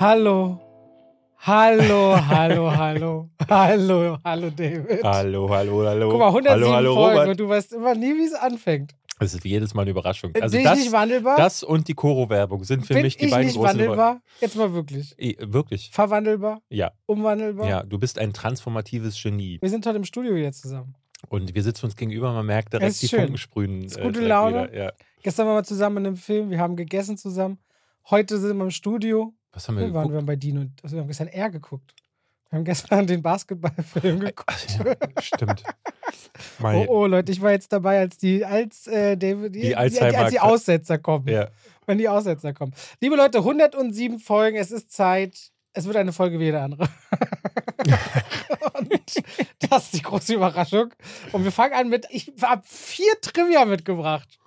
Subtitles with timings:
[0.00, 0.58] Hallo.
[1.36, 3.28] Hallo, hallo, hallo.
[3.50, 5.04] Hallo, hallo, David.
[5.04, 6.08] Hallo, hallo, hallo.
[6.08, 7.28] Guck mal, 107 hallo, hallo, Folgen Robert.
[7.28, 8.94] und du weißt immer nie, wie es anfängt.
[9.18, 10.32] Das ist jedes Mal eine Überraschung.
[10.32, 11.36] Bin Also ich das, nicht wandelbar?
[11.36, 14.22] das und die Koro-Werbung sind für Bin mich die ich beiden nicht großen wandelbar?
[14.40, 15.14] Jetzt mal wirklich.
[15.18, 15.90] Eh, Wirklich.
[15.92, 16.62] Verwandelbar?
[16.70, 17.68] Ja, Umwandelbar?
[17.68, 17.82] ja.
[17.82, 19.58] Du bist ein transformatives Genie.
[19.60, 20.94] Wir sind heute im Studio hier zusammen.
[21.28, 23.20] Und wir sitzen uns gegenüber, man merkt direkt ist die schön.
[23.20, 23.84] Funken sprühen.
[23.84, 24.70] Ist äh, gute direkt Laune.
[24.74, 24.92] Ja.
[25.22, 27.58] Gestern waren wir zusammen in einem Film, wir haben gegessen zusammen.
[28.08, 29.34] Heute sind wir im Studio.
[29.52, 30.22] Was haben wir Wir waren geguckt?
[30.22, 30.66] wir bei Dino.
[30.82, 31.94] Also wir haben gestern R geguckt.
[32.50, 34.78] Wir haben gestern den Basketballfilm geguckt.
[34.84, 35.62] Ja, stimmt.
[36.62, 39.94] Oh, oh, Leute, ich war jetzt dabei, als die, als, äh, David, die, Die als
[40.30, 41.28] die Aussetzer kommen.
[41.28, 41.48] Ja.
[41.86, 42.72] Wenn die Aussetzer kommen.
[43.00, 45.50] Liebe Leute, 107 Folgen, es ist Zeit.
[45.72, 46.88] Es wird eine Folge wie jede andere.
[48.74, 48.92] Und
[49.70, 50.92] das ist die große Überraschung.
[51.32, 54.38] Und wir fangen an mit, ich habe vier Trivia mitgebracht.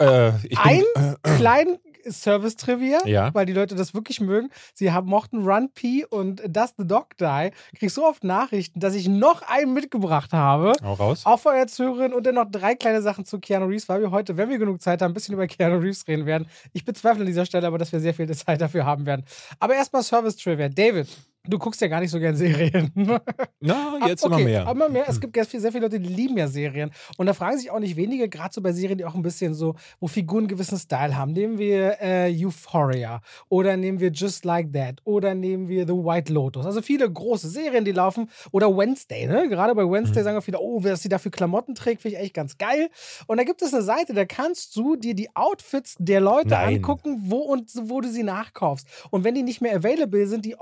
[0.00, 3.32] Äh, ich Ein bin, kleinen Service-Trivia, Ja.
[3.34, 4.48] weil die Leute das wirklich mögen.
[4.74, 7.50] Sie haben, mochten Run P und Does the Dog Die.
[7.78, 10.72] Krieg so oft Nachrichten, dass ich noch einen mitgebracht habe.
[10.82, 11.22] Hau raus.
[11.24, 14.10] Auch von als Hörerin und dann noch drei kleine Sachen zu Keanu Reeves, weil wir
[14.10, 16.46] heute, wenn wir genug Zeit haben, ein bisschen über Keanu Reeves reden werden.
[16.72, 19.24] Ich bezweifle an dieser Stelle aber, dass wir sehr viel Zeit dafür haben werden.
[19.58, 20.68] Aber erstmal Service Trivia.
[20.68, 21.08] David,
[21.46, 22.90] du guckst ja gar nicht so gern Serien.
[23.60, 24.66] Na, jetzt okay, immer mehr.
[24.66, 25.04] Aber mehr.
[25.08, 26.90] Es gibt sehr viele, sehr viele Leute, die lieben ja Serien.
[27.16, 29.54] Und da fragen sich auch nicht wenige, gerade so bei Serien, die auch ein bisschen
[29.54, 31.32] so, wo Figuren einen gewissen Style haben.
[31.32, 36.32] Nehmen wir äh, Euphoria oder nehmen wir Just Like That oder nehmen wir The White
[36.32, 36.66] Lotus.
[36.66, 38.30] Also viele große Serien, die laufen.
[38.52, 39.48] Oder Wednesday, ne?
[39.48, 39.92] Gerade bei Mhm.
[39.92, 42.88] Wednesday sagen auch viele, oh, wer sie dafür Klamotten trägt, finde ich echt ganz geil.
[43.26, 46.76] Und da gibt es eine Seite, da kannst du dir die Outfits der Leute Nein.
[46.76, 48.86] angucken, wo und wo du sie nachkaufst.
[49.10, 50.56] Und wenn die nicht mehr available sind, die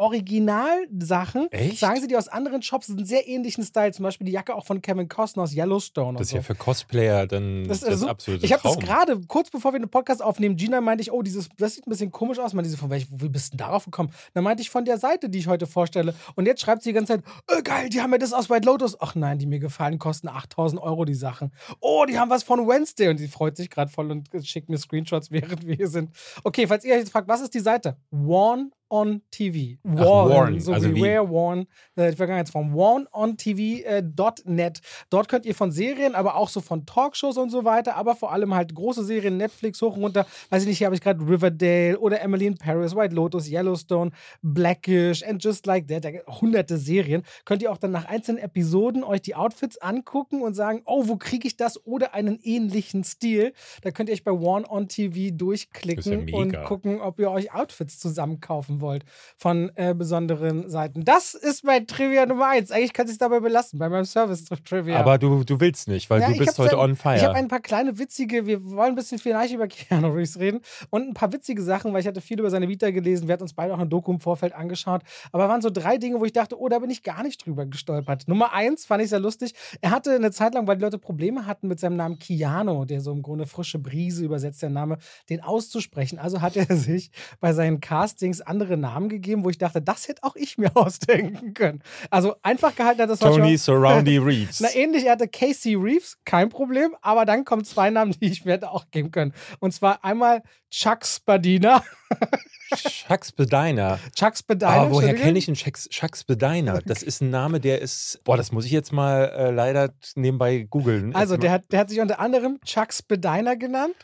[0.83, 1.79] Originalsachen, Echt?
[1.79, 3.93] sagen sie dir aus anderen Shops, sind sehr ähnlichen Style.
[3.93, 6.19] Zum Beispiel die Jacke auch von Kevin Costner aus Yellowstone.
[6.19, 6.47] Das ist und ja so.
[6.47, 9.81] für Cosplayer dann Das das, ist so- absolute Ich habe das gerade, kurz bevor wir
[9.81, 12.53] den Podcast aufnehmen, Gina meinte ich, oh, dieses, das sieht ein bisschen komisch aus.
[12.55, 14.11] Meinte sie, von welch, wie bist du denn darauf gekommen?
[14.35, 16.15] Dann meinte ich von der Seite, die ich heute vorstelle.
[16.35, 18.67] Und jetzt schreibt sie die ganze Zeit, äh, geil, die haben ja das aus White
[18.67, 19.01] Lotus.
[19.01, 21.53] Ach nein, die mir gefallen, kosten 8000 Euro die Sachen.
[21.81, 23.09] Oh, die haben was von Wednesday.
[23.09, 26.11] Und sie freut sich gerade voll und schickt mir Screenshots, während wir hier sind.
[26.45, 27.97] Okay, falls ihr euch jetzt fragt, was ist die Seite?
[28.11, 29.79] Worn on TV.
[29.85, 31.67] Ach, Worn, Worn, so also wie wie- Where Worn,
[31.97, 32.75] äh, die Vergangenheitsform.
[32.75, 34.81] WarnOnTV.net.
[35.11, 38.33] Dort könnt ihr von Serien, aber auch so von Talkshows und so weiter, aber vor
[38.33, 40.27] allem halt große Serien, Netflix hoch und runter.
[40.51, 44.11] Weiß ich nicht, hier habe ich gerade Riverdale oder Emily in Paris, White Lotus, Yellowstone,
[44.43, 46.05] Blackish and Just Like That.
[46.05, 47.23] Da gibt hunderte Serien.
[47.45, 51.17] Könnt ihr auch dann nach einzelnen Episoden euch die Outfits angucken und sagen, oh, wo
[51.17, 53.53] kriege ich das oder einen ähnlichen Stil.
[53.83, 56.39] Da könnt ihr euch bei One on TV ja durchklicken mega.
[56.39, 58.41] und gucken, ob ihr euch Outfits zusammen
[58.79, 59.05] kaufen wollt
[59.37, 61.05] von äh, besonderen Seiten.
[61.05, 62.71] Das ist mein Trivia Nummer eins.
[62.71, 64.99] Eigentlich kann ich dabei belassen, bei meinem Service-Trivia.
[64.99, 67.17] Aber du, du willst nicht, weil Ja, du bist heute dann- on fire.
[67.17, 70.61] Ich habe ein paar kleine witzige, wir wollen ein bisschen vielleicht über Keanu Reeves reden
[70.91, 73.29] und ein paar witzige Sachen, weil ich hatte viel über seine Vita gelesen.
[73.29, 75.03] Wir hatten uns beide auch eine Doku im Vorfeld angeschaut.
[75.33, 77.67] Aber waren so drei Dinge, wo ich dachte, oh, da bin ich gar nicht drüber
[77.67, 78.27] gestolpert.
[78.29, 79.55] Nummer eins fand ich sehr lustig.
[79.81, 83.01] Er hatte eine Zeit lang, weil die Leute Probleme hatten mit seinem Namen Keanu, der
[83.01, 86.19] so im Grunde frische Brise übersetzt, der Name, den auszusprechen.
[86.19, 87.11] Also hat er sich
[87.41, 91.55] bei seinen Castings andere Namen gegeben, wo ich dachte, das hätte auch ich mir ausdenken
[91.55, 91.83] können.
[92.11, 94.61] Also einfach gehalten hat das Tony Surroundy Reeves.
[94.61, 98.45] na, ähnlich, er hatte Casey Reeves, kein Problem, aber dann kommen zwei Namen, die ich
[98.45, 99.33] mir hätte auch geben können.
[99.61, 101.83] Und zwar einmal Chuck Spadina.
[102.77, 103.99] Chuck Spadina.
[104.15, 104.83] Chuck Spadina.
[104.83, 106.81] Ah, woher kenne ich einen Chuck, Chuck Spadina?
[106.85, 108.21] Das ist ein Name, der ist.
[108.25, 111.15] Boah, das muss ich jetzt mal äh, leider nebenbei googeln.
[111.15, 113.95] Also, der hat, der hat sich unter anderem Chuck Spadina genannt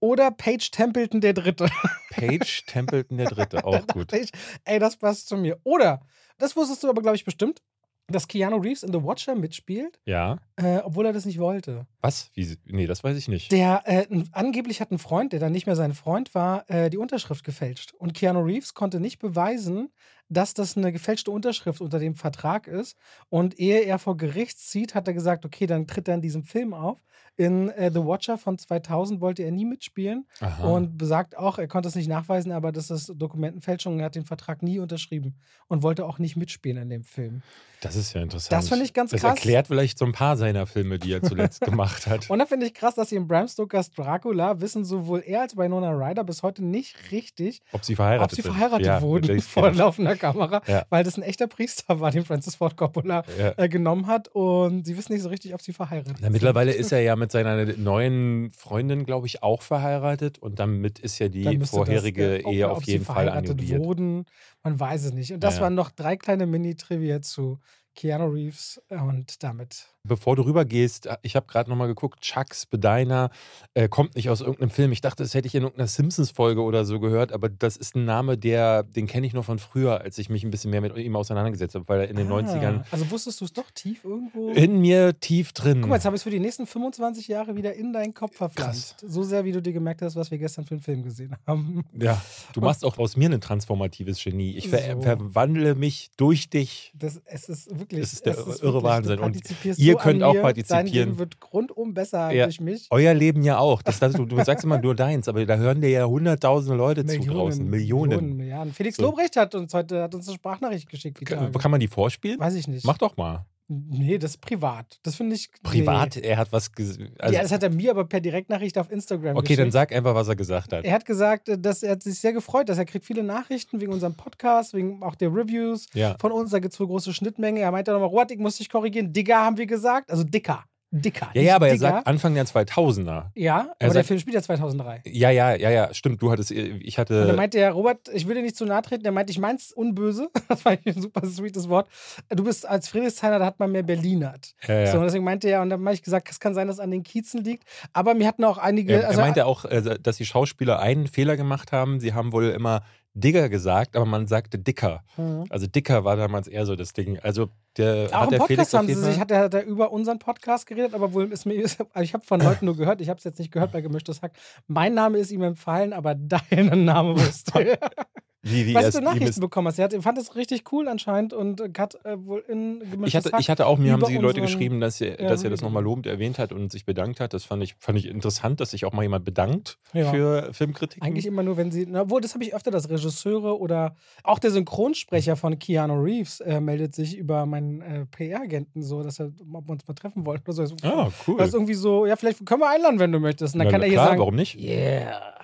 [0.00, 1.68] oder Paige Templeton der Dritte.
[2.10, 3.64] Page Templeton der Dritte.
[3.64, 4.12] Auch gut.
[4.12, 4.30] ich,
[4.64, 5.58] ey, das passt zu mir.
[5.62, 6.00] Oder,
[6.38, 7.62] das wusstest du aber, glaube ich, bestimmt,
[8.08, 10.38] dass Keanu Reeves in The Watcher mitspielt, Ja.
[10.56, 11.86] äh, obwohl er das nicht wollte.
[12.00, 12.30] Was?
[12.34, 13.52] Wie, nee, das weiß ich nicht.
[13.52, 16.96] Der äh, angeblich hat ein Freund, der dann nicht mehr sein Freund war, äh, die
[16.98, 17.92] Unterschrift gefälscht.
[17.92, 19.90] Und Keanu Reeves konnte nicht beweisen,
[20.30, 22.96] dass das eine gefälschte Unterschrift unter dem Vertrag ist.
[23.28, 26.44] Und ehe er vor Gericht zieht, hat er gesagt, okay, dann tritt er in diesem
[26.44, 26.98] Film auf.
[27.36, 30.66] In äh, The Watcher von 2000 wollte er nie mitspielen Aha.
[30.66, 33.98] und besagt auch, er konnte es nicht nachweisen, aber das ist Dokumentenfälschung.
[33.98, 35.36] Er hat den Vertrag nie unterschrieben
[35.66, 37.42] und wollte auch nicht mitspielen in dem Film.
[37.80, 38.52] das ist ja interessant.
[38.52, 39.36] Das finde ich ganz Das krass.
[39.36, 42.28] erklärt vielleicht so ein paar seiner Filme, die er zuletzt gemacht hat.
[42.28, 45.56] Und da finde ich krass, dass sie in Bram Stokers Dracula wissen sowohl er als
[45.56, 49.44] Winona Ryder bis heute nicht richtig, Ob sie verheiratet ob sie verheiratet ja, wurden natürlich,
[49.44, 49.70] vor ja.
[49.70, 50.84] laufender Kamera, Ja.
[50.90, 53.54] weil das ein echter Priester war, den Francis Ford Coppola Ja.
[53.56, 56.32] äh, genommen hat und sie wissen nicht so richtig, ob sie verheiratet Na, sind.
[56.32, 61.18] mittlerweile ist er ja mit seiner neuen Freundin, glaube ich, auch verheiratet und damit ist
[61.18, 63.80] ja die vorherige das, äh, Ehe ob auf sie jeden Fall verheiratet annulliert.
[63.84, 64.24] wurden,
[64.62, 65.32] man weiß es nicht.
[65.32, 65.62] Und das Ja.
[65.62, 67.58] waren noch drei kleine Mini-Trivia zu
[67.96, 69.86] Keanu Reeves und damit.
[70.02, 73.28] Bevor du rübergehst, ich habe gerade nochmal geguckt, Chucks Bediner
[73.74, 74.92] äh, kommt nicht aus irgendeinem Film.
[74.92, 78.06] Ich dachte, das hätte ich in irgendeiner Simpsons-Folge oder so gehört, aber das ist ein
[78.06, 80.96] Name, der, den kenne ich noch von früher, als ich mich ein bisschen mehr mit
[80.96, 84.02] ihm auseinandergesetzt habe, weil er in den Ah, 90ern Also wusstest du es doch tief
[84.04, 84.50] irgendwo?
[84.52, 85.82] in mir tief drin.
[85.82, 88.36] Guck mal, jetzt habe ich es für die nächsten 25 Jahre wieder in deinen Kopf
[88.36, 89.04] verpflanzt.
[89.06, 91.84] So sehr, wie du dir gemerkt hast, was wir gestern für einen Film gesehen haben.
[91.92, 92.20] ja,
[92.54, 94.56] du machst auch aus mir ein transformatives Genie.
[94.56, 95.02] Ich ver So.
[95.02, 96.92] verwandle mich durch dich.
[96.96, 98.00] Das, es ist wirklich.
[98.00, 99.16] Das ist der es ist irre wirklich, Wahnsinn.
[99.18, 100.86] Du Und partizipierst ihr könnt auch mir, partizipieren.
[100.86, 102.44] Dein Leben wird rundum besser Ja.
[102.46, 102.86] durch mich.
[102.90, 103.82] Euer Leben ja auch.
[103.82, 107.04] Das, das, du, du sagst immer nur deins, aber da hören dir ja hunderttausende Leute
[107.06, 107.68] zu draußen.
[107.68, 108.08] Millionen.
[108.10, 108.72] Millionen, Milliarden.
[108.72, 109.02] Felix So.
[109.02, 111.24] Lobrecht hat uns heute hat uns eine Sprachnachricht geschickt.
[111.24, 112.40] Kann, kann man die vorspielen?
[112.40, 112.84] Weiß ich nicht.
[112.84, 113.44] Mach doch mal.
[113.72, 114.98] Nee, das ist privat.
[115.04, 115.48] Das finde ich.
[115.62, 116.98] Privat, er hat was gesagt.
[117.00, 117.32] Nee.
[117.32, 119.60] ja, das hat er mir aber per Direktnachricht auf Instagram okay, geschickt.
[119.60, 120.84] dann sag einfach, was er gesagt hat.
[120.84, 123.80] Er hat gesagt, äh, dass er hat sich sehr gefreut, dass er kriegt viele Nachrichten
[123.80, 126.16] wegen unserem Podcast, wegen auch der Reviews Ja.
[126.20, 126.50] von uns.
[126.50, 127.60] Da gibt es wohl große Schnittmenge.
[127.60, 129.12] Er meinte nochmal, Robert, ich muss dich korrigieren.
[129.12, 130.10] Digger haben wir gesagt.
[130.10, 130.64] Also dicker.
[130.92, 131.30] Dicker.
[131.34, 131.88] Ja, ja, aber er Digger.
[131.90, 133.26] sagt Anfang der 2000er.
[133.36, 135.02] Ja, aber er der sagt- Film spielt ja 2003.
[135.06, 136.20] Ja, ja, ja, ja, stimmt.
[136.20, 137.32] Du hattest, ich Und dann hatte.
[137.34, 139.04] meinte er, Robert, ich will dir nicht zu nahe treten.
[139.04, 140.28] Er meinte, ich mein's unböse.
[140.48, 141.88] Das war ein super sweetes Wort.
[142.28, 144.52] Du bist als Friedrichshainer, da hat man mehr Berlinert.
[144.66, 144.86] Ja, ja.
[144.90, 146.80] So, und deswegen meinte er, und dann habe ich gesagt, es kann sein, dass es
[146.80, 147.62] an den Kiezen liegt.
[147.92, 148.94] Aber mir hatten auch einige.
[148.94, 152.00] Er, also, er meinte auch, äh, dass die Schauspieler einen Fehler gemacht haben.
[152.00, 152.82] Sie haben wohl immer
[153.20, 155.02] Digger gesagt, aber man sagte Dicker.
[155.16, 155.44] Mhm.
[155.50, 157.18] Also Dicker war damals eher so das Ding.
[157.20, 159.92] Also der Auch hat der Podcast Felix haben sie sich, hat er, hat er über
[159.92, 163.08] unseren Podcast geredet, aber wohl ist mir, also ich habe von Leuten nur gehört, ich
[163.08, 164.32] habe es jetzt nicht gehört bei Gemischtes Hack.
[164.66, 167.78] Mein Name ist ihm empfallen, aber dein Name wusste.
[168.42, 169.78] Wie, wie Was du Nachrichten bekommen hast.
[169.78, 173.66] Er fand es richtig cool anscheinend und hat äh, wohl in Ich hatte, ich hatte
[173.66, 175.82] auch, mir haben sie die Leute unseren- geschrieben, dass er, Ja, dass er das nochmal
[175.82, 177.34] lobend erwähnt hat und sich bedankt hat.
[177.34, 180.10] Das fand ich, fand ich interessant, dass sich auch mal jemand bedankt Ja.
[180.10, 181.02] für Filmkritiken.
[181.06, 181.84] Eigentlich immer nur, wenn sie.
[181.86, 183.94] Na, Obwohl, das habe ich öfter, dass Regisseure oder
[184.24, 189.20] auch der Synchronsprecher von Keanu Reeves äh, meldet sich über meinen äh, PR-Agenten so, dass
[189.20, 190.76] er, ob wir uns mal treffen wollten oder so.
[190.82, 191.36] Ah, cool.
[191.36, 193.54] Das ist irgendwie so, ja, vielleicht können wir einladen, wenn du möchtest.
[193.54, 194.58] Und dann Na, kann na er hier klar, sagen, warum nicht?
[194.58, 195.34] yeah,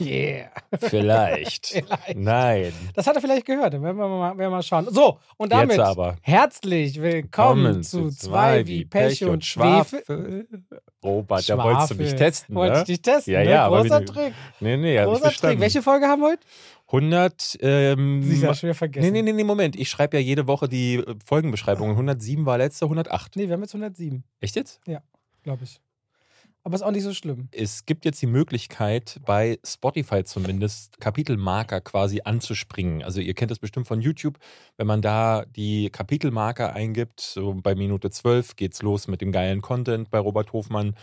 [0.00, 0.50] yeah.
[0.78, 1.66] Vielleicht.
[1.66, 2.16] Vielleicht.
[2.16, 2.72] Nein.
[2.94, 4.86] Das hat er vielleicht gehört, dann werden wir mal, werden wir mal schauen.
[4.90, 5.78] So, und damit
[6.22, 10.46] herzlich willkommen zu zwei wie Pech und Schwefel.
[11.02, 12.18] Robert, da wolltest du mich Schwafel.
[12.26, 12.78] testen, Wollte ne?
[12.80, 13.50] ich dich testen, Ja, ne?
[13.50, 14.34] ja, Großer wie- Trick.
[14.60, 15.60] Nee, nee, Großer Trick.
[15.60, 16.46] Welche Folge haben wir heute?
[16.88, 19.12] 100, ähm, Sie ist ja schwer vergessen.
[19.12, 19.76] nee, nee, nee, Moment.
[19.76, 21.92] Ich schreibe ja jede Woche die äh, Folgenbeschreibungen.
[21.92, 23.36] 107 war letzte, 108.
[23.36, 24.80] Nee, wir haben jetzt 107, Echt jetzt?
[25.42, 25.80] glaube ich.
[26.66, 27.48] Aber ist auch nicht so schlimm.
[27.52, 33.04] Es gibt jetzt die Möglichkeit, bei Spotify zumindest Kapitelmarker quasi anzuspringen.
[33.04, 34.36] Also ihr kennt das bestimmt von YouTube.
[34.76, 39.62] Wenn man da die Kapitelmarker eingibt, so bei Minute 12 geht's los mit dem geilen
[39.62, 40.96] Content bei Robert Hofmann,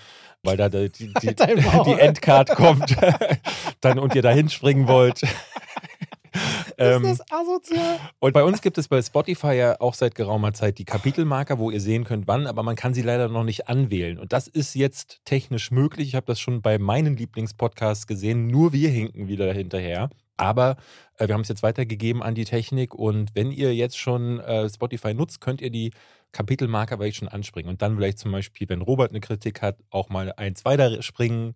[0.44, 1.86] weil da die, die, die, Halt Maul.
[1.86, 2.98] die Endcard kommt
[3.80, 5.21] dann und ihr da hinspringen wollt.
[6.78, 8.00] Ähm, ist das asozial?
[8.20, 11.72] und bei uns gibt es bei Spotify ja auch seit geraumer Zeit die Kapitelmarker, wo
[11.72, 14.20] ihr sehen könnt, wann, aber man kann sie leider noch nicht anwählen.
[14.20, 16.10] Und das ist jetzt technisch möglich.
[16.10, 18.48] Ich habe das schon bei meinen Lieblingspodcasts gesehen.
[18.48, 20.10] Nur wir hinken wieder hinterher.
[20.38, 20.78] Aber
[21.18, 22.96] äh, wir haben es jetzt weitergegeben an die Technik.
[22.96, 25.92] Und wenn ihr jetzt schon äh, Spotify nutzt, könnt ihr die
[26.31, 27.70] Kapitelmarker vielleicht schon anspringen.
[27.70, 31.56] Und dann vielleicht zum Beispiel, wenn Robert eine Kritik hat, auch mal eins weiter springen.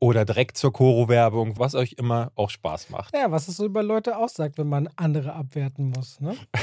[0.00, 3.14] Oder direkt zur Koro-Werbung, was euch immer auch Spaß macht.
[3.14, 6.20] Ja, was es so über Leute aussagt, wenn man andere abwerten muss.
[6.20, 6.36] Ne?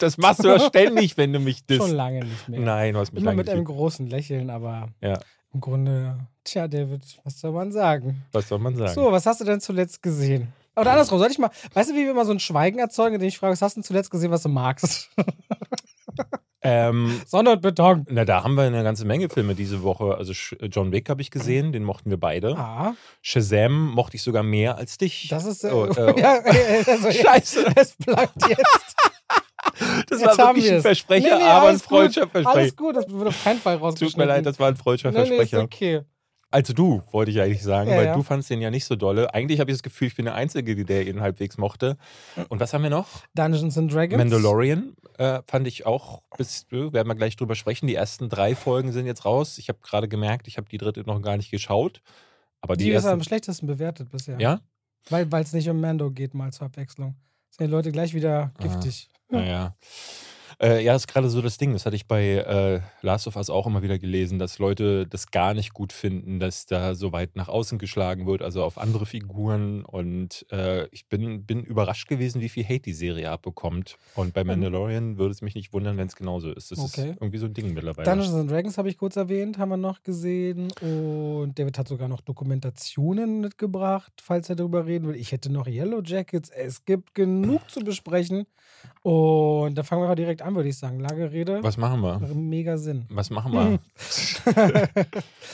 [0.00, 1.80] Das machst du ja ständig, wenn du mich disst.
[1.80, 2.60] Schon lange nicht mehr.
[2.60, 5.18] Nein, du hast mich Immer mit einem großen Lächeln, aber Ja,
[5.52, 8.22] im Grunde, tja, David, was soll man sagen?
[8.30, 8.92] was soll man sagen?
[8.94, 10.52] So, was hast du denn zuletzt gesehen?
[10.76, 13.26] Oder andersrum, soll ich mal, weißt du, wie wir immer so ein Schweigen erzeugen, indem
[13.28, 15.10] ich frage, was hast du denn zuletzt gesehen, was du magst?
[16.60, 18.04] Ähm, Sonne und Beton.
[18.10, 20.16] na, da haben wir eine ganze Menge Filme diese Woche.
[20.16, 20.32] Also
[20.66, 22.56] John Wick habe ich gesehen, den mochten wir beide.
[22.56, 25.28] Ah, Shazam mochte ich sogar mehr als dich.
[25.28, 25.62] das ist.
[25.64, 27.64] Äh, Oh, äh, ja, äh, also Scheiße.
[27.76, 28.96] Es bleibt jetzt.
[30.08, 30.82] das jetzt war wirklich wir ein.
[30.82, 32.58] Versprecher, Nee, nee, aber ein freudscher Versprecher.
[32.58, 34.12] Alles gut, das wird auf keinen Fall rausgeschnitten.
[34.12, 35.62] Tut mir leid, das war ein freudscher nee, nee, ist Versprecher.
[35.62, 36.00] okay.
[36.50, 38.14] Also du, wollte ich eigentlich sagen, Ja, weil ja.
[38.14, 39.34] du fandst den ja nicht so dolle.
[39.34, 41.98] Eigentlich habe ich das Gefühl, ich bin der Einzige, der ihn halbwegs mochte.
[42.48, 43.06] Und was haben wir noch?
[43.34, 44.16] Dungeons and Dragons.
[44.18, 47.86] Mandalorian äh, fand ich auch, bis, äh, werden wir gleich drüber sprechen.
[47.86, 49.58] Die ersten drei Folgen sind jetzt raus.
[49.58, 52.00] Ich habe gerade gemerkt, ich habe die dritte noch gar nicht geschaut.
[52.62, 54.40] Aber die, Die ist am ersten, schlechtesten bewertet bisher.
[54.40, 54.60] ja?
[55.10, 57.14] Weil es nicht um Mando geht, mal zur Abwechslung.
[57.50, 58.62] Sind die Leute gleich wieder Ah.
[58.62, 59.08] giftig.
[59.30, 59.74] Naja.
[60.60, 61.72] Äh, ja, ist gerade so das Ding.
[61.72, 65.30] Das hatte ich bei äh, Last of Us auch immer wieder gelesen, dass Leute das
[65.30, 69.06] gar nicht gut finden, dass da so weit nach außen geschlagen wird, also auf andere
[69.06, 69.84] Figuren.
[69.84, 73.96] Und äh, ich bin, bin überrascht gewesen, wie viel Hate die Serie abbekommt.
[74.16, 76.72] Und bei Mandalorian würde es mich nicht wundern, wenn es genauso ist.
[76.72, 76.84] Das Mhm.
[76.86, 77.10] Okay.
[77.10, 78.10] ist irgendwie so ein Ding mittlerweile.
[78.10, 80.72] Dungeons and Dragons habe ich kurz erwähnt, haben wir noch gesehen.
[80.80, 85.14] Und David hat sogar noch Dokumentationen mitgebracht, falls er darüber reden will.
[85.16, 86.50] Ich hätte noch Yellow Jackets.
[86.50, 88.46] Es gibt genug zu besprechen.
[89.02, 90.47] Und da fangen wir mal direkt an.
[90.48, 90.98] An, würde ich sagen.
[91.00, 91.62] Lange Rede.
[91.62, 92.18] Was machen wir?
[92.34, 93.04] Mega Sinn.
[93.10, 93.78] Was machen wir?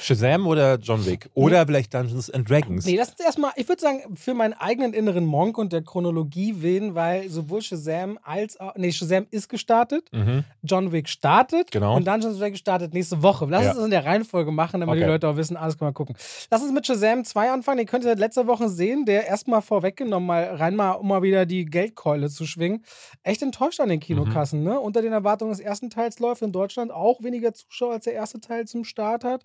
[0.00, 1.28] Shazam oder John Wick?
[1.34, 2.84] Oder vielleicht Dungeons and Dragons?
[2.86, 6.62] Nee, das ist erstmal, ich würde sagen, für meinen eigenen inneren Monk und der Chronologie
[6.62, 10.44] wählen, weil sowohl Shazam als auch, nee, Shazam ist gestartet, Mhm.
[10.62, 11.96] John Wick startet Genau.
[11.96, 13.46] und Dungeons and Dragons startet nächste Woche.
[13.48, 13.68] Lass Ja.
[13.70, 15.10] uns das in der Reihenfolge machen, damit die Okay.
[15.10, 16.16] Leute auch wissen, alles können wir gucken.
[16.50, 20.26] Lass uns mit Shazam 2 anfangen, den könnt ihr letzte Woche sehen, der erstmal vorweggenommen,
[20.26, 22.84] mal rein mal, um mal wieder die Geldkeule zu schwingen.
[23.22, 24.64] Echt enttäuscht an den Kinokassen, Mhm.
[24.68, 24.80] ne?
[24.84, 28.38] Unter den Erwartungen des ersten Teils läuft in Deutschland auch weniger Zuschauer als der erste
[28.38, 29.42] Teil zum Start hat.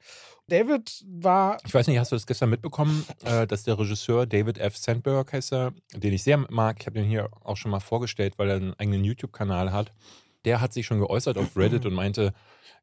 [0.50, 4.58] David war Ich weiß nicht, hast du das gestern mitbekommen, äh, dass der Regisseur David
[4.58, 4.75] F.
[4.75, 8.34] Sandberg heißt er, den ich sehr mag, ich habe den hier auch schon mal vorgestellt,
[8.36, 9.93] weil er einen eigenen YouTube-Kanal hat,
[10.46, 12.34] der hat sich schon geäußert auf Reddit und meinte,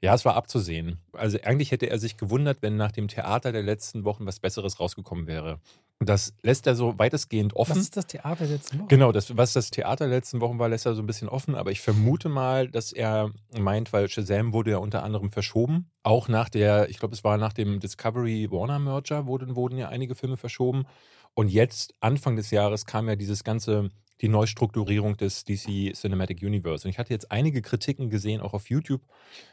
[0.01, 0.99] ja, es war abzusehen.
[1.13, 4.79] Also eigentlich hätte er sich gewundert, wenn nach dem Theater der letzten Wochen was Besseres
[4.79, 5.59] rausgekommen wäre.
[5.99, 7.81] Das lässt er so weitestgehend Was offen.
[7.81, 8.89] ist das Theater jetzt noch?
[8.89, 11.55] Genau, das, was das Theater der letzten Wochen war, lässt er so ein bisschen offen.
[11.55, 15.91] Aber ich vermute mal, dass er meint, weil Shazam wurde ja unter anderem verschoben.
[16.03, 20.37] Auch nach der, ich glaube, es war nach dem Discovery-Warner-Merger wurden, wurden ja einige Filme
[20.37, 20.85] verschoben.
[21.33, 26.87] Und jetzt, Anfang des Jahres, kam ja dieses ganze, die Neustrukturierung des DC Cinematic Universe.
[26.87, 29.03] Und ich hatte jetzt einige Kritiken gesehen, auch auf YouTube,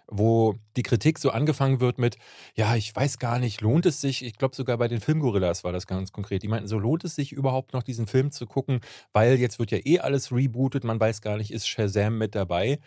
[0.08, 2.18] wo die Kritik so angefangen wird mit,
[2.56, 5.72] ja, ich weiß gar nicht, lohnt es sich, ich glaube sogar bei den Filmgorillas war
[5.72, 8.80] das ganz konkret, die meinten so, lohnt es sich überhaupt noch diesen Film zu gucken,
[9.12, 12.80] weil jetzt wird ja eh alles rebootet, man weiß gar nicht, ist Shazam mit dabei.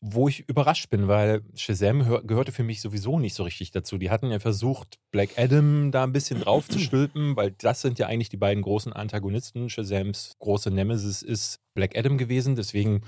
[0.00, 3.96] Wo ich überrascht bin, weil Shazam hör- gehörte für mich sowieso nicht so richtig dazu.
[3.98, 7.98] Die hatten ja versucht, Black Adam da ein bisschen drauf zu stülpen, weil das sind
[7.98, 9.70] ja eigentlich die beiden großen Antagonisten.
[9.70, 12.56] Shazams große Nemesis ist Black Adam gewesen.
[12.56, 13.02] Deswegen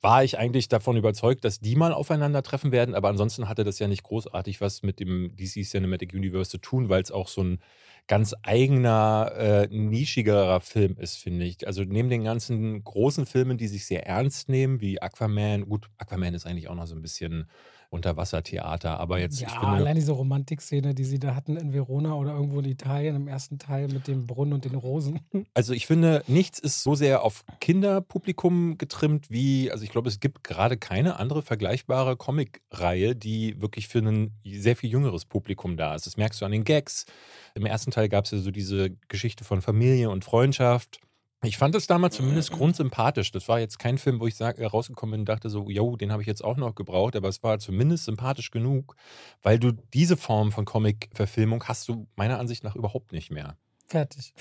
[0.00, 2.94] war ich eigentlich davon überzeugt, dass die mal aufeinandertreffen werden.
[2.94, 6.88] Aber ansonsten hatte das ja nicht großartig was mit dem DC Cinematic Universe zu tun,
[6.88, 7.58] weil es auch so ein
[8.06, 11.66] ganz eigener, äh, nischigerer Film ist, finde ich.
[11.66, 16.34] Also neben den ganzen großen Filmen, die sich sehr ernst nehmen, wie Aquaman, gut, Aquaman
[16.34, 17.48] ist eigentlich auch noch so ein bisschen
[17.90, 22.14] Unterwassertheater, aber jetzt, ja, ich finde, allein diese Romantikszene, die sie da hatten in Verona
[22.14, 25.20] oder irgendwo in Italien im ersten Teil mit dem Brunnen und den Rosen.
[25.52, 30.20] Also ich finde, nichts ist so sehr auf Kinderpublikum getrimmt wie, also ich glaube, es
[30.20, 35.94] gibt gerade keine andere vergleichbare Comic-Reihe, die wirklich für ein sehr viel jüngeres Publikum da
[35.94, 36.06] ist.
[36.06, 37.04] Das merkst du an den Gags.
[37.54, 41.00] Im ersten Teil gab es ja so diese Geschichte von Familie und Freundschaft.
[41.42, 43.32] Ich fand es damals zumindest grundsympathisch.
[43.32, 46.12] Das war jetzt kein Film, wo ich äh, rausgekommen bin und dachte so, yo, den
[46.12, 48.94] habe ich jetzt auch noch gebraucht, aber es war zumindest sympathisch genug,
[49.40, 53.56] weil du diese Form von Comic-Verfilmung hast du meiner Ansicht nach überhaupt nicht mehr.
[53.86, 54.34] Fertig.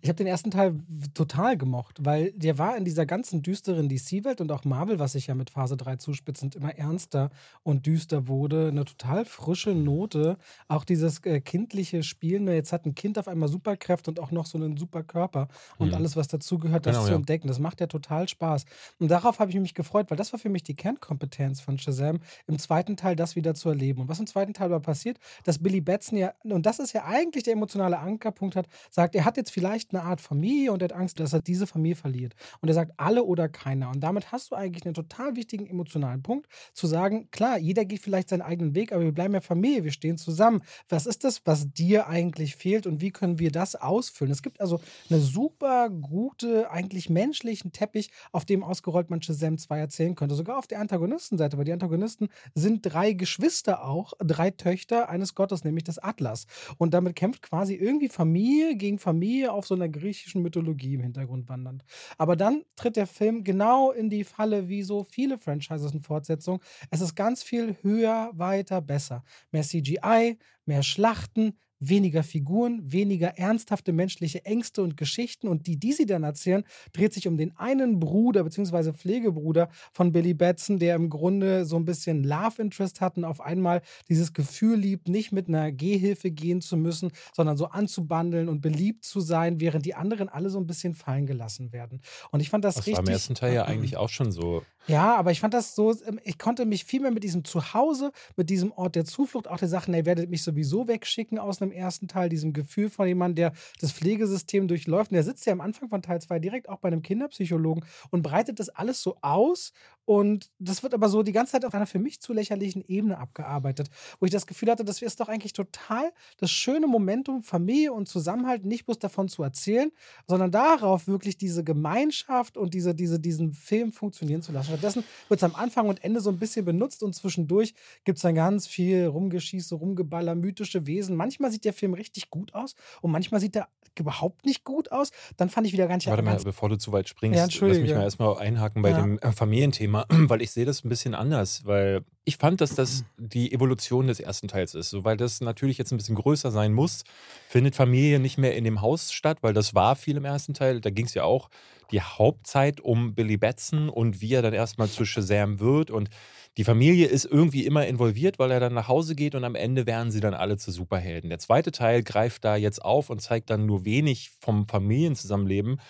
[0.00, 0.74] Ich habe den ersten Teil
[1.14, 5.28] total gemocht, weil der war in dieser ganzen düsteren DC-Welt und auch Marvel, was sich
[5.28, 7.30] ja mit Phase 3 zuspitzend immer ernster
[7.62, 10.36] und düster wurde, eine total frische Note.
[10.68, 14.30] Auch dieses äh, kindliche Spielen, ne, jetzt hat ein Kind auf einmal Superkräfte und auch
[14.30, 15.48] noch so einen super Körper
[15.78, 15.94] und Mhm.
[15.94, 17.16] alles, was dazugehört, das Genau, zu ja.
[17.16, 17.48] entdecken.
[17.48, 18.64] Das macht ja total Spaß.
[18.98, 22.20] Und darauf habe ich mich gefreut, weil das war für mich die Kernkompetenz von Shazam,
[22.46, 24.00] im zweiten Teil das wieder zu erleben.
[24.02, 27.04] Und was im zweiten Teil aber passiert, dass Billy Batson ja, und das ist ja
[27.04, 30.88] eigentlich der emotionale Ankerpunkt hat, sagt, er hat jetzt vielleicht eine Art Familie und er
[30.88, 32.34] hat Angst, dass er diese Familie verliert.
[32.62, 33.90] Und er sagt, alle oder keiner.
[33.90, 38.00] Und damit hast du eigentlich einen total wichtigen emotionalen Punkt, zu sagen, klar, jeder geht
[38.00, 40.62] vielleicht seinen eigenen Weg, aber wir bleiben ja Familie, wir stehen zusammen.
[40.88, 44.32] Was ist das, was dir eigentlich fehlt und wie können wir das ausfüllen?
[44.32, 49.78] Es gibt also eine super gute, eigentlich menschlichen Teppich, auf dem ausgerollt man Shazam 2
[49.78, 50.36] erzählen könnte.
[50.36, 55.64] Sogar auf der Antagonistenseite, weil die Antagonisten sind drei Geschwister auch, drei Töchter eines Gottes,
[55.64, 56.46] nämlich des Atlas.
[56.78, 61.48] Und damit kämpft quasi irgendwie Familie gegen Familie auf so einer griechischen Mythologie im Hintergrund
[61.48, 61.84] wandernd.
[62.18, 66.60] Aber dann tritt der Film genau in die Falle, wie so viele Franchises und Fortsetzungen.
[66.90, 69.24] Es ist ganz viel höher, weiter, besser.
[69.52, 75.48] Mehr CGI, mehr Schlachten, weniger Figuren, weniger ernsthafte menschliche Ängste und Geschichten.
[75.48, 78.92] Und die, die sie dann erzählen, dreht sich um den einen Bruder bzw.
[78.92, 83.40] Pflegebruder von Billy Batson, der im Grunde so ein bisschen Love Interest hat und auf
[83.40, 88.60] einmal dieses Gefühl liebt, nicht mit einer Gehhilfe gehen zu müssen, sondern so anzubandeln und
[88.60, 92.00] beliebt zu sein, während die anderen alle so ein bisschen fallen gelassen werden.
[92.30, 92.98] Und ich fand das, Das richtig.
[92.98, 94.62] war im ersten Teil ja eigentlich auch schon so.
[94.86, 98.12] Ja, aber ich fand das so, ähm, ich konnte mich viel mehr mit diesem Zuhause,
[98.36, 101.69] mit diesem Ort der Zuflucht, auch der Sachen, ihr werdet mich sowieso wegschicken aus einem
[101.72, 105.10] ersten Teil, diesem Gefühl von jemandem, der das Pflegesystem durchläuft.
[105.10, 108.22] Und der sitzt ja am Anfang von Teil 2 direkt auch bei einem Kinderpsychologen und
[108.22, 109.72] breitet das alles so aus.
[110.04, 113.18] Und das wird aber so die ganze Zeit auf einer für mich zu lächerlichen Ebene
[113.18, 117.92] abgearbeitet, wo ich das Gefühl hatte, das ist doch eigentlich total das schöne Momentum, Familie
[117.92, 119.92] und Zusammenhalt nicht bloß davon zu erzählen,
[120.26, 124.68] sondern darauf wirklich diese Gemeinschaft und diese, diese, diesen Film funktionieren zu lassen.
[124.68, 128.22] Stattdessen wird es am Anfang und Ende so ein bisschen benutzt und zwischendurch gibt es
[128.22, 131.16] dann ganz viel Rumgeschieße, Rumgeballer, mythische Wesen.
[131.16, 135.10] Manchmal sieht der Film richtig gut aus und manchmal sieht er überhaupt nicht gut aus.
[135.36, 137.78] Dann fand ich wieder gar nicht Warte mal, bevor du zu weit springst, Ja, lass
[137.78, 139.00] mich mal erstmal einhaken bei Ja.
[139.00, 139.99] dem äh, Familienthema.
[140.08, 144.06] Thema, weil ich sehe das ein bisschen anders, weil ich fand, dass das die Evolution
[144.06, 144.90] des ersten Teils ist.
[144.90, 147.04] So, weil das natürlich jetzt ein bisschen größer sein muss,
[147.48, 150.80] findet Familie nicht mehr in dem Haus statt, weil das war viel im ersten Teil.
[150.80, 151.50] Da ging es ja auch
[151.90, 155.90] die Hauptzeit um Billy Batson und wie er dann erstmal zu Shazam wird.
[155.90, 156.08] Und
[156.56, 159.86] die Familie ist irgendwie immer involviert, weil er dann nach Hause geht und am Ende
[159.86, 161.30] werden sie dann alle zu Superhelden.
[161.30, 165.80] Der zweite Teil greift da jetzt auf und zeigt dann nur wenig vom Familienzusammenleben.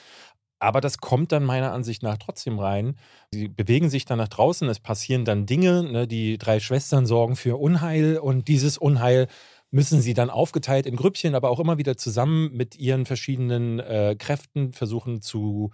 [0.60, 2.96] Aber das kommt dann meiner Ansicht nach trotzdem rein.
[3.32, 5.82] Sie bewegen sich dann nach draußen, es passieren dann Dinge.
[5.82, 6.06] Ne?
[6.06, 9.26] Die drei Schwestern sorgen für Unheil und dieses Unheil
[9.70, 14.16] müssen sie dann aufgeteilt in Grüppchen, aber auch immer wieder zusammen mit ihren verschiedenen äh,
[14.18, 15.70] Kräften versuchen zu,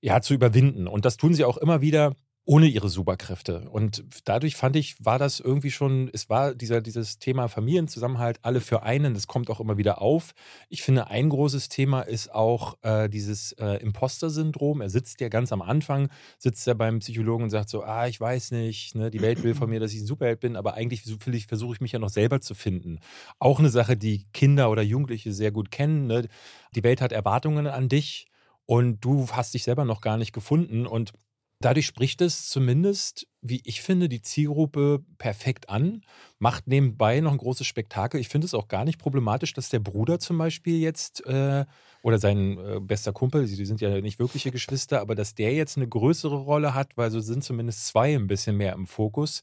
[0.00, 0.86] ja, zu überwinden.
[0.88, 2.14] Und das tun sie auch immer wieder
[2.48, 3.68] ohne ihre Superkräfte.
[3.68, 8.62] Und dadurch fand ich, war das irgendwie schon, es war dieser, dieses Thema Familienzusammenhalt, alle
[8.62, 10.32] für einen, das kommt auch immer wieder auf.
[10.70, 14.80] Ich finde, ein großes Thema ist auch äh, dieses äh, Imposter-Syndrom.
[14.80, 18.18] Er sitzt ja ganz am Anfang, sitzt er beim Psychologen und sagt so, ah, ich
[18.18, 21.02] weiß nicht, ne, die Welt will von mir, dass ich ein Superheld bin, aber eigentlich
[21.02, 23.00] versuche ich mich ja noch selber zu finden.
[23.38, 26.06] Auch eine Sache, die Kinder oder Jugendliche sehr gut kennen.
[26.06, 26.28] Ne?
[26.74, 28.26] Die Welt hat Erwartungen an dich
[28.64, 31.12] und du hast dich selber noch gar nicht gefunden und
[31.60, 36.02] Dadurch spricht es zumindest, wie ich finde, die Zielgruppe perfekt an,
[36.38, 38.20] macht nebenbei noch ein großes Spektakel.
[38.20, 41.64] Ich finde es auch gar nicht problematisch, dass der Bruder zum Beispiel jetzt äh,
[42.02, 45.76] oder sein äh, bester Kumpel, die sind ja nicht wirkliche Geschwister, aber dass der jetzt
[45.76, 49.42] eine größere Rolle hat, weil so sind zumindest zwei ein bisschen mehr im Fokus.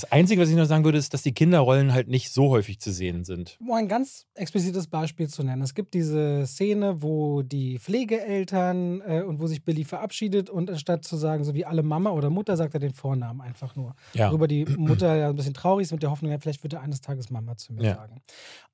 [0.00, 2.78] Das Einzige, was ich noch sagen würde, ist, dass die Kinderrollen halt nicht so häufig
[2.78, 3.56] zu sehen sind.
[3.58, 5.60] Um ein ganz explizites Beispiel zu nennen.
[5.60, 11.04] Es gibt diese Szene, wo die Pflegeeltern äh, und wo sich Billy verabschiedet und anstatt
[11.04, 13.96] zu sagen, so wie alle Mama oder Mutter, sagt er den Vornamen einfach nur.
[14.14, 14.28] Ja.
[14.28, 16.82] Worüber die Mutter ja ein bisschen traurig ist mit der Hoffnung, ja, vielleicht wird er
[16.82, 17.94] eines Tages Mama zu mir ja.
[17.96, 18.22] sagen.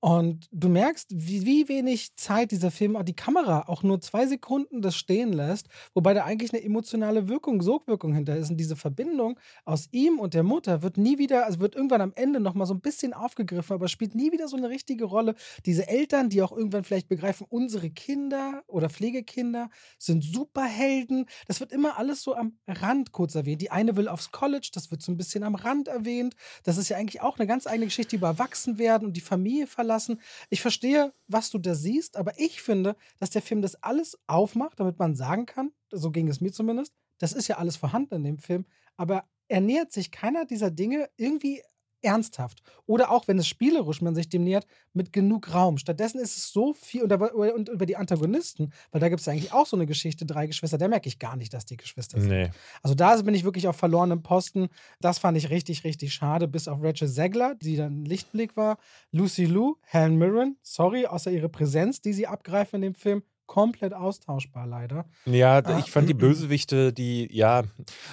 [0.01, 4.83] Und du merkst, wie, wie wenig Zeit dieser Film, die Kamera auch nur zwei Sekunden
[4.83, 8.51] das stehen lässt, wobei da eigentlich eine emotionale Wirkung, Sogwirkung hinter ist.
[8.51, 12.13] Und diese Verbindung aus ihm und der Mutter wird nie wieder, also wird irgendwann am
[12.15, 15.35] Ende nochmal so ein bisschen aufgegriffen, aber spielt nie wieder so eine richtige Rolle.
[15.67, 21.27] Diese Eltern, die auch irgendwann vielleicht begreifen, unsere Kinder oder Pflegekinder sind Superhelden.
[21.47, 23.63] Das wird immer alles so am Rand kurz erwähnt.
[23.63, 26.35] Die eine will aufs College, das wird so ein bisschen am Rand erwähnt.
[26.63, 29.67] Das ist ja eigentlich auch eine ganz eigene Geschichte, die über Erwachsenwerden und die Familie
[29.67, 30.21] verlassen lassen.
[30.51, 34.81] Ich verstehe, was du da siehst, aber ich finde, dass der Film das alles aufmacht,
[34.81, 38.25] damit man sagen kann, so ging es mir zumindest, das ist ja alles vorhanden in
[38.25, 41.63] dem Film, aber er nähert sich keiner dieser Dinge irgendwie
[42.05, 42.63] ernsthaft.
[42.87, 45.79] Oder auch, wenn es spielerisch man sich dem nähert, mit genug Raum.
[45.79, 49.53] Stattdessen ist es so viel, und, und über die Antagonisten, weil da gibt es eigentlich
[49.53, 52.31] auch so eine Geschichte, drei Geschwister, da merke ich gar nicht, dass die Geschwister sind.
[52.31, 52.51] Nee.
[52.83, 54.69] Also da bin ich wirklich auf verlorenem Posten.
[55.01, 58.79] Das fand ich richtig, richtig schade, bis auf Rachel Zegler, die dann Lichtblick war.
[59.11, 63.93] Lucy Liu, Helen Mirren, sorry, außer ihre Präsenz, die sie abgreifen in dem Film, komplett
[63.93, 65.05] austauschbar, leider.
[65.27, 67.63] Ja, ah, ich fand die Bösewichte, die, ja,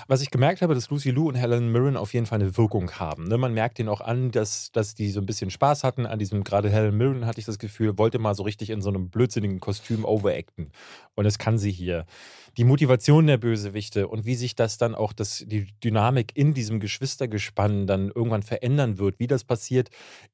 [0.07, 2.91] was ich gemerkt habe, dass Lucy Liu und Helen Mirren auf jeden Fall eine Wirkung
[2.91, 3.25] haben.
[3.25, 3.37] Ne?
[3.37, 6.43] Man merkt ihnen auch an, dass, dass die so ein bisschen Spaß hatten an diesem,
[6.43, 9.59] gerade Helen Mirren hatte ich das Gefühl, wollte mal so richtig in so einem blödsinnigen
[9.59, 10.71] Kostüm overacten.
[11.15, 12.05] Und das kann sie hier
[12.57, 16.79] die Motivation der Bösewichte und wie sich das dann auch, das, die Dynamik in diesem
[16.79, 19.89] Geschwistergespann dann irgendwann verändern wird, wie das passiert,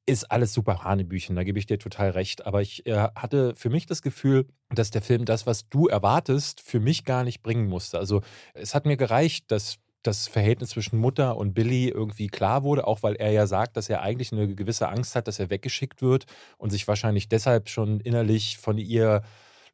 [0.06, 1.36] ist alles super Hanebüchen.
[1.36, 2.46] Da gebe ich dir total recht.
[2.46, 6.60] Aber ich äh, hatte für mich das Gefühl, dass der Film das, was du erwartest,
[6.60, 7.98] für mich gar nicht bringen musste.
[7.98, 8.22] Also
[8.54, 13.02] es hat mir gereicht, dass das Verhältnis zwischen Mutter und Billy irgendwie klar wurde, auch
[13.02, 16.26] weil er ja sagt, dass er eigentlich eine gewisse Angst hat, dass er weggeschickt wird
[16.56, 19.22] und sich wahrscheinlich deshalb schon innerlich von ihr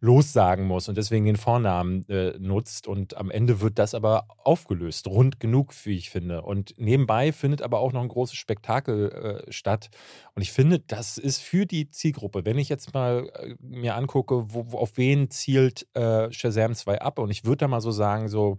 [0.05, 2.87] lossagen muss und deswegen den Vornamen äh, nutzt.
[2.87, 6.43] Und am Ende wird das aber aufgelöst, rund genug, wie ich finde.
[6.43, 9.89] Und nebenbei findet aber auch noch ein großes Spektakel äh, statt.
[10.35, 14.53] Und ich finde, das ist für die Zielgruppe, wenn ich jetzt mal äh, mir angucke,
[14.53, 17.91] wo, wo, auf wen zielt äh, Shazam 2 ab, und ich würde da mal so
[17.91, 18.59] sagen, so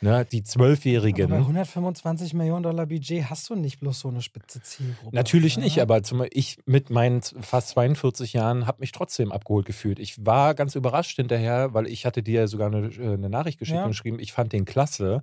[0.00, 1.30] Ne, die Zwölfjährigen.
[1.30, 5.14] bei 125 Millionen Dollar Budget hast du nicht bloß so eine spitze Zielgruppe.
[5.14, 9.98] Natürlich nicht, aber zum, ich mit meinen fast 42 Jahren habe mich trotzdem abgeholt gefühlt.
[9.98, 13.76] Ich war ganz überrascht hinterher, weil ich hatte dir sogar eine, äh, eine Nachricht geschickt
[13.76, 13.84] ja.
[13.84, 15.22] und geschrieben, ich fand den klasse.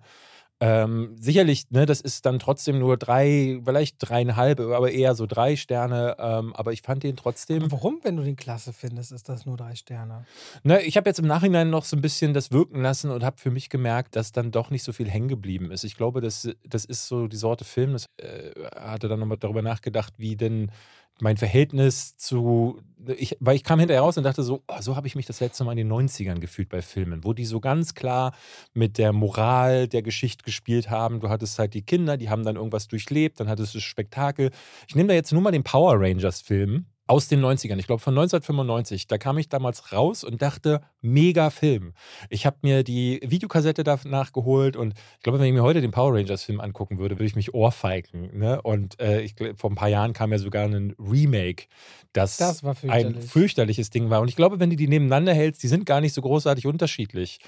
[0.65, 5.58] Ähm, sicherlich, ne, das ist dann trotzdem nur drei, vielleicht dreieinhalb, aber eher so drei
[5.58, 6.15] Sterne.
[6.17, 7.63] Ähm, aber ich fand den trotzdem.
[7.63, 10.26] Aber warum, wenn du den klasse findest, ist das nur drei Sterne?
[10.63, 13.41] Ne, ich habe jetzt im Nachhinein noch so ein bisschen das wirken lassen und habe
[13.41, 15.84] für mich gemerkt, dass dann doch nicht so viel hängen geblieben ist.
[15.84, 17.91] Ich glaube, das, das ist so die Sorte Film.
[17.91, 20.71] Das äh, hatte dann nochmal darüber nachgedacht, wie denn
[21.19, 22.82] mein Verhältnis zu,
[23.17, 25.39] ich, weil ich kam hinterher raus und dachte so, oh, so habe ich mich das
[25.39, 28.34] letzte Mal in den 90ern gefühlt bei Filmen, wo die so ganz klar
[28.73, 31.19] mit der Moral der Geschichte gespielt haben.
[31.19, 34.52] Du hattest halt die Kinder, die haben dann irgendwas durchlebt, dann hattest du das Spektakel.
[34.88, 38.01] Ich nehme da jetzt nur mal den Power Rangers Film aus den 90ern, ich glaube
[38.01, 39.07] von 1995.
[39.07, 41.93] Da kam ich damals raus und dachte, mega Film.
[42.29, 45.91] Ich habe mir die Videokassette danach geholt und ich glaube, wenn ich mir heute den
[45.91, 48.37] Power Rangers Film angucken würde, würde ich mich ohrfeigen.
[48.37, 48.61] Ne?
[48.61, 51.65] Und äh, ich, vor ein paar Jahren kam ja sogar ein Remake,
[52.13, 54.21] das, das ein fürchterliches Ding war.
[54.21, 57.39] Und ich glaube, wenn du die nebeneinander hältst, die sind gar nicht so großartig unterschiedlich.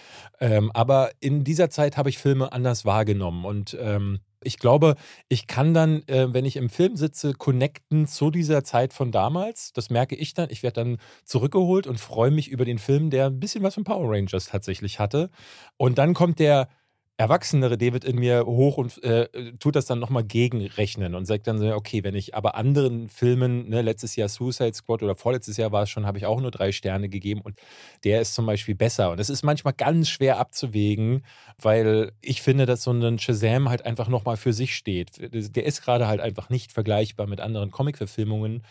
[0.41, 4.95] Ähm, aber in dieser Zeit habe ich Filme anders wahrgenommen und ähm, ich glaube,
[5.27, 9.73] ich kann dann, äh, wenn ich im Film sitze, connecten zu dieser Zeit von damals.
[9.73, 10.49] Das merke ich dann.
[10.49, 13.83] Ich werde dann zurückgeholt und freue mich über den Film, der ein bisschen was von
[13.83, 15.29] Power Rangers tatsächlich hatte.
[15.77, 16.69] Und dann kommt der
[17.17, 21.57] erwachsenere David in mir hoch und äh, tut das dann nochmal gegenrechnen und sagt dann
[21.57, 25.71] so, okay, wenn ich aber anderen Filmen, ne, letztes Jahr Suicide Squad oder vorletztes Jahr
[25.71, 27.57] war es schon, habe ich auch nur drei Sterne gegeben und
[28.03, 29.11] der ist zum Beispiel besser.
[29.11, 31.23] Und es ist manchmal ganz schwer abzuwägen,
[31.61, 35.17] weil ich finde, dass so ein Shazam halt einfach nochmal für sich steht.
[35.55, 38.63] Der ist gerade halt einfach nicht vergleichbar mit anderen Comic-Verfilmungen.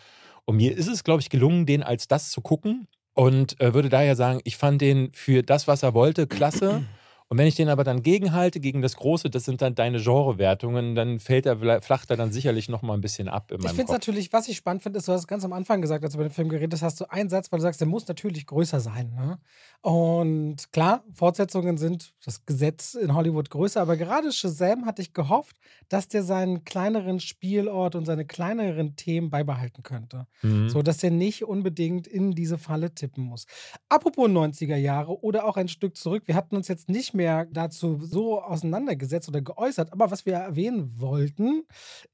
[0.45, 3.89] Und mir ist es, glaube ich, gelungen, den als das zu gucken und äh, würde
[3.89, 6.83] daher sagen, ich fand den für das, was er wollte, klasse.
[7.27, 10.93] Und wenn ich den aber dann gegenhalte, gegen das Große, das sind dann deine Genrewertungen,
[10.93, 13.89] dann fällt er, flacht er dann sicherlich noch mal ein bisschen ab Ich finde es
[13.89, 16.29] natürlich, was ich spannend finde, ist, du hast ganz am Anfang gesagt, als du über
[16.29, 19.11] den Film geredet hast, du einen Satz, weil du sagst, der muss natürlich größer sein.
[19.15, 19.39] Ne?
[19.81, 25.57] Und klar, Fortsetzungen sind das Gesetz in Hollywood größer, aber gerade Shazam hatte ich gehofft,
[25.89, 30.27] dass der seinen kleineren Spielort und seine kleineren Themen beibehalten könnte.
[30.43, 30.69] Mhm.
[30.69, 33.47] So dass der nicht unbedingt in diese Falle tippen muss.
[33.89, 37.99] Apropos 90er Jahre oder auch ein Stück zurück, wir hatten uns jetzt nicht mehr dazu
[38.01, 39.91] so auseinandergesetzt oder geäußert.
[39.93, 41.63] Aber was wir erwähnen wollten,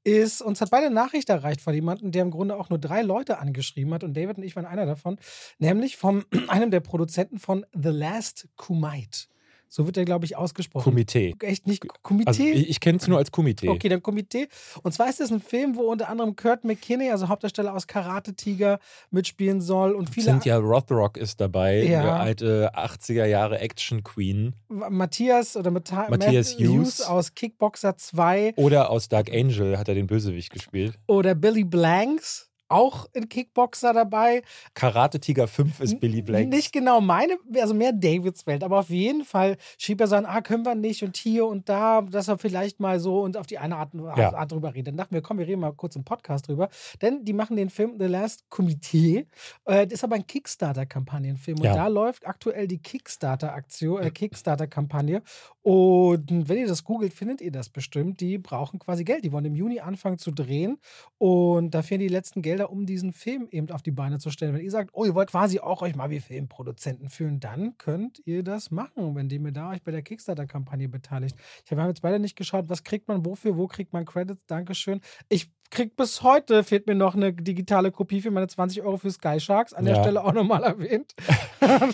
[0.04, 3.38] ist, uns hat beide Nachricht erreicht von jemandem, der im Grunde auch nur drei Leute
[3.38, 4.04] angeschrieben hat.
[4.04, 5.18] Und David und ich waren einer davon.
[5.58, 9.26] Nämlich von einem der Produzenten von The Last Kumite.
[9.74, 10.84] So wird er, glaube ich, ausgesprochen.
[10.84, 11.34] Komitee.
[11.40, 12.28] Echt nicht Komitee?
[12.28, 13.70] Also ich, ich kenne es nur als Komitee.
[13.70, 14.48] Okay, dann Komitee.
[14.82, 18.34] Und zwar ist das ein Film, wo unter anderem Kurt McKinney, also Hauptdarsteller aus Karate
[18.34, 18.80] Tiger,
[19.10, 19.92] mitspielen soll.
[19.92, 20.26] Und viele.
[20.26, 22.00] Cynthia Rothrock ist dabei, ja.
[22.00, 24.52] eine alte 80er Jahre Action Queen.
[24.68, 27.00] Matthias oder Mata Matthias Hughes.
[27.00, 28.52] aus Kickboxer 2.
[28.56, 30.98] Oder aus Dark Angel hat er den Bösewicht gespielt.
[31.06, 34.42] Oder Billy Blanks auch ein Kickboxer dabei.
[34.74, 36.48] Karate Tiger 5 ist Billy Blanks.
[36.54, 40.26] Nicht genau meine, also mehr Davids Welt, aber auf jeden Fall schrieb er so ein,
[40.26, 43.46] ah, können wir nicht und hier und da, dass er vielleicht mal so und auf
[43.46, 44.34] die eine Art, ja.
[44.34, 44.88] Art drüber redet.
[44.88, 46.68] Dann dachten wir, komm, wir reden mal kurz im Podcast drüber,
[47.00, 49.26] denn die machen den Film The Last Committee.
[49.64, 51.74] Äh, das ist aber ein Kickstarter-Kampagnenfilm und ja.
[51.74, 55.22] da läuft aktuell die Kickstarter-Aktion, äh, Kickstarter-Kampagne
[55.62, 58.20] und wenn ihr das googelt, findet ihr das bestimmt.
[58.20, 59.24] Die brauchen quasi Geld.
[59.24, 60.78] Die wollen im Juni anfangen zu drehen
[61.18, 64.54] und da fehlen die letzten Gelder, um diesen Film eben auf die Beine zu stellen.
[64.54, 68.20] Wenn ihr sagt, oh, ihr wollt quasi auch euch mal wie Filmproduzenten fühlen, dann könnt
[68.24, 71.36] ihr das machen, wenn ihr mir da euch bei der Kickstarter-Kampagne beteiligt.
[71.64, 74.46] Ich habe jetzt beide nicht geschaut, was kriegt man wofür, wo kriegt man Credits.
[74.46, 75.00] Dankeschön.
[75.28, 79.10] Ich krieg bis heute, fehlt mir noch eine digitale Kopie für meine 20 Euro für
[79.10, 79.72] Sky Sharks.
[79.72, 80.02] An der ja.
[80.02, 81.14] Stelle auch nochmal erwähnt.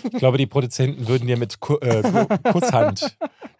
[0.03, 2.03] ich glaube, die Produzenten würden dir mit Ku äh,
[2.51, 3.17] Kusshand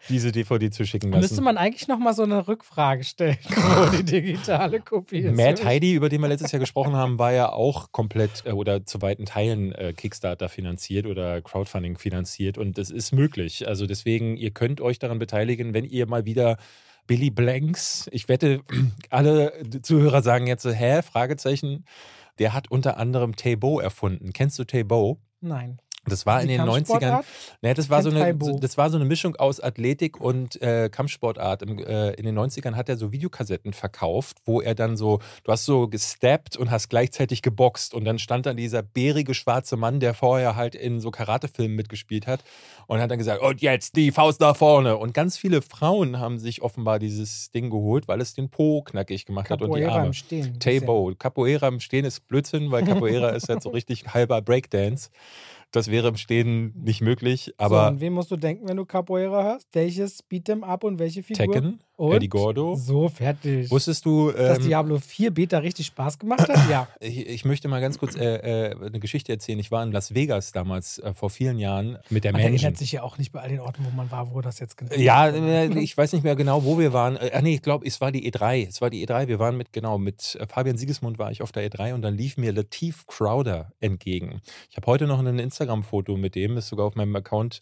[0.08, 1.22] diese DVD zuschicken lassen.
[1.22, 5.36] Müsste man eigentlich nochmal so eine Rückfrage stellen, wo die digitale Kopie ist.
[5.36, 8.84] Matt Heidi, über den wir letztes Jahr gesprochen haben, war ja auch komplett äh, oder
[8.84, 13.66] zu weiten Teilen äh, Kickstarter finanziert oder Crowdfunding finanziert und das ist möglich.
[13.66, 16.58] Also deswegen, ihr könnt euch daran beteiligen, wenn ihr mal wieder
[17.06, 18.08] Billy Blanks.
[18.12, 18.62] Ich wette,
[19.10, 21.84] alle Zuhörer sagen jetzt so, hä, Fragezeichen.
[22.38, 24.32] Der hat unter anderem Tabo erfunden.
[24.32, 25.20] Kennst du Tabo?
[25.40, 25.78] Nein.
[26.06, 27.22] Das war in den 90ern.
[27.60, 31.62] Ne, das, war so eine, das war so eine Mischung aus Athletik und äh, Kampfsportart.
[31.62, 35.52] Im, äh, in den 90ern hat er so Videokassetten verkauft, wo er dann so, du
[35.52, 37.92] hast so gesteppt und hast gleichzeitig geboxt.
[37.92, 42.26] Und dann stand dann dieser bärige schwarze Mann, der vorher halt in so Karatefilmen mitgespielt
[42.26, 42.42] hat
[42.86, 44.96] und hat dann gesagt, und jetzt die Faust nach vorne.
[44.96, 49.26] Und ganz viele Frauen haben sich offenbar dieses Ding geholt, weil es den Po knackig
[49.26, 50.06] gemacht Capoeira hat und die Arme.
[50.06, 50.58] Im Stehen.
[50.60, 51.12] Tabo.
[51.18, 55.10] Capoeira im Stehen ist Blödsinn, weil Capoeira ist halt so richtig halber Breakdance.
[55.72, 57.54] Das wäre im Stehen nicht möglich.
[57.56, 59.68] Aber so, an wen musst du denken, wenn du Capoeira hörst?
[59.72, 61.52] Welches Beat'em Up und welche Figur?
[61.52, 62.16] Tekken, und?
[62.16, 62.74] Eddie Gordo.
[62.76, 63.70] So, fertig.
[63.70, 64.30] Wusstest du.
[64.30, 66.70] Ähm, dass Diablo 4 Beta richtig Spaß gemacht hat?
[66.70, 66.88] Ja.
[67.02, 69.58] Ich, ich möchte mal ganz kurz äh, äh, eine Geschichte erzählen.
[69.58, 72.52] Ich war in Las Vegas damals äh, vor vielen Jahren mit der Mansion.
[72.52, 74.58] Man erinnert sich ja auch nicht bei all den Orten, wo man war, wo das
[74.60, 77.16] jetzt genau Ja, äh, ich weiß nicht mehr genau, wo wir waren.
[77.16, 78.68] Äh, nee, ich glaube, es war die E3.
[78.68, 79.28] Es war die E3.
[79.28, 82.16] Wir waren mit, genau, mit äh, Fabian Siegesmund war ich auf der E3 und dann
[82.16, 84.40] lief mir Latif Crowder entgegen.
[84.70, 87.60] Ich habe heute noch ein Instagram-Foto mit dem, ist sogar auf meinem Account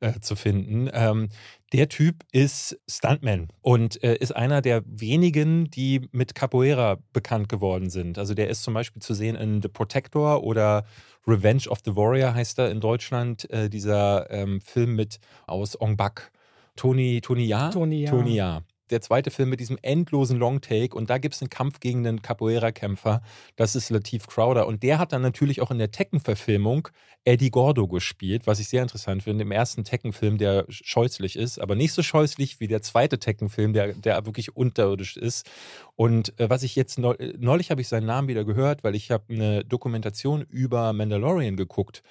[0.00, 0.88] äh, zu finden.
[0.92, 1.28] Ähm,
[1.72, 7.90] der Typ ist Stuntman und äh, ist einer der wenigen, die mit Capoeira bekannt geworden
[7.90, 8.18] sind.
[8.18, 10.84] Also der ist zum Beispiel zu sehen in The Protector oder
[11.26, 15.96] Revenge of the Warrior heißt er in Deutschland, äh, dieser ähm, Film mit aus Ong
[15.96, 16.30] Bak.
[16.76, 17.70] Tony, Tony Ja?
[17.70, 18.10] Tony Ja.
[18.10, 18.62] Tony Ja.
[18.90, 22.22] Der zweite Film mit diesem endlosen Longtake und da gibt es einen Kampf gegen einen
[22.22, 23.22] Capoeira-Kämpfer.
[23.56, 24.66] Das ist Latif Crowder.
[24.66, 26.88] Und der hat dann natürlich auch in der Tekken-Verfilmung
[27.24, 29.42] Eddie Gordo gespielt, was ich sehr interessant finde.
[29.42, 33.94] Im ersten Tekken-Film, der scheußlich ist, aber nicht so scheußlich wie der zweite Tekken-Film, der,
[33.94, 35.50] der wirklich unterirdisch ist.
[35.96, 39.32] Und äh, was ich jetzt neulich habe ich seinen Namen wieder gehört, weil ich habe
[39.32, 42.02] eine Dokumentation über Mandalorian geguckt.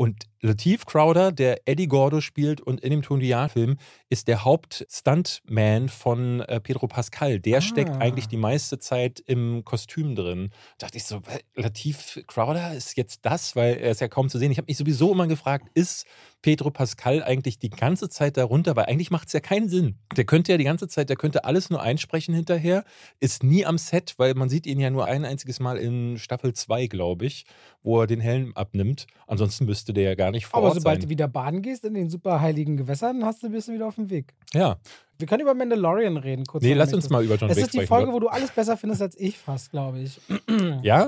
[0.00, 5.88] Und Latif Crowder, der Eddie Gordo spielt und in dem Tony film ist der Hauptstuntman
[5.88, 7.40] von äh, Pedro Pascal.
[7.40, 7.60] Der ah.
[7.60, 10.50] steckt eigentlich die meiste Zeit im Kostüm drin.
[10.78, 11.20] Da dachte ich so,
[11.56, 14.52] Latif Crowder ist jetzt das, weil er ist ja kaum zu sehen.
[14.52, 16.06] Ich habe mich sowieso immer gefragt, ist
[16.42, 19.98] Pedro Pascal eigentlich die ganze Zeit darunter, weil eigentlich macht es ja keinen Sinn.
[20.16, 22.84] Der könnte ja die ganze Zeit, der könnte alles nur einsprechen hinterher,
[23.18, 26.52] ist nie am Set, weil man sieht ihn ja nur ein einziges Mal in Staffel
[26.52, 27.44] 2, glaube ich,
[27.82, 29.06] wo er den Helm abnimmt.
[29.26, 31.08] Ansonsten müsste der ja gar nicht vor Aber Ort sobald sein.
[31.08, 34.10] du wieder baden gehst in den superheiligen Gewässern, hast du, bist du wieder auf dem
[34.10, 34.34] Weg.
[34.52, 34.78] Ja.
[35.18, 36.44] Wir können über Mandalorian reden.
[36.44, 37.68] Kurz nee, lass uns mal über John Wick sprechen.
[37.68, 40.20] Es ist die Folge, wo du alles besser findest als ich fast, glaube ich.
[40.82, 41.06] Ja?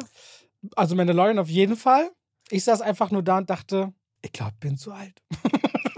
[0.76, 2.10] Also Mandalorian auf jeden Fall.
[2.50, 5.22] Ich saß einfach nur da und dachte, ich glaube, ich bin zu alt.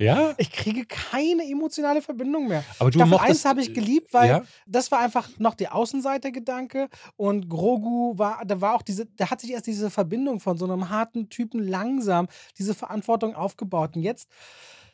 [0.00, 0.34] Ja?
[0.38, 2.64] Ich kriege keine emotionale Verbindung mehr.
[2.78, 4.42] Aber du Staffel mochtest, 1 habe ich geliebt, weil ja?
[4.66, 9.40] das war einfach noch der Außenseiter-Gedanke und Grogu war, da war auch diese, da hat
[9.40, 12.28] sich erst diese Verbindung von so einem harten Typen langsam
[12.58, 13.96] diese Verantwortung aufgebaut.
[13.96, 14.28] Und jetzt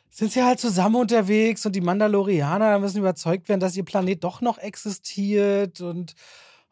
[0.09, 4.41] sind sie halt zusammen unterwegs und die Mandalorianer müssen überzeugt werden, dass ihr Planet doch
[4.41, 6.15] noch existiert und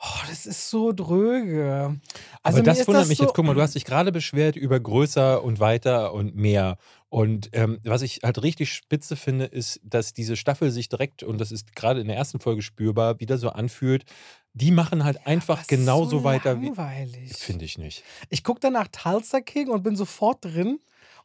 [0.02, 2.00] Oh, das ist so dröge.
[2.42, 3.34] Also Aber das wundert das mich so jetzt.
[3.34, 6.78] Guck mal, du hast dich gerade beschwert über größer und weiter und mehr.
[7.10, 11.40] Und ähm, was ich halt richtig spitze finde, ist, dass diese Staffel sich direkt, und
[11.42, 14.06] das ist gerade in der ersten Folge spürbar, wieder so anfühlt,
[14.54, 17.32] die machen halt einfach genauso so weiter langweilig.
[17.32, 17.34] wie.
[17.34, 18.04] Finde ich nicht.
[18.30, 20.80] Ich gucke danach Tulsa King und bin sofort drin.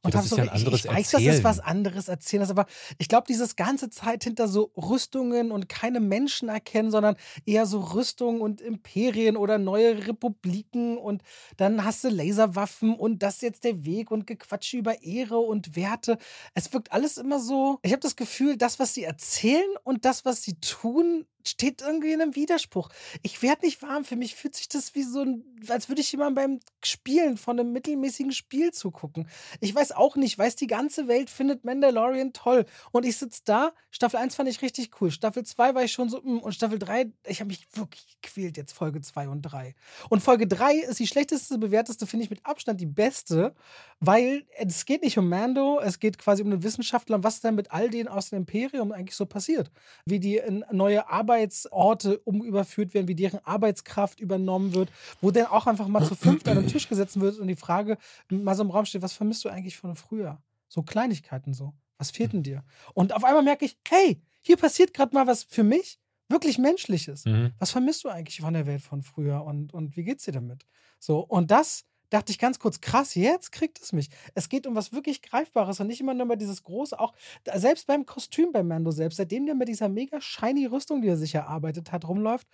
[0.04, 1.26] Und ja, das ist so, ja ein anderes ich, ich weiß, Erzählen.
[1.28, 2.66] das ist was anderes erzählen, aber
[2.98, 7.80] ich glaube, dieses ganze Zeit hinter so Rüstungen und keine Menschen erkennen, sondern eher so
[7.80, 11.22] Rüstungen und Imperien oder neue Republiken und
[11.56, 15.74] dann hast du Laserwaffen und das ist jetzt der Weg und Gequatsche über Ehre und
[15.74, 16.18] Werte.
[16.52, 17.78] Es wirkt alles immer so.
[17.82, 22.12] Ich habe das Gefühl, das, was sie erzählen und das, was sie tun, steht irgendwie
[22.12, 22.88] in einem Widerspruch.
[23.22, 24.04] Ich werde nicht warm.
[24.04, 27.58] Für mich fühlt sich das wie so ein, als würde ich jemand beim Spielen von
[27.58, 29.28] einem mittelmäßigen Spiel zugucken.
[29.60, 32.64] Ich weiß auch nicht, weiß die ganze Welt findet Mandalorian toll.
[32.92, 33.72] Und ich sitze da.
[33.90, 35.10] Staffel 1 fand ich richtig cool.
[35.10, 38.56] Staffel 2 war ich schon so, mm, und Staffel 3, ich habe mich wirklich gequält
[38.56, 39.74] jetzt, Folge 2 und 3.
[40.08, 43.54] Und Folge 3 ist die schlechteste, bewerteste, finde ich mit Abstand die beste,
[44.00, 47.54] weil es geht nicht um Mando, es geht quasi um den Wissenschaftler und was dann
[47.54, 49.70] mit all denen aus dem Imperium eigentlich so passiert.
[50.04, 55.66] Wie die in neue Arbeitsorte umüberführt werden, wie deren Arbeitskraft übernommen wird, wo dann auch
[55.66, 58.70] einfach mal zu fünft an den Tisch gesetzt wird und die Frage mal so im
[58.70, 60.40] Raum steht, was vermisst du eigentlich von früher?
[60.68, 61.74] So Kleinigkeiten so.
[61.98, 62.64] Was fehlt denn dir?
[62.92, 67.24] Und auf einmal merke ich, hey, hier passiert gerade mal was für mich, wirklich Menschliches.
[67.24, 67.52] Mhm.
[67.58, 70.64] Was vermisst du eigentlich von der Welt von früher und, und wie geht's dir damit?
[70.98, 74.08] So, und das dachte ich ganz kurz, krass, jetzt kriegt es mich.
[74.34, 77.14] Es geht um was wirklich Greifbares und nicht immer nur über dieses große, auch
[77.54, 81.16] selbst beim Kostüm bei Mando selbst, seitdem der mit dieser mega shiny Rüstung, die er
[81.16, 82.46] sich erarbeitet hat, rumläuft,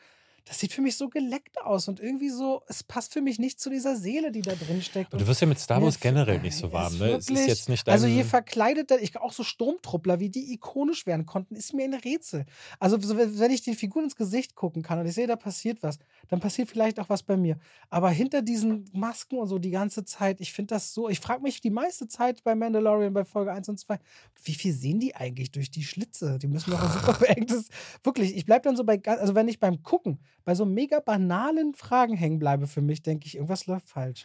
[0.45, 3.61] das sieht für mich so geleckt aus und irgendwie so, es passt für mich nicht
[3.61, 5.13] zu dieser Seele, die da drin steckt.
[5.13, 7.13] Und du wirst ja mit Star Wars generell nicht so warm, ne?
[7.13, 11.27] Es ist jetzt nicht Also je verkleideter, ich auch so Sturmtruppler, wie die ikonisch werden
[11.27, 12.47] konnten, ist mir ein Rätsel.
[12.79, 15.99] Also wenn ich den Figuren ins Gesicht gucken kann und ich sehe, da passiert was,
[16.29, 17.59] dann passiert vielleicht auch was bei mir.
[17.89, 21.43] Aber hinter diesen Masken und so die ganze Zeit, ich finde das so, ich frage
[21.43, 23.99] mich die meiste Zeit bei Mandalorian bei Folge 1 und 2,
[24.45, 26.39] wie viel sehen die eigentlich durch die Schlitze?
[26.39, 27.69] Die müssen doch ein super beengtes,
[28.03, 31.75] wirklich, ich bleibe dann so bei, also wenn ich beim Gucken bei so mega banalen
[31.75, 34.25] Fragen hängen bleibe für mich, denke ich, irgendwas läuft falsch.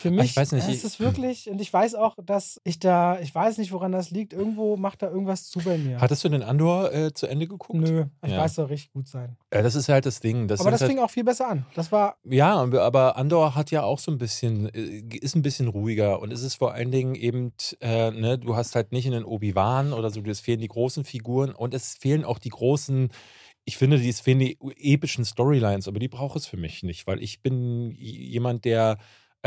[0.00, 3.18] Für mich ich weiß nicht, ist es wirklich, und ich weiß auch, dass ich da,
[3.20, 6.00] ich weiß nicht, woran das liegt, irgendwo macht da irgendwas zu bei mir.
[6.00, 7.80] Hattest du den Andor äh, zu Ende geguckt?
[7.80, 8.38] Nö, ich ja.
[8.38, 9.36] weiß, soll richtig gut sein.
[9.52, 10.48] Ja, das ist halt das Ding.
[10.48, 11.66] Das aber das halt, fing auch viel besser an.
[11.74, 12.16] Das war.
[12.24, 16.32] Ja, aber Andor hat ja auch so ein bisschen, äh, ist ein bisschen ruhiger und
[16.32, 19.92] es ist vor allen Dingen eben, äh, ne, du hast halt nicht in den Obi-Wan
[19.92, 23.10] oder so, es fehlen die großen Figuren und es fehlen auch die großen
[23.66, 27.20] ich finde, es fehlen die epischen Storylines, aber die braucht es für mich nicht, weil
[27.22, 28.98] ich bin jemand, der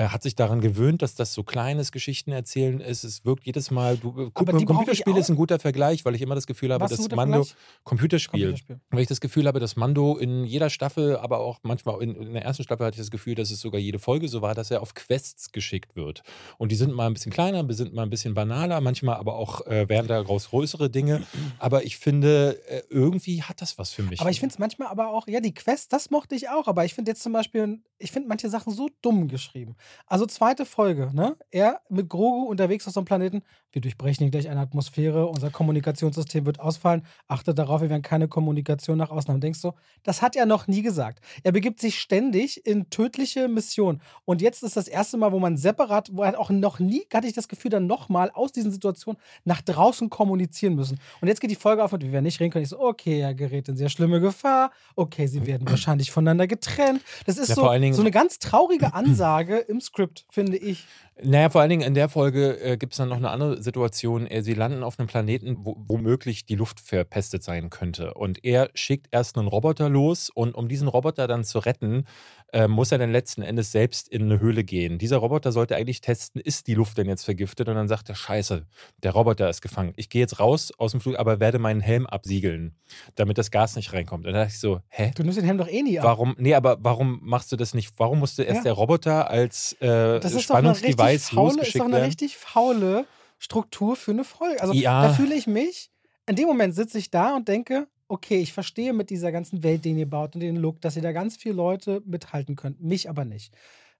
[0.07, 3.03] hat sich daran gewöhnt, dass das so kleines Geschichtenerzählen ist.
[3.03, 3.97] Es wirkt jedes Mal.
[3.97, 7.09] Du, äh, Computerspiel ist ein guter Vergleich, weil ich immer das Gefühl habe, Was dass
[7.09, 7.45] Mando.
[7.83, 8.79] Computerspiel, Computerspiel.
[8.89, 12.33] Weil ich das Gefühl habe, dass Mando in jeder Staffel, aber auch manchmal in, in,
[12.33, 14.71] der ersten Staffel hatte ich das Gefühl, dass es sogar jede Folge so war, dass
[14.71, 16.23] er auf Quests geschickt wird.
[16.57, 19.65] Und die sind mal ein bisschen kleiner, sind mal ein bisschen banaler, manchmal aber auch
[19.67, 21.23] äh, werden daraus größere Dinge.
[21.57, 24.19] Aber ich finde, äh, irgendwie hat das was für mich.
[24.19, 26.85] Aber ich finde es manchmal aber auch, ja, die Quests, das mochte ich auch, aber
[26.85, 29.75] ich finde jetzt zum Beispiel, ich finde manche Sachen so dumm geschrieben.
[30.07, 31.35] Also zweite Folge, ne?
[31.51, 33.43] Er mit Grogu unterwegs auf so einem Planeten.
[33.71, 37.05] Wir durchbrechen gleich eine Atmosphäre, unser Kommunikationssystem wird ausfallen.
[37.27, 39.41] Achte darauf, wir werden keine Kommunikation nach außen haben.
[39.41, 39.73] Denkst du,
[40.03, 41.23] das hat er noch nie gesagt.
[41.43, 44.01] Er begibt sich ständig in tödliche Missionen.
[44.25, 47.27] Und jetzt ist das erste Mal, wo man separat, wo er auch noch nie, hatte
[47.27, 50.99] ich das Gefühl, dann nochmal aus diesen Situationen nach draußen kommunizieren müssen.
[51.21, 52.63] Und jetzt geht die Folge auf und wir werden nicht reden können.
[52.63, 54.71] Ich so, okay, er gerät in sehr schlimme Gefahr.
[54.95, 57.01] Okay, sie werden wahrscheinlich voneinander getrennt.
[57.27, 60.85] Das ist Ja, so, so eine ganz traurige Ansage im Skript, finde ich.
[61.21, 64.25] Naja, vor allen Dingen in der Folge äh, gibt es dann noch eine andere Situation.
[64.25, 68.13] Äh, sie landen auf einem Planeten, wo womöglich die Luft verpestet sein könnte.
[68.13, 72.05] Und er schickt erst einen Roboter los und um diesen Roboter dann zu retten,
[72.53, 74.97] äh, muss er dann letzten Endes selbst in eine Höhle gehen.
[74.97, 77.67] Dieser Roboter sollte eigentlich testen, ist die Luft denn jetzt vergiftet?
[77.69, 78.65] Und dann sagt er, scheiße,
[79.03, 79.93] der Roboter ist gefangen.
[79.95, 82.75] Ich gehe jetzt raus aus dem Flug, aber werde meinen Helm absiegeln,
[83.15, 84.25] damit das Gas nicht reinkommt.
[84.25, 85.11] Und dann dachte ich so, hä?
[85.15, 86.05] Du nimmst den Helm doch eh nie ab.
[86.05, 86.35] Warum?
[86.39, 87.91] Nee, aber warum machst du das nicht?
[87.97, 88.63] Warum musste erst Ja.
[88.63, 91.95] der Roboter als äh, Das ist doch eine richtig Spannungsdevice faule, ist losgeschickt doch eine
[91.95, 92.05] werden?
[92.05, 93.05] richtig faule
[93.37, 94.61] Struktur für eine Folge.
[94.61, 95.03] Also Ja.
[95.07, 95.91] da fühle ich mich,
[96.27, 99.85] in dem Moment sitze ich da und denke, okay, ich verstehe mit dieser ganzen Welt,
[99.85, 102.81] den ihr baut und den Look, dass ihr da ganz viele Leute mithalten könnt.
[102.81, 103.53] Mich aber nicht.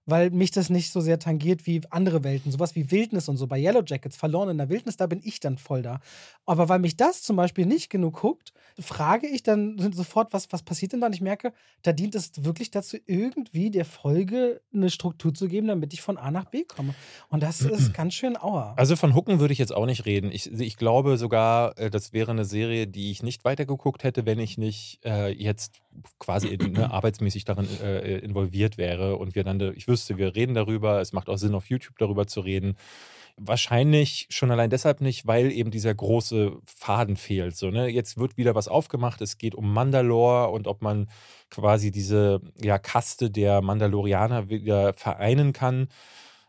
[0.06, 2.50] Weil mich das nicht so sehr tangiert wie andere Welten.
[2.50, 3.46] Sowas wie Wildnis und so.
[3.46, 6.00] Bei Yellow Jackets, verloren in der Wildnis, da bin ich dann voll da.
[6.46, 10.62] Aber weil mich das zum Beispiel nicht genug guckt, frage ich dann sofort, was, was
[10.62, 11.06] passiert denn da?
[11.06, 15.68] Und ich merke, da dient es wirklich dazu, irgendwie der Folge eine Struktur zu geben,
[15.68, 16.94] damit ich von A nach B komme.
[17.28, 18.74] Und das ist ganz schön auer.
[18.76, 20.30] Also von Hucken würde ich jetzt auch nicht reden.
[20.32, 24.38] Ich, ich glaube sogar, äh, das wäre eine Serie, die ich nicht weitergeguckt hätte, wenn
[24.38, 25.80] ich nicht äh, jetzt
[26.18, 30.54] quasi in, ne, arbeitsmäßig darin äh, involviert wäre und wir dann, ich wüsste, wir reden
[30.54, 31.00] darüber.
[31.00, 32.76] Es macht auch Sinn, auf YouTube darüber zu reden.
[33.36, 37.56] Wahrscheinlich schon allein deshalb nicht, weil eben dieser große Faden fehlt.
[37.56, 37.88] So, ne?
[37.88, 39.20] Jetzt wird wieder was aufgemacht.
[39.22, 41.08] Es geht um Mandalore und ob man
[41.50, 45.88] quasi diese ja, Kaste der Mandalorianer wieder vereinen kann.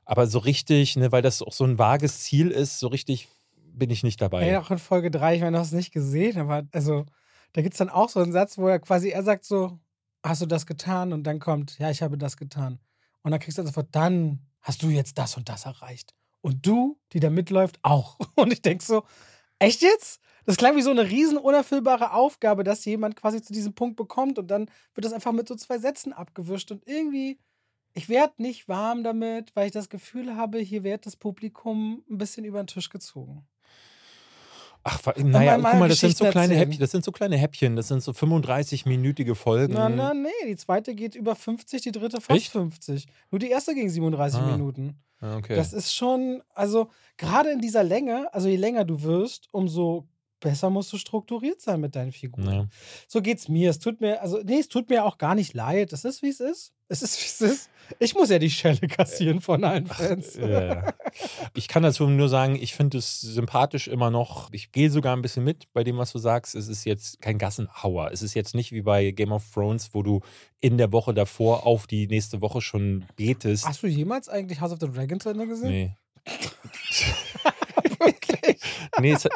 [0.05, 3.29] Aber so richtig, ne, weil das auch so ein vages Ziel ist, so richtig
[3.73, 4.49] bin ich nicht dabei.
[4.49, 7.05] Ja, auch in Folge 3, ich meine, du hast es nicht gesehen, aber also,
[7.53, 9.79] da gibt es dann auch so einen Satz, wo er quasi, er sagt so,
[10.23, 11.13] hast du das getan?
[11.13, 12.79] Und dann kommt, ja, ich habe das getan.
[13.23, 16.13] Und dann kriegst du sofort, dann hast du jetzt das und das erreicht.
[16.41, 18.17] Und du, die da mitläuft, auch.
[18.35, 19.03] Und ich denke so,
[19.59, 20.19] echt jetzt?
[20.45, 24.39] Das klang wie so eine riesen unerfüllbare Aufgabe, dass jemand quasi zu diesem Punkt bekommt
[24.39, 27.39] und dann wird das einfach mit so zwei Sätzen abgewischt und irgendwie,
[27.93, 32.17] ich werde nicht warm damit, weil ich das Gefühl habe, hier wird das Publikum ein
[32.17, 33.47] bisschen über den Tisch gezogen.
[34.83, 36.55] Ach, naja, guck mal, das sind so kleine.
[36.55, 39.73] Häppchen, das sind so kleine Häppchen, das sind so 35-minütige Folgen.
[39.73, 42.51] Na, na, nee, die zweite geht über 50, die dritte fast Echt?
[42.51, 43.05] 50.
[43.29, 44.45] Nur die erste ging 37 Ah.
[44.51, 44.95] Minuten.
[45.19, 45.55] Ah, Okay.
[45.55, 50.07] Das ist schon, also gerade in dieser Länge, also je länger du wirst, umso
[50.41, 52.53] besser musst du strukturiert sein mit deinen Figuren.
[52.53, 52.67] Ja.
[53.07, 53.69] So geht's mir.
[53.69, 55.93] Es tut mir, also, nee, es tut mir auch gar nicht leid.
[55.93, 56.73] Es ist, wie es ist.
[56.89, 57.69] Es ist, wie es ist.
[57.99, 60.35] Ich muss ja die Schelle kassieren von allen Fans.
[60.35, 60.93] Ja, ja.
[61.53, 64.49] Ich kann dazu nur sagen, ich finde es sympathisch immer noch.
[64.51, 66.53] Ich gehe sogar ein bisschen mit bei dem, was du sagst.
[66.55, 68.11] Es ist jetzt kein Gassenhauer.
[68.11, 70.21] Es ist jetzt nicht wie bei Game of Thrones, wo du
[70.59, 73.65] in der Woche davor auf die nächste Woche schon betest.
[73.65, 75.69] Hast du jemals eigentlich House of the Dragon zu Ende gesehen?
[75.69, 75.95] nee.
[78.05, 78.59] Wirklich?
[78.99, 79.31] nee es, Das,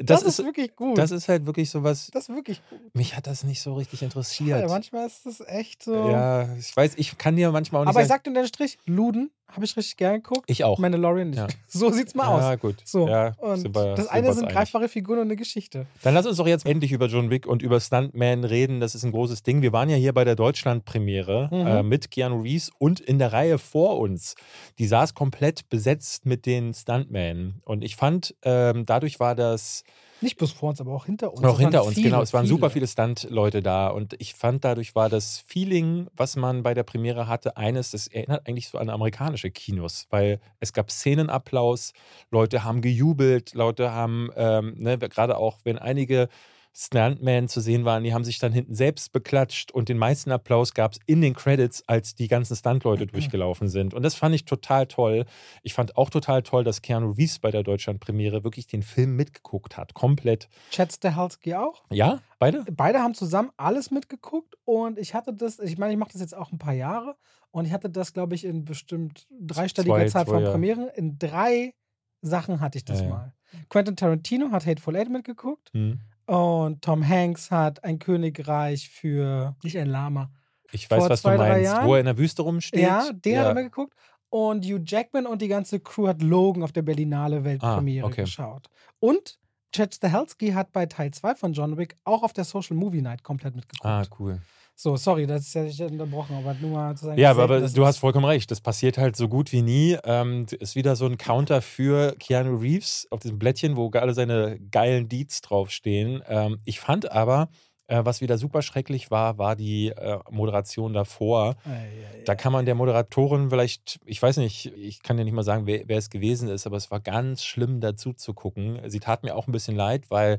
[0.00, 0.98] das, ist, ist, wirklich gut.
[0.98, 2.10] das ist halt wirklich sowas.
[2.12, 2.94] das ist wirklich gut.
[2.94, 4.68] Mich hat das nicht so richtig Ja, interessiert.
[4.68, 5.94] manchmal ist das echt so.
[5.94, 8.22] Ja, ich weiß, ich kann dir manchmal auch nicht Aber ich sagen.
[8.24, 10.44] sag dir den Strich, Luden habe ich richtig gern geguckt.
[10.48, 10.78] Ich auch.
[10.78, 11.38] Mandalorian nicht.
[11.38, 11.46] Ja.
[11.68, 12.60] So sieht's mal Ja, aus.
[12.60, 12.76] gut.
[12.84, 13.08] So.
[13.08, 15.86] Ja, und wir- das eine sind greifbare Figuren und eine Geschichte.
[16.02, 18.80] Dann lass uns doch jetzt endlich über John Wick und über Stuntman reden.
[18.80, 19.62] Das ist ein großes Ding.
[19.62, 21.66] Wir waren ja hier bei der Deutschland-Premiere Mhm.
[21.66, 24.34] äh, mit Keanu Reeves und in der Reihe vor uns.
[24.78, 27.60] Die saß komplett besetzt mit den Stuntmen.
[27.64, 29.84] Und ich fand, ähm, dadurch war das
[30.20, 31.44] Nicht bloß vor uns, aber auch hinter uns.
[31.44, 32.22] auch Es hinter uns, viele, genau.
[32.22, 33.88] Es waren super viele Stunt-Leute da.
[33.88, 38.06] Und ich fand, dadurch war das Feeling, was man bei der Premiere hatte, eines, das
[38.06, 41.92] erinnert eigentlich so an amerikanische Kinos, weil es gab Szenenapplaus,
[42.30, 46.28] Leute haben gejubelt, Leute haben, ähm, ne, gerade auch, wenn einige
[46.72, 50.72] Stuntmen zu sehen waren, die haben sich dann hinten selbst beklatscht und den meisten Applaus
[50.72, 53.92] gab es in den Credits, als die ganzen Stuntleute durchgelaufen sind.
[53.92, 55.26] Und das fand ich total toll.
[55.62, 59.76] Ich fand auch total toll, dass Keanu Reeves bei der Deutschland-Premiere wirklich den Film mitgeguckt
[59.76, 60.48] hat, komplett.
[60.70, 61.82] Chad Stahelski auch.
[61.90, 62.64] Ja, beide?
[62.70, 66.36] Beide haben zusammen alles mitgeguckt und ich hatte das, ich meine, ich mache das jetzt
[66.36, 67.16] auch ein paar Jahre
[67.50, 70.50] und ich hatte das, glaube ich, in bestimmt dreistelliger Zwei, Zahl zwei, von ja.
[70.52, 70.88] Premieren.
[70.94, 71.74] In drei
[72.22, 73.10] Sachen hatte ich das Ja, ja.
[73.10, 73.34] mal.
[73.68, 76.00] Quentin Tarantino hat Hateful Eight mitgeguckt Hm.
[76.30, 80.30] Und Tom Hanks hat ein Königreich für, nicht ein Lama.
[80.70, 82.80] Ich weiß, was zwei, du meinst, wo er in der Wüste rumsteht.
[82.80, 83.94] Ja, den hat er mitgeguckt.
[84.28, 88.20] Und Hugh Jackman und die ganze Crew hat Logan auf der Berlinale Weltpremiere Ah, okay.
[88.22, 88.68] geschaut.
[89.00, 89.38] Und
[89.72, 93.22] Chad Stahelski hat bei Teil 2 von John Wick auch auf der Social Movie Night
[93.22, 93.86] komplett mitgeguckt.
[93.86, 94.40] Ah, cool.
[94.82, 97.20] So, sorry, das ist ja nicht unterbrochen, aber nur mal zu sagen.
[97.20, 98.50] Ja, aber, aber du hast vollkommen recht.
[98.50, 99.98] Das passiert halt so gut wie nie.
[100.04, 104.58] Ähm, ist wieder so ein Counter für Keanu Reeves auf diesem Blättchen, wo alle seine
[104.70, 106.22] geilen Deeds draufstehen.
[106.26, 107.50] Ähm, ich fand aber,
[107.90, 111.56] äh, was wieder super schrecklich war, war die äh, Moderation davor.
[111.64, 112.36] Ei, ei, Da ei.
[112.36, 115.82] kann man der Moderatorin vielleicht, ich weiß nicht, ich kann ja nicht mal sagen, wer,
[115.86, 118.80] wer es gewesen ist, aber es war ganz schlimm dazu zu gucken.
[118.86, 120.38] Sie tat mir auch ein bisschen leid, weil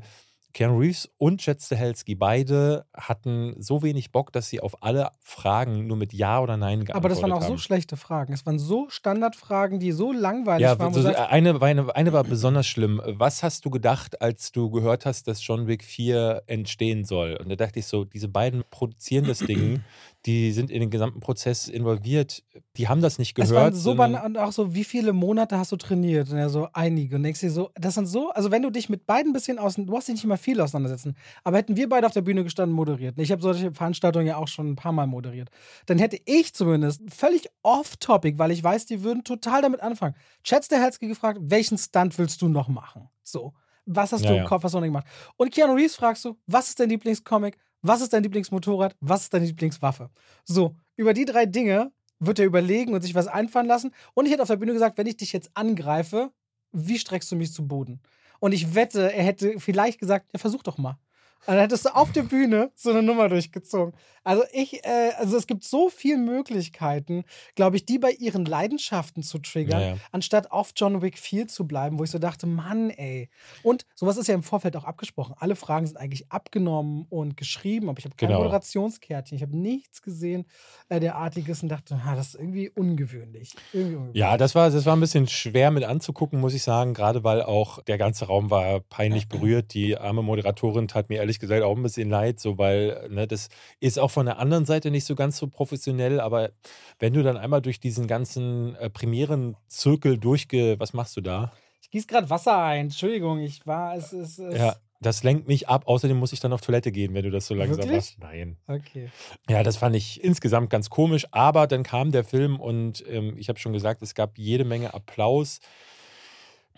[0.52, 5.86] Keanu Reeves und Jet Stahelski beide hatten so wenig Bock, dass sie auf alle Fragen
[5.86, 7.52] nur mit Ja oder Nein geantwortet Aber das waren auch haben.
[7.52, 8.32] so schlechte Fragen.
[8.32, 10.92] Es waren so Standardfragen, die so langweilig Ja, waren.
[10.92, 13.00] so, sagst, eine, war eine, eine war besonders schlimm.
[13.06, 17.36] Was hast du gedacht, als du gehört hast, dass John Wick 4 entstehen soll?
[17.36, 19.82] Und da dachte ich so, diese beiden produzieren das Ding,
[20.26, 22.42] die sind in den gesamten Prozess involviert,
[22.76, 23.74] die haben das nicht es gehört.
[23.74, 26.30] waren so und auch so, wie viele Monate hast du trainiert?
[26.30, 27.16] Und er so, einige.
[27.16, 29.58] Und denkst dir so, das sind so, also wenn du dich mit beiden ein bisschen
[29.58, 32.44] aus, du hast dich nicht mal viel auseinandersetzen, aber hätten wir beide auf der Bühne
[32.44, 33.16] gestanden, moderiert.
[33.16, 35.48] und Ich habe solche Veranstaltungen ja auch schon ein paar Mal moderiert.
[35.86, 40.14] Dann hätte ich zumindest völlig off-topic, weil ich weiß, die würden total damit anfangen.
[40.44, 43.08] Chad Stahelski gefragt, welchen Stunt willst du noch machen?
[43.22, 43.52] So.
[43.84, 44.42] Was hast Ja, du ja.
[44.42, 45.06] im Kopf, was hast du noch nicht gemacht?
[45.36, 47.56] Und Keanu Reeves fragst du, was ist dein Lieblingscomic?
[47.82, 48.94] Was ist dein Lieblingsmotorrad?
[49.00, 50.08] Was ist deine Lieblingswaffe?
[50.44, 51.90] So, über die drei Dinge
[52.20, 53.90] wird er überlegen und sich was einfallen lassen.
[54.14, 56.30] Und ich hätte auf der Bühne gesagt, wenn ich dich jetzt angreife,
[56.70, 58.00] wie streckst du mich zu Boden?
[58.42, 60.98] Und ich wette, er hätte vielleicht gesagt, ja, versuch doch mal.
[61.46, 63.94] Und dann hättest du auf der Bühne so eine Nummer durchgezogen.
[64.24, 67.24] Also ich, äh, also es gibt so viele Möglichkeiten,
[67.56, 69.96] glaube ich, die bei ihren Leidenschaften zu triggern, Ja, ja.
[70.12, 73.28] anstatt auf John Wick 4 zu bleiben, wo ich so dachte, Mann, ey.
[73.64, 75.34] Und sowas ist ja im Vorfeld auch abgesprochen.
[75.38, 78.38] Alle Fragen sind eigentlich abgenommen und geschrieben, aber ich habe kein Genau.
[78.42, 79.36] Moderationskärtchen.
[79.36, 80.44] Ich habe nichts gesehen
[80.88, 83.54] äh, derartiges und dachte, ah, das ist irgendwie ungewöhnlich.
[83.72, 84.20] Irgendwie ungewöhnlich.
[84.20, 87.42] Ja, das war, das war ein bisschen schwer mit anzugucken, muss ich sagen, gerade weil
[87.42, 89.74] auch der ganze Raum war peinlich berührt.
[89.74, 93.48] Die arme Moderatorin tat mir ehrlich gesagt auch ein bisschen leid, so weil ne, das
[93.80, 96.50] ist auch von der anderen Seite nicht so ganz so professionell, aber
[96.98, 100.78] wenn du dann einmal durch diesen ganzen äh, Premieren-Zirkel durchge...
[100.78, 101.52] Was machst du da?
[101.80, 102.86] Ich gieße gerade Wasser ein.
[102.86, 104.38] Entschuldigung, ich war, es ist.
[104.38, 105.84] Es, Ja, das lenkt mich ab.
[105.86, 107.96] Außerdem muss ich dann auf Toilette gehen, wenn du das so langsam Wirklich?
[107.96, 108.18] machst.
[108.20, 108.56] Nein.
[108.68, 109.10] Okay.
[109.48, 113.48] Ja, das fand ich insgesamt ganz komisch, aber dann kam der Film und ähm, ich
[113.48, 115.60] habe schon gesagt, es gab jede Menge Applaus.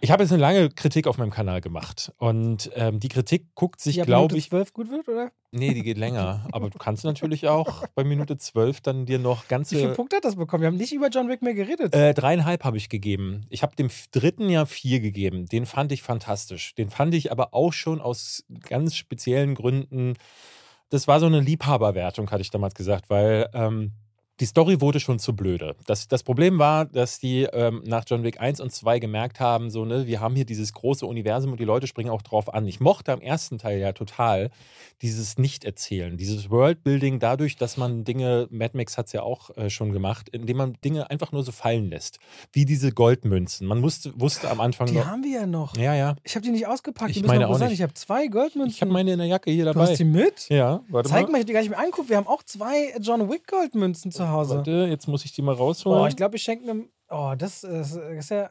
[0.00, 3.80] Ich habe jetzt eine lange Kritik auf meinem Kanal gemacht und ähm, die Kritik guckt
[3.80, 5.30] sich, glaube Minute ich, 12 gut wird, oder?
[5.54, 9.44] nee, die geht länger, aber du kannst natürlich auch bei Minute 12 dann dir noch
[9.44, 10.62] Wie viele ganze Punkte hat das bekommen?
[10.62, 11.94] Wir haben nicht über John Wick mehr geredet.
[11.94, 13.46] äh, dreieinhalb habe ich gegeben.
[13.50, 15.46] Ich habe dem dritten ja vier gegeben.
[15.46, 16.74] Den fand ich fantastisch.
[16.74, 20.14] Den fand ich aber auch schon aus ganz speziellen Gründen.
[20.90, 23.92] Das war so eine Liebhaberwertung, hatte ich damals gesagt, weil ähm,
[24.40, 25.76] die Story wurde schon zu blöde.
[25.86, 29.70] Das, das Problem war, dass die ähm, nach John Wick 1 und 2 gemerkt haben,
[29.70, 32.66] so, ne, wir haben hier dieses große Universum und die Leute springen auch drauf an.
[32.66, 34.50] Ich mochte am ersten Teil ja total
[35.02, 39.70] dieses Nicht-Erzählen, dieses Worldbuilding dadurch, dass man Dinge, Mad Max hat es ja auch äh,
[39.70, 42.18] schon gemacht, indem man Dinge einfach nur so fallen lässt.
[42.52, 43.68] Wie diese Goldmünzen.
[43.68, 45.06] Man musste, wusste am Anfang die noch.
[45.06, 45.76] haben wir ja noch.
[45.76, 46.16] Ja, ja.
[46.24, 47.10] Ich habe die nicht ausgepackt.
[47.10, 47.72] Ich die müssen meine auch nicht.
[47.72, 48.74] Ich habe zwei Goldmünzen.
[48.74, 49.90] Ich habe meine in der Jacke hier du dabei.
[49.90, 50.48] hast die mit?
[50.48, 51.32] Ja, warte Zeig mal.
[51.32, 52.08] mal, ich hab die gar nicht mehr angucken.
[52.08, 54.56] Wir haben auch zwei John Wick Goldmünzen zu Hause.
[54.56, 56.02] Warte, jetzt muss ich die mal rausholen.
[56.02, 56.88] Oh, ich glaube, ich schenke einem.
[57.08, 58.48] Oh, das ist, das ist ja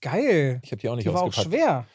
[0.00, 0.60] geil.
[0.64, 1.54] ich habe die auch nicht Die war auch ausgepackt.
[1.54, 1.86] schwer.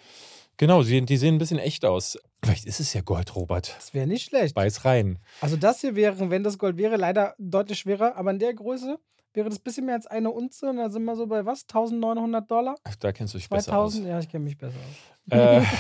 [0.58, 2.18] Genau, die, die sehen ein bisschen echt aus.
[2.44, 3.76] Vielleicht ist es ja Gold, Robert.
[3.78, 4.56] Das wäre nicht schlecht.
[4.56, 5.20] Beiß rein.
[5.42, 8.98] Also das hier wäre, wenn das Gold wäre, leider deutlich schwerer, aber in der Größe
[9.34, 11.62] wäre das ein bisschen mehr als eine Unze und da sind wir so bei was?
[11.64, 12.76] 1900 Dollar?
[13.00, 13.94] Da kennst du dich besser aus.
[13.94, 14.08] 2000?
[14.10, 15.32] Ja, ich kenne mich besser aus.
[15.38, 15.62] Äh,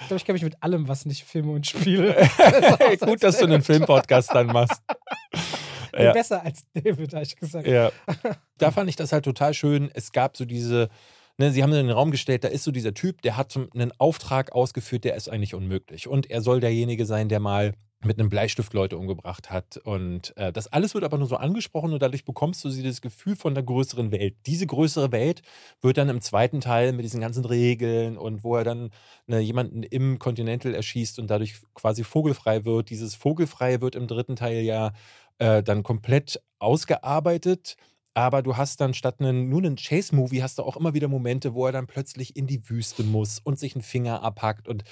[0.00, 2.14] Ich glaube, ich kenne mich mit allem, was nicht Filme und Spiele.
[3.00, 4.80] gut, dass du einen Filmpodcast dann machst.
[5.96, 6.12] Ja.
[6.12, 7.66] Besser als David, habe ich gesagt.
[7.66, 7.90] Ja.
[8.58, 9.88] Da fand ich das halt total schön.
[9.94, 10.88] Es gab so diese,
[11.36, 13.92] ne, sie haben in den Raum gestellt, da ist so dieser Typ, der hat einen
[13.98, 16.08] Auftrag ausgeführt, der ist eigentlich unmöglich.
[16.08, 17.74] Und er soll derjenige sein, der mal
[18.04, 19.76] mit einem Bleistift Leute umgebracht hat.
[19.78, 23.34] Und äh, das alles wird aber nur so angesprochen und dadurch bekommst du dieses Gefühl
[23.34, 24.36] von der größeren Welt.
[24.46, 25.42] Diese größere Welt
[25.80, 28.90] wird dann im zweiten Teil mit diesen ganzen Regeln und wo er dann
[29.26, 32.90] ne, jemanden im Continental erschießt und dadurch quasi vogelfrei wird.
[32.90, 34.92] Dieses Vogelfreie wird im dritten Teil ja
[35.38, 37.76] äh, dann komplett ausgearbeitet.
[38.14, 41.54] Aber du hast dann statt einen, nur einen Chase-Movie, hast du auch immer wieder Momente,
[41.54, 44.66] wo er dann plötzlich in die Wüste muss und sich einen Finger abhackt.
[44.66, 44.82] Und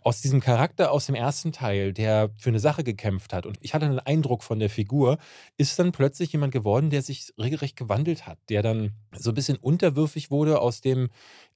[0.00, 3.72] aus diesem Charakter aus dem ersten Teil, der für eine Sache gekämpft hat, und ich
[3.72, 5.18] hatte einen Eindruck von der Figur,
[5.56, 9.58] ist dann plötzlich jemand geworden, der sich regelrecht gewandelt hat, der dann so ein bisschen
[9.58, 10.60] unterwürfig wurde.
[10.60, 11.08] Aus dem,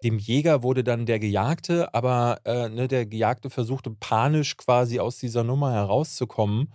[0.04, 5.18] dem Jäger wurde dann der Gejagte, aber äh, ne, der Gejagte versuchte panisch quasi aus
[5.18, 6.72] dieser Nummer herauszukommen.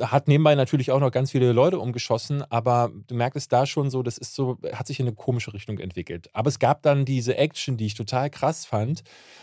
[0.00, 3.90] Hat nebenbei natürlich auch noch ganz viele Leute umgeschossen, aber du merkst es da schon
[3.90, 6.30] so, das ist so, hat sich in eine komische Richtung entwickelt.
[6.32, 9.02] Aber es gab dann diese Action, die ich total krass fand,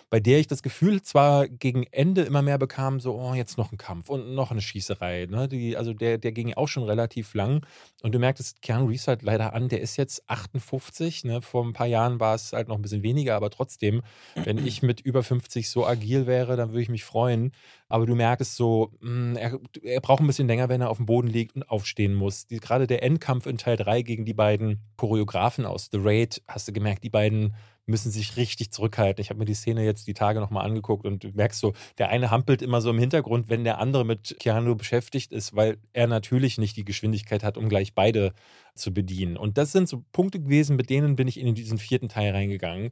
[0.09, 3.71] bei der ich das Gefühl zwar gegen Ende immer mehr bekam, so, oh, jetzt noch
[3.71, 5.27] ein Kampf und noch eine Schießerei.
[5.29, 5.47] Ne?
[5.47, 7.63] Die, also der, der ging auch schon relativ lang.
[8.01, 11.25] Und du merktest, Keanu Reeves halt leider an, der ist jetzt 58.
[11.25, 11.41] Ne?
[11.41, 14.01] Vor ein paar Jahren war es halt noch ein bisschen weniger, aber trotzdem,
[14.33, 17.51] wenn ich mit über 50 so agil wäre, dann würde ich mich freuen.
[17.89, 20.97] Aber du merkst so, mh, hm, er, er, braucht ein bisschen länger, wenn er auf
[20.97, 22.47] dem Boden liegt und aufstehen muss.
[22.47, 26.67] Die, gerade der Endkampf in Teil 3 gegen die beiden Choreografen aus The Raid, hast
[26.67, 27.55] du gemerkt, die beiden
[27.89, 29.21] müssen sich richtig zurückhalten.
[29.21, 32.09] Ich habe mir die Szene jetzt die Tage nochmal angeguckt und du merkst so, der
[32.09, 36.05] eine hampelt immer so im Hintergrund, wenn der andere mit Keanu beschäftigt ist, weil er
[36.05, 38.33] natürlich nicht die Geschwindigkeit hat, um gleich beide
[38.75, 39.35] zu bedienen.
[39.35, 42.91] Und das sind so Punkte gewesen, mit denen bin ich in diesen vierten Teil reingegangen.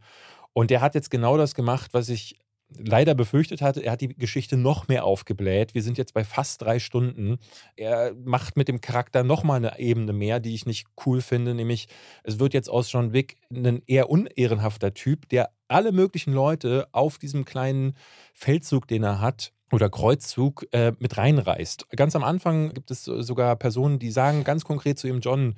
[0.53, 2.39] Und der hat jetzt genau das gemacht, was ich
[2.70, 5.74] leider befürchtet hatte, er hat die Geschichte noch mehr aufgebläht.
[5.74, 7.38] Wir sind jetzt bei fast drei Stunden.
[7.76, 11.53] Er macht mit dem Charakter noch mal eine Ebene mehr, die ich nicht cool finde,
[11.53, 11.88] nämlich
[12.24, 17.18] es wird jetzt aus John Wick ein eher unehrenhafter Typ, der alle möglichen Leute auf
[17.18, 17.95] diesem kleinen
[18.34, 21.89] Feldzug, den er hat, oder Kreuzzug äh, mit reinreißt.
[21.89, 25.55] Ganz am Anfang gibt es sogar Personen, die sagen ganz konkret zu ihm, John,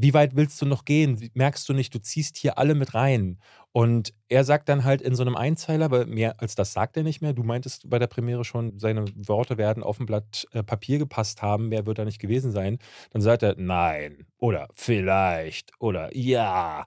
[0.00, 1.30] wie weit willst du noch gehen?
[1.34, 3.38] Merkst du nicht, du ziehst hier alle mit rein?
[3.72, 7.02] Und er sagt dann halt in so einem Einzeiler, aber mehr als das sagt er
[7.02, 7.34] nicht mehr.
[7.34, 11.42] Du meintest bei der Premiere schon, seine Worte werden auf ein Blatt äh, Papier gepasst
[11.42, 11.68] haben.
[11.68, 12.78] Mehr wird da nicht gewesen sein.
[13.10, 16.86] Dann sagt er nein oder vielleicht oder ja.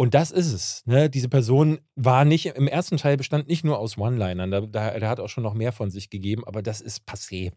[0.00, 0.82] Und das ist es.
[0.86, 1.10] Ne?
[1.10, 5.10] Diese Person war nicht, im ersten Teil bestand nicht nur aus One-Linern, da, da, der
[5.10, 7.52] hat auch schon noch mehr von sich gegeben, aber das ist passé.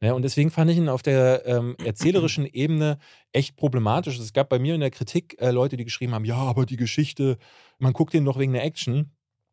[0.00, 0.14] Ne?
[0.14, 2.98] Und deswegen fand ich ihn auf der ähm, erzählerischen Ebene
[3.32, 4.16] echt problematisch.
[4.20, 6.76] Es gab bei mir in der Kritik äh, Leute, die geschrieben haben, ja, aber die
[6.76, 7.36] Geschichte,
[7.80, 9.10] man guckt den doch wegen der Action.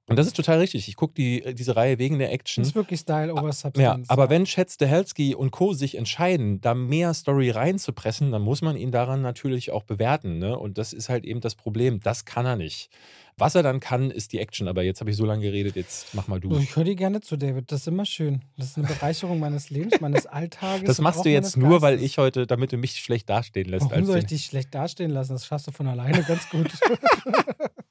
[0.08, 0.88] Und das ist total richtig.
[0.88, 2.62] Ich gucke die, äh, diese Reihe wegen der Action.
[2.62, 3.80] Das ist wirklich Style over Substance.
[3.82, 5.74] Ja, aber wenn Chad Stahelski und Co.
[5.74, 10.38] sich entscheiden, da mehr Story reinzupressen, dann muss man ihn daran natürlich auch bewerten.
[10.38, 10.58] Ne?
[10.58, 12.00] Und das ist halt eben das Problem.
[12.02, 12.90] Das kann er nicht.
[13.38, 14.68] Was er dann kann, ist die Action.
[14.68, 16.56] Aber jetzt habe ich so lange geredet, jetzt mach mal du.
[16.58, 17.72] Ich höre dir gerne zu, David.
[17.72, 18.44] Das ist immer schön.
[18.58, 20.86] Das ist eine Bereicherung meines Lebens, meines Alltages.
[20.86, 23.90] Das machst du jetzt nur, weil ich heute, damit du mich schlecht dastehen lässt.
[23.90, 25.34] Warum soll ich dich schlecht dastehen lassen?
[25.34, 26.72] Das schaffst du von alleine ganz gut.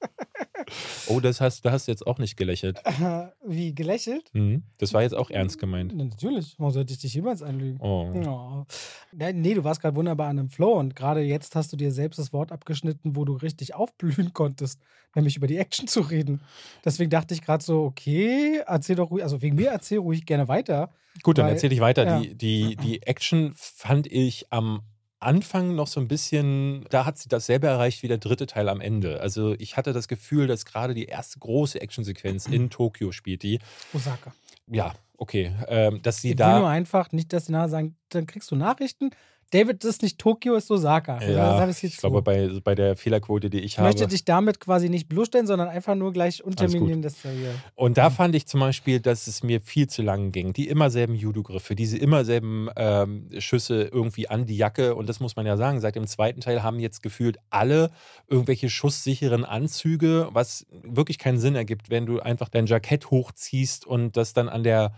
[1.07, 2.81] Oh, das hast, da hast du jetzt auch nicht gelächelt.
[3.47, 4.31] Wie, gelächelt?
[4.33, 4.62] Mhm.
[4.79, 5.95] Das war jetzt auch ernst gemeint.
[5.97, 6.55] Natürlich.
[6.59, 7.79] Warum sollte ich dich jemals anlügen?
[7.81, 8.12] Oh.
[8.27, 8.64] oh.
[9.12, 12.18] Nee, du warst gerade wunderbar an einem Flow und gerade jetzt hast du dir selbst
[12.18, 14.81] das Wort abgeschnitten, wo du richtig aufblühen konntest,
[15.14, 16.41] nämlich über die Action zu reden.
[16.85, 20.49] Deswegen dachte ich gerade so, okay, erzähl doch ruhig, also wegen mir erzähl ruhig gerne
[20.49, 20.91] weiter.
[21.22, 22.05] Gut, dann erzähle ich weiter.
[22.05, 22.20] Ja.
[22.20, 24.83] Die, die, die Action fand ich am
[25.25, 28.81] Anfang noch so ein bisschen, da hat sie dasselbe erreicht wie der dritte Teil am
[28.81, 29.20] Ende.
[29.20, 33.59] Also ich hatte das Gefühl, dass gerade die erste große Actionsequenz in Tokio spielt die.
[33.93, 34.33] Osaka.
[34.70, 35.55] Ja, okay.
[35.68, 36.55] Ähm, dass sie ich da.
[36.55, 39.11] Will nur einfach nicht, dass sie nachher sagen, dann kriegst du Nachrichten,
[39.51, 41.22] David ist nicht Tokio, ist Osaka.
[41.22, 43.88] Ja, ich, ich glaube, bei, bei der Fehlerquote, die ich, ich habe.
[43.88, 47.03] Ich möchte dich damit quasi nicht bloßstellen, sondern einfach nur gleich unterminieren.
[47.03, 47.30] Das ja
[47.74, 50.53] Und da fand ich zum Beispiel, dass es mir viel zu lang ging.
[50.53, 54.95] Die immer selben Judo-Griffe, diese immer selben ähm, Schüsse irgendwie an die Jacke.
[54.95, 57.90] Und das muss man ja sagen, seit dem zweiten Teil haben jetzt gefühlt alle
[58.28, 64.16] irgendwelche schusssicheren Anzüge, was wirklich keinen Sinn ergibt, wenn du einfach dein Jackett hochziehst und
[64.16, 64.95] das dann an der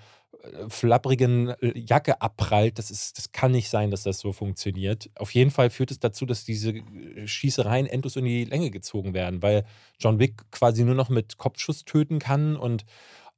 [0.68, 2.78] flapprigen äh, Jacke abprallt.
[2.78, 5.10] Das, ist, das kann nicht sein, dass das so funktioniert.
[5.16, 9.14] Auf jeden Fall führt es dazu, dass diese äh, Schießereien endlos in die Länge gezogen
[9.14, 9.64] werden, weil
[9.98, 12.84] John Wick quasi nur noch mit Kopfschuss töten kann und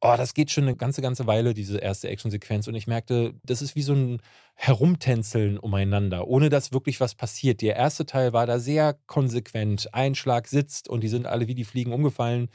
[0.00, 2.68] oh, das geht schon eine ganze, ganze Weile, diese erste Actionsequenz.
[2.68, 4.20] Und ich merkte, das ist wie so ein
[4.54, 7.62] Herumtänzeln umeinander, ohne dass wirklich was passiert.
[7.62, 9.92] Der erste Teil war da sehr konsequent.
[9.94, 12.48] Ein Schlag sitzt und die sind alle wie die Fliegen umgefallen.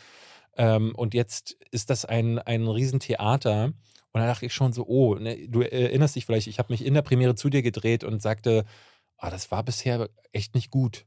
[0.57, 3.73] Ähm, und jetzt ist das ein, ein Riesentheater.
[4.13, 6.85] Und da dachte ich schon so, oh, ne, du erinnerst dich vielleicht, ich habe mich
[6.85, 8.63] in der Premiere zu dir gedreht und sagte,
[9.17, 11.05] ah, das war bisher echt nicht gut.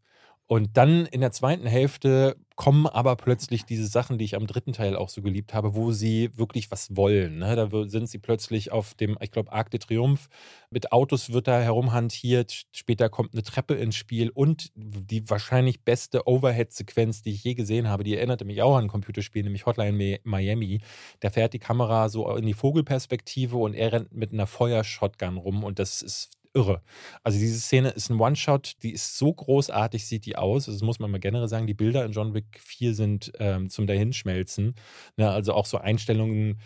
[0.48, 4.72] Und dann in der zweiten Hälfte kommen aber plötzlich diese Sachen, die ich am dritten
[4.72, 7.38] Teil auch so geliebt habe, wo sie wirklich was wollen.
[7.38, 7.56] Ne?
[7.56, 10.28] Da sind sie plötzlich auf dem, ich glaube, Arc de Triomphe.
[10.70, 12.66] Mit Autos wird da herumhantiert.
[12.72, 17.88] Später kommt eine Treppe ins Spiel und die wahrscheinlich beste Overhead-Sequenz, die ich je gesehen
[17.88, 20.80] habe, die erinnerte mich auch an ein Computerspiel, nämlich Hotline Miami.
[21.20, 25.64] Da fährt die Kamera so in die Vogelperspektive und er rennt mit einer Feuershotgun rum
[25.64, 26.82] und das ist irre.
[27.22, 30.66] Also diese Szene ist ein One-Shot, die ist so großartig, sieht die aus.
[30.66, 31.66] Das muss man mal generell sagen.
[31.66, 34.74] Die Bilder in John Wick 4 sind ähm, zum Dahinschmelzen.
[35.16, 36.58] Ne, also auch so Einstellungen,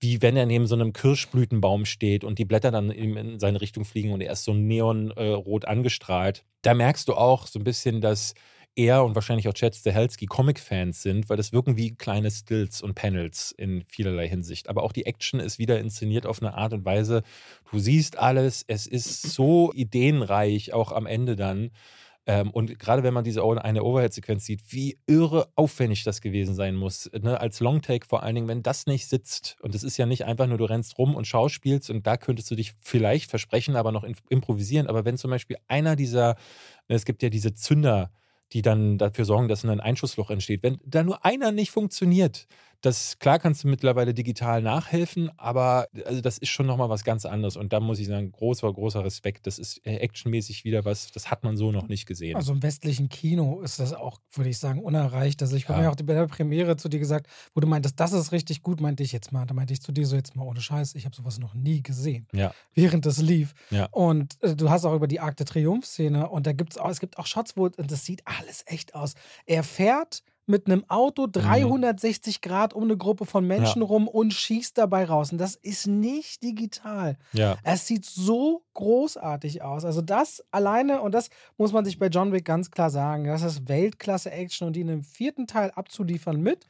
[0.00, 3.84] wie wenn er neben so einem Kirschblütenbaum steht und die Blätter dann in seine Richtung
[3.84, 6.44] fliegen und er ist so neonrot äh, angestrahlt.
[6.62, 8.34] Da merkst du auch so ein bisschen, dass
[8.78, 12.94] er und wahrscheinlich auch Chad Stahelski Comic-Fans sind, weil das wirken wie kleine Stills und
[12.94, 14.68] Panels in vielerlei Hinsicht.
[14.68, 17.22] Aber auch die Action ist wieder inszeniert auf eine Art und Weise,
[17.72, 21.70] du siehst alles, es ist so ideenreich, auch am Ende dann.
[22.26, 26.76] Ähm, und gerade wenn man diese eine Overhead-Sequenz sieht, wie irre aufwendig das gewesen sein
[26.76, 27.10] muss.
[27.20, 27.40] Ne?
[27.40, 29.56] Als Longtake vor allen Dingen, wenn das nicht sitzt.
[29.60, 32.48] Und es ist ja nicht einfach nur, du rennst rum und schauspielst und da könntest
[32.50, 34.86] du dich vielleicht versprechen, aber noch improvisieren.
[34.86, 36.36] Aber wenn zum Beispiel einer dieser,
[36.86, 38.12] ne, es gibt ja diese Zünder,
[38.52, 40.62] die dann dafür sorgen, dass ein Einschussloch entsteht.
[40.62, 42.46] Wenn da nur einer nicht funktioniert,
[42.80, 47.26] das, klar kannst du mittlerweile digital nachhelfen, aber also das ist schon nochmal was ganz
[47.26, 47.56] anderes.
[47.56, 49.46] Und da muss ich sagen, großer, großer Respekt.
[49.46, 52.36] Das ist äh, actionmäßig wieder was, das hat man so noch nicht gesehen.
[52.36, 55.42] Also im westlichen Kino ist das auch, würde ich sagen, unerreicht.
[55.42, 55.86] Also ich habe ja.
[55.86, 58.80] mir auch bei der Premiere zu dir gesagt, wo du meintest, das ist richtig gut,
[58.80, 59.44] meinte ich jetzt mal.
[59.44, 61.82] Da meinte ich zu dir so jetzt mal ohne Scheiß, ich habe sowas noch nie
[61.82, 62.28] gesehen.
[62.32, 62.54] Ja.
[62.74, 63.54] Während das lief.
[63.70, 63.86] Ja.
[63.86, 66.90] Und äh, du hast auch über die Arc de Triomphe-Szene und da gibt es auch,
[66.90, 69.14] es gibt auch Shots, wo das sieht alles echt aus.
[69.46, 72.48] Er fährt mit einem Auto 360 mhm.
[72.48, 73.88] Grad um eine Gruppe von Menschen ja.
[73.88, 75.32] rum und schießt dabei raus.
[75.32, 77.16] Und das ist nicht digital.
[77.32, 77.56] Ja.
[77.62, 79.84] Es sieht so großartig aus.
[79.84, 83.42] Also das alleine, und das muss man sich bei John Wick ganz klar sagen, das
[83.42, 86.66] ist Weltklasse-Action und die in dem vierten Teil abzuliefern mit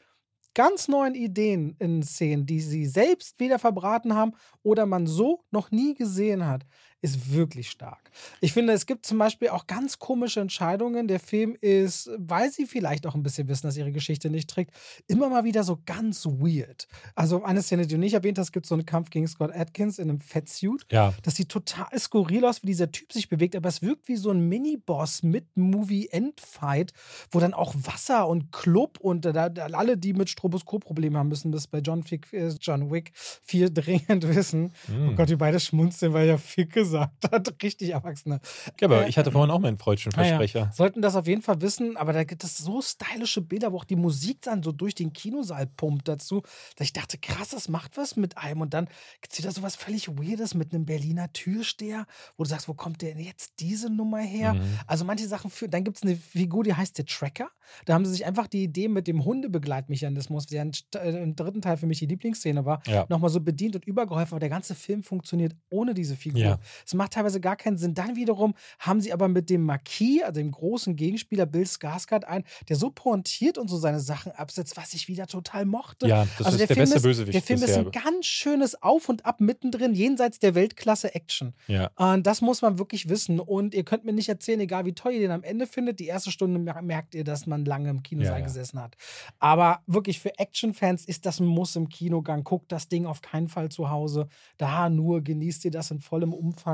[0.55, 4.33] ganz neuen Ideen in Szenen, die sie selbst wieder verbraten haben
[4.65, 6.67] oder man so noch nie gesehen hat
[7.01, 8.11] ist wirklich stark.
[8.41, 11.07] Ich finde, es gibt zum Beispiel auch ganz komische Entscheidungen.
[11.07, 14.73] Der Film ist, weil sie vielleicht auch ein bisschen wissen, dass ihre Geschichte nicht trägt,
[15.07, 16.89] immer mal wieder so ganz weird.
[17.15, 19.99] Also eine Szene, die du nicht erwähnt hast, gibt so einen Kampf gegen Scott Atkins
[19.99, 20.87] in einem Fettsuit.
[20.91, 21.15] Ja.
[21.23, 24.31] Das sieht total skurril aus, wie dieser Typ sich bewegt, aber es wirkt wie so
[24.31, 26.93] ein Mini-Boss mit Movie-Endfight,
[27.31, 31.53] wo dann auch Wasser und Club und da, da alle, die mit Stroboskop-Problemen haben, müssen
[31.53, 34.73] das bei John, Fick, äh, John Wick 4 dringend wissen.
[34.89, 35.11] Mm.
[35.11, 37.55] Oh Gott, die beide schmunzeln, weil ja Ficke gesagt hat.
[37.63, 38.41] Richtig Erwachsene.
[38.81, 40.61] Ja, aber äh, ich hatte vorhin auch meinen freudschen Versprecher.
[40.61, 40.73] Ja.
[40.73, 43.85] Sollten das auf jeden Fall wissen, aber da gibt es so stylische Bilder, wo auch
[43.85, 46.43] die Musik dann so durch den Kinosaal pumpt dazu,
[46.77, 48.61] dass ich dachte, krass, das macht was mit einem.
[48.61, 48.87] Und dann
[49.21, 52.75] gibt es wieder so was völlig Weirdes mit einem Berliner Türsteher, wo du sagst, wo
[52.75, 54.55] kommt denn jetzt diese Nummer her?
[54.55, 54.63] Mhm.
[54.87, 57.49] Also manche Sachen für, dann gibt es eine Figur, die heißt der Tracker.
[57.85, 61.77] Da haben sie sich einfach die Idee mit dem Hundebegleitmechanismus, der äh, im dritten Teil
[61.77, 63.07] für mich die Lieblingsszene war, ja.
[63.09, 64.35] nochmal so bedient und übergeholfen.
[64.35, 66.41] Aber der ganze Film funktioniert ohne diese Figur.
[66.41, 66.59] Ja.
[66.87, 67.95] Es macht teilweise gar keinen Sinn.
[67.95, 72.45] Dann wiederum haben sie aber mit dem Marquis, also dem großen Gegenspieler Bill Skarsgård, ein,
[72.69, 76.07] der so pointiert und so seine Sachen absetzt, was ich wieder total mochte.
[76.07, 77.35] Ja, das also ist der, der beste ist, Bösewicht.
[77.35, 81.55] Der Film ist ein ganz schönes Auf und Ab mittendrin, jenseits der Weltklasse-Action.
[81.67, 81.91] Ja.
[81.97, 83.41] Und das muss man wirklich wissen.
[83.41, 86.07] Und ihr könnt mir nicht erzählen, egal wie toll ihr den am Ende findet, die
[86.07, 88.45] erste Stunde merkt ihr, dass man lange im Kinosaal ja, ja.
[88.45, 88.97] gesessen hat.
[89.39, 92.45] Aber wirklich für Action-Fans ist das ein Muss im Kinogang.
[92.45, 94.29] Guckt das Ding auf keinen Fall zu Hause.
[94.57, 96.68] Da nur genießt ihr das in vollem Umfang.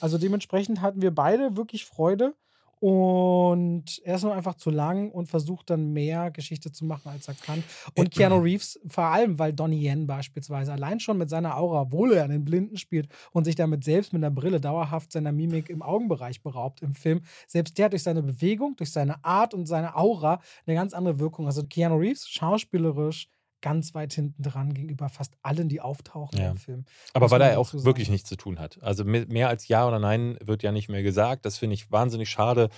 [0.00, 2.34] Also dementsprechend hatten wir beide wirklich Freude.
[2.80, 7.28] Und er ist nur einfach zu lang und versucht dann mehr Geschichte zu machen, als
[7.28, 7.62] er kann.
[7.94, 12.14] Und Keanu Reeves, vor allem, weil Donnie Yen beispielsweise allein schon mit seiner Aura, obwohl
[12.14, 15.82] er einen Blinden spielt und sich damit selbst mit einer Brille dauerhaft seiner Mimik im
[15.82, 19.94] Augenbereich beraubt im Film, selbst der hat durch seine Bewegung, durch seine Art und seine
[19.94, 21.44] Aura eine ganz andere Wirkung.
[21.44, 23.28] Also Keanu Reeves, schauspielerisch,
[23.60, 26.50] ganz weit hinten dran gegenüber fast allen, die auftauchen ja.
[26.50, 26.84] im Film.
[27.12, 28.82] Aber weil er auch wirklich nichts zu tun hat.
[28.82, 31.44] Also mehr als Ja oder Nein wird ja nicht mehr gesagt.
[31.44, 32.68] Das finde ich wahnsinnig schade.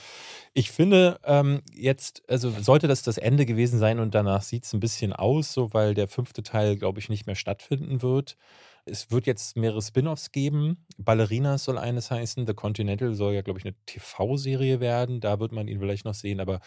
[0.55, 4.73] Ich finde ähm, jetzt, also sollte das das Ende gewesen sein und danach sieht es
[4.73, 8.37] ein bisschen aus, so weil der fünfte Teil, glaube ich, nicht mehr stattfinden wird.
[8.85, 10.85] Es wird jetzt mehrere Spin-offs geben.
[10.99, 12.47] Ballerinas soll eines heißen.
[12.47, 15.21] The Continental soll ja, glaube ich, eine TV-Serie werden.
[15.21, 16.41] Da wird man ihn vielleicht noch sehen.
[16.41, 16.61] Aber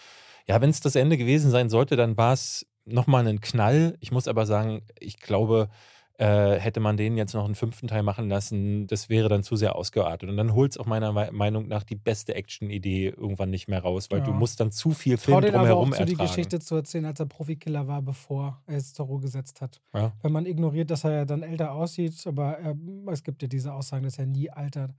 [0.48, 3.98] ja, wenn es das Ende gewesen sein sollte, dann war es nochmal einen Knall.
[4.00, 5.70] Ich muss aber sagen, ich glaube,
[6.18, 9.58] äh, hätte man den jetzt noch einen fünften Teil machen lassen, das wäre dann zu
[9.58, 10.30] sehr ausgeartet.
[10.30, 14.08] Und dann holt es auch meiner Meinung nach die beste Action-Idee irgendwann nicht mehr raus,
[14.12, 14.26] weil ja.
[14.26, 16.06] du musst dann zu viel Film drumherum aber auch ertragen.
[16.06, 19.82] die Geschichte zu erzählen, als er Profikiller war, bevor er es zur Ruhe gesetzt hat.
[19.94, 20.14] Ja.
[20.22, 22.76] Wenn man ignoriert, dass er ja dann älter aussieht, aber er,
[23.12, 24.92] es gibt ja diese Aussagen, dass er nie altert.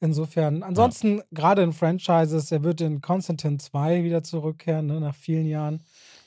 [0.00, 1.24] Insofern, ansonsten, ja.
[1.32, 5.82] gerade in Franchises, er wird in Constantine 2 wieder zurückkehren, ne, nach vielen Jahren.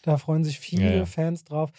[0.05, 1.71] Da freuen sich viele ja, Fans drauf.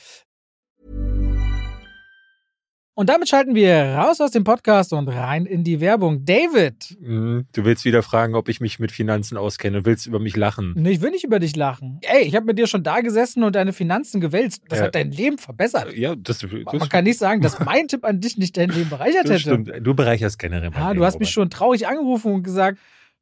[2.99, 6.25] Und damit schalten wir raus aus dem Podcast und rein in die Werbung.
[6.25, 6.97] David!
[6.99, 9.81] Mhm, du willst wieder fragen, ob ich mich mit Finanzen auskenne.
[9.81, 10.73] Du willst über mich lachen.
[10.77, 12.01] Nee, ich will nicht über dich lachen.
[12.03, 14.65] Ey, ich habe mit dir schon da gesessen und deine Finanzen gewälzt.
[14.69, 14.87] Das ja.
[14.87, 15.95] hat dein Leben verbessert.
[15.95, 18.91] Ja, das, das Man kann nicht sagen, dass mein Tipp an dich nicht dein Leben
[18.91, 19.39] bereichert hätte.
[19.39, 19.71] Stimmt.
[19.83, 22.79] Du bereicherst generell mein Ja, du hast mich schon traurig angerufen und gesagt,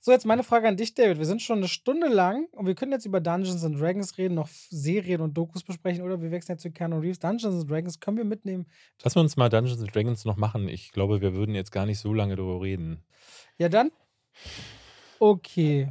[0.00, 1.18] So, jetzt meine Frage an dich, David.
[1.18, 4.34] Wir sind schon eine Stunde lang und wir können jetzt über Dungeons and Dragons reden,
[4.34, 7.18] noch Serien und Dokus besprechen oder wir wechseln jetzt zu Keanu Reeves.
[7.18, 8.66] Dungeons and Dragons können wir mitnehmen.
[9.02, 10.68] Lass uns mal Dungeons and Dragons noch machen.
[10.68, 13.02] Ich glaube, wir würden jetzt gar nicht so lange darüber reden.
[13.58, 13.90] Ja, dann.
[15.18, 15.90] Okay.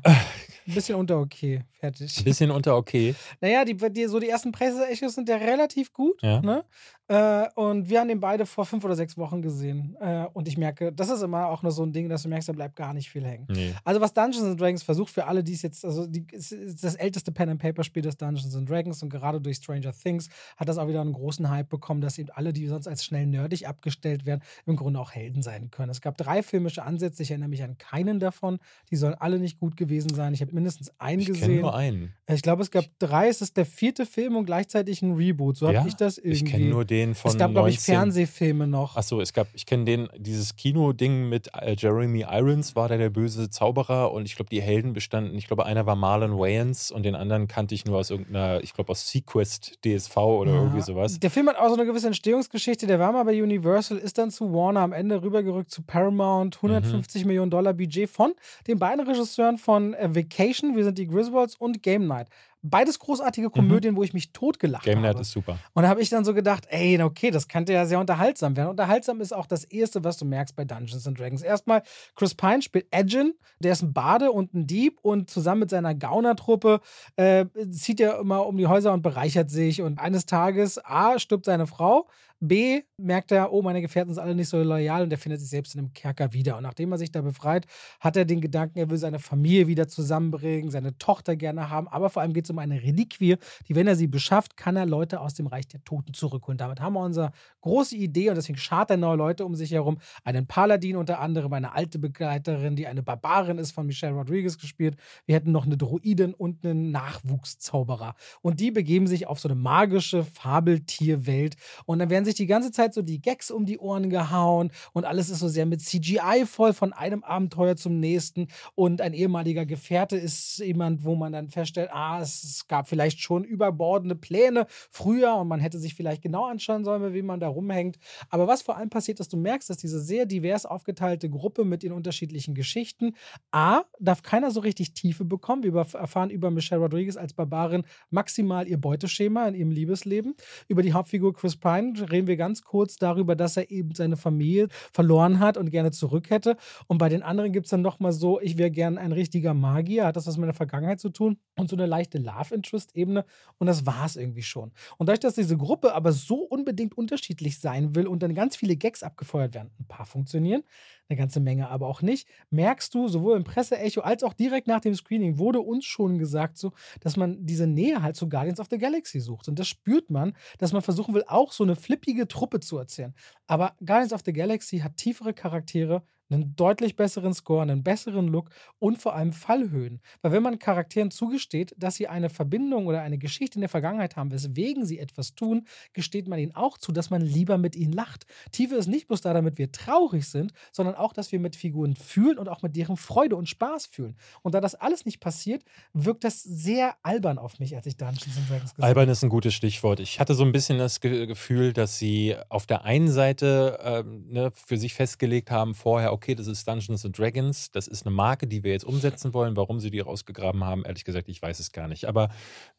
[0.67, 1.63] Ein bisschen unter okay.
[1.79, 2.17] Fertig.
[2.17, 3.15] Ein bisschen unter okay.
[3.39, 6.21] Naja, die, die, so die ersten Presseechos sind ja relativ gut.
[6.21, 6.41] Ja.
[6.41, 6.65] Ne?
[7.07, 9.95] Äh, und wir haben den beide vor fünf oder sechs Wochen gesehen.
[10.01, 12.49] Äh, und ich merke, das ist immer auch nur so ein Ding, dass du merkst,
[12.49, 13.45] da bleibt gar nicht viel hängen.
[13.49, 13.73] Nee.
[13.83, 16.95] Also was Dungeons and Dragons versucht für alle, die es jetzt, also die, ist das
[16.95, 20.67] älteste Pen and Paper Spiel des Dungeons and Dragons und gerade durch Stranger Things hat
[20.67, 23.67] das auch wieder einen großen Hype bekommen, dass eben alle, die sonst als schnell nerdig
[23.67, 25.91] abgestellt werden, im Grunde auch Helden sein können.
[25.91, 28.57] Es gab drei filmische Ansätze, ich erinnere mich an keinen davon.
[28.89, 30.33] Die sollen alle nicht gut gewesen sein.
[30.33, 31.61] Ich habe mindestens einen Ich kenne gesehen.
[31.61, 32.13] nur einen.
[32.29, 33.27] Ich glaube, es gab drei.
[33.27, 35.57] Es ist der vierte Film und gleichzeitig ein Reboot.
[35.57, 35.85] So habe Ja?
[35.87, 36.31] ich das irgendwie.
[36.33, 38.95] Ich kenne nur den von es gab, glaube ich, 19 Fernsehfilme noch.
[38.97, 43.09] Achso, es gab, ich kenne den, dieses Kino-Ding mit äh, Jeremy Irons war da der
[43.09, 47.03] böse Zauberer und ich glaube, die Helden bestanden, ich glaube, einer war Marlon Wayans und
[47.03, 50.61] den anderen kannte ich nur aus irgendeiner, ich glaube, aus Sequest DSV oder Ja.
[50.63, 51.19] irgendwie sowas.
[51.19, 52.87] Der Film hat auch so eine gewisse Entstehungsgeschichte.
[52.87, 56.61] Der war mal bei Universal, ist dann zu Warner, am Ende rübergerückt zu Paramount.
[56.61, 56.69] Mhm.
[56.69, 58.33] 150 Millionen Dollar Budget von
[58.67, 62.27] den beiden Regisseuren von äh, Vacation, wir sind die Griswolds und Game Night.
[62.63, 64.89] Beides großartige Komödien, wo ich mich totgelacht Mhm.
[64.89, 65.07] Game habe.
[65.13, 65.57] Night ist super.
[65.73, 68.69] Und da habe ich dann so gedacht, ey, okay, das könnte ja sehr unterhaltsam werden.
[68.69, 71.43] Unterhaltsam ist auch das Erste, was du merkst bei Dungeons and Dragons.
[71.43, 71.83] Erstmal,
[72.15, 75.93] Chris Pine spielt Edgin, der ist ein Bade und ein Dieb und zusammen mit seiner
[75.95, 76.81] Gaunertruppe
[77.15, 79.81] äh, zieht er immer um die Häuser und bereichert sich.
[79.81, 82.07] Und eines Tages, A, stirbt seine Frau,
[82.39, 85.49] B, merkt er, oh, meine Gefährten sind alle nicht so loyal und er findet sich
[85.49, 86.57] selbst in einem Kerker wieder.
[86.57, 87.65] Und nachdem er sich da befreit,
[87.99, 92.09] hat er den Gedanken, er will seine Familie wieder zusammenbringen, seine Tochter gerne haben, aber
[92.09, 95.19] vor allem geht es um eine Reliquie, die, wenn er sie beschafft, kann er Leute
[95.19, 96.57] aus dem Reich der Toten zurückholen.
[96.57, 97.31] Damit haben wir unsere
[97.61, 99.97] große Idee und deswegen schart er neue Leute um sich herum.
[100.23, 104.95] Einen Paladin unter anderem, eine alte Begleiterin, die eine Barbarin ist, von Michelle Rodriguez gespielt.
[105.25, 108.15] Wir hätten noch eine Druidin und einen Nachwuchszauberer.
[108.41, 111.55] Und die begeben sich auf so eine magische Fabeltierwelt.
[111.85, 115.05] Und dann werden sich die ganze Zeit so die Gags um die Ohren gehauen und
[115.05, 118.47] alles ist so sehr mit CGI voll von einem Abenteuer zum nächsten.
[118.75, 123.43] Und ein ehemaliger Gefährte ist jemand, wo man dann feststellt, ah, es gab vielleicht schon
[123.43, 127.97] überbordende Pläne früher und man hätte sich vielleicht genau anschauen sollen, wie man da rumhängt.
[128.29, 131.83] Aber was vor allem passiert, ist, du merkst, dass diese sehr divers aufgeteilte Gruppe mit
[131.83, 133.15] den unterschiedlichen Geschichten,
[133.51, 135.63] A, darf keiner so richtig Tiefe bekommen.
[135.63, 140.35] Wir erfahren über Michelle Rodriguez als Barbarin maximal ihr Beuteschema in ihrem Liebesleben.
[140.67, 144.67] Über die Hauptfigur Chris Pine reden wir ganz kurz darüber, dass er eben seine Familie
[144.91, 146.57] verloren hat und gerne zurück hätte.
[146.87, 150.05] Und bei den anderen gibt es dann nochmal so, ich wäre gern ein richtiger Magier,
[150.05, 153.25] hat das was mit der Vergangenheit zu tun und so eine leichte Love-Interest-Ebene
[153.59, 154.71] und das war es irgendwie schon.
[154.97, 158.75] Und dadurch, dass diese Gruppe aber so unbedingt unterschiedlich sein will und dann ganz viele
[158.75, 160.63] Gags abgefeuert werden, ein paar funktionieren,
[161.09, 164.81] eine ganze Menge aber auch nicht, merkst du sowohl im Presseecho als auch direkt nach
[164.81, 168.67] dem Screening wurde uns schon gesagt, so, dass man diese Nähe halt zu Guardians of
[168.69, 169.47] the Galaxy sucht.
[169.47, 173.13] Und das spürt man, dass man versuchen will, auch so eine flippige Truppe zu erzählen.
[173.47, 178.49] Aber Guardians of the Galaxy hat tiefere Charaktere, einen deutlich besseren Score, einen besseren Look
[178.79, 180.01] und vor allem Fallhöhen.
[180.21, 184.15] Weil wenn man Charakteren zugesteht, dass sie eine Verbindung oder eine Geschichte in der Vergangenheit
[184.15, 187.93] haben, weswegen sie etwas tun, gesteht man ihnen auch zu, dass man lieber mit ihnen
[187.93, 188.25] lacht.
[188.51, 191.95] Tiefe ist nicht bloß da, damit wir traurig sind, sondern auch, dass wir mit Figuren
[191.95, 194.15] fühlen und auch mit deren Freude und Spaß fühlen.
[194.41, 195.63] Und da das alles nicht passiert,
[195.93, 198.83] wirkt das sehr albern auf mich, als ich Dungeons Dragons gesehen habe.
[198.83, 199.99] Albern ist ein gutes Stichwort.
[199.99, 204.51] Ich hatte so ein bisschen das Gefühl, dass sie auf der einen Seite ähm, ne,
[204.53, 208.47] für sich festgelegt haben, vorher, okay, das ist Dungeons and Dragons, das ist eine Marke,
[208.47, 209.55] die wir jetzt umsetzen wollen.
[209.55, 212.05] Warum sie die rausgegraben haben, ehrlich gesagt, ich weiß es gar nicht.
[212.05, 212.29] Aber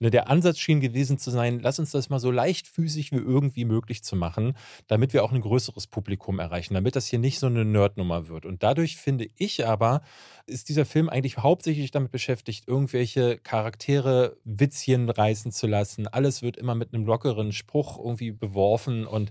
[0.00, 3.64] ne, der Ansatz schien gewesen zu sein, lass uns das mal so leichtfüßig wie irgendwie
[3.64, 4.56] möglich zu machen,
[4.88, 8.44] damit wir auch ein größeres Publikum erreichen, damit das hier nicht so eine Nerdnummer wird.
[8.44, 10.02] Und dadurch finde ich aber,
[10.46, 16.08] ist dieser Film eigentlich hauptsächlich damit beschäftigt, irgendwelche Charaktere Witzchen reißen zu lassen.
[16.08, 19.30] Alles wird immer mit einem lockeren Spruch irgendwie beworfen und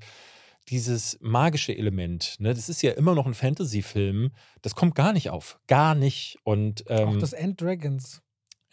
[0.69, 5.29] dieses magische Element, ne, das ist ja immer noch ein Fantasy-Film, das kommt gar nicht
[5.29, 5.59] auf.
[5.67, 6.37] Gar nicht.
[6.43, 8.21] Und, ähm, Auch das End Dragons.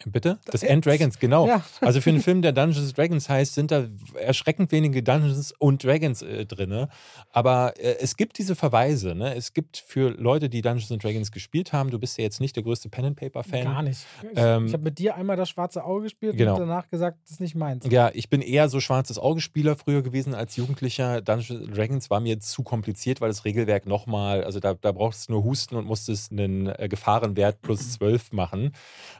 [0.05, 0.39] Bitte?
[0.45, 1.47] Das End Dragons, genau.
[1.47, 1.63] Ja.
[1.81, 3.85] Also für einen Film, der Dungeons Dragons heißt, sind da
[4.19, 6.87] erschreckend wenige Dungeons und Dragons äh, drin.
[7.31, 9.13] Aber äh, es gibt diese Verweise.
[9.13, 9.35] Ne?
[9.35, 12.63] Es gibt für Leute, die Dungeons Dragons gespielt haben, du bist ja jetzt nicht der
[12.63, 13.63] größte Pen and Paper Fan.
[13.63, 14.05] Gar nicht.
[14.21, 16.53] Ich, ähm, ich habe mit dir einmal das schwarze Auge gespielt genau.
[16.53, 17.85] und danach gesagt, das ist nicht meins.
[17.89, 21.21] Ja, ich bin eher so schwarzes Auge-Spieler früher gewesen als Jugendlicher.
[21.21, 25.33] Dungeons Dragons war mir zu kompliziert, weil das Regelwerk nochmal, also da, da brauchst du
[25.33, 28.73] nur husten und musstest einen äh, Gefahrenwert plus 12 machen.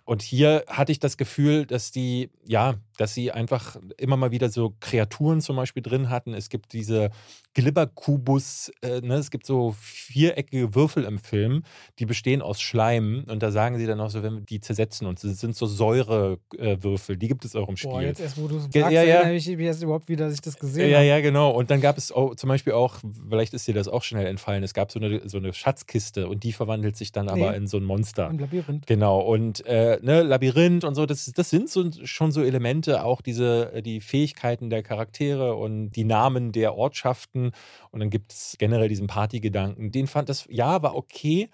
[0.04, 4.50] Und hier hatte ich das Gefühl, dass die, ja, dass sie einfach immer mal wieder
[4.50, 6.34] so Kreaturen zum Beispiel drin hatten.
[6.34, 7.12] Es gibt diese
[7.56, 9.16] Glibberkubus, äh, ne?
[9.16, 11.64] es gibt so viereckige Würfel im Film,
[12.00, 15.08] die bestehen aus Schleim und da sagen sie dann auch so, wenn wir die zersetzen
[15.08, 17.92] und es sind so Säurewürfel, die gibt es auch im Spiel.
[17.92, 19.32] Boah, jetzt erst, wo du sagst, ja, ja.
[19.32, 21.06] ich erst überhaupt wieder, dass ich das gesehen ja, habe.
[21.06, 21.52] Ja, ja, genau.
[21.52, 22.98] Und dann gab es auch, zum Beispiel auch,
[23.30, 26.44] vielleicht ist dir das auch schnell entfallen, es gab so eine, so eine Schatzkiste und
[26.44, 28.28] die verwandelt sich dann aber nee, in so ein Monster.
[28.30, 28.86] Ein Labyrinth.
[28.86, 29.22] Genau.
[29.22, 33.72] Und äh, ne, Labyrinth und so, das, das sind so, schon so Elemente, auch diese,
[33.74, 37.52] äh, die Fähigkeiten der Charaktere und die Namen der Ortschaften.
[37.92, 39.92] Und dann gibt es generell diesen Partygedanken.
[39.92, 41.50] Den fand das, ja, war okay,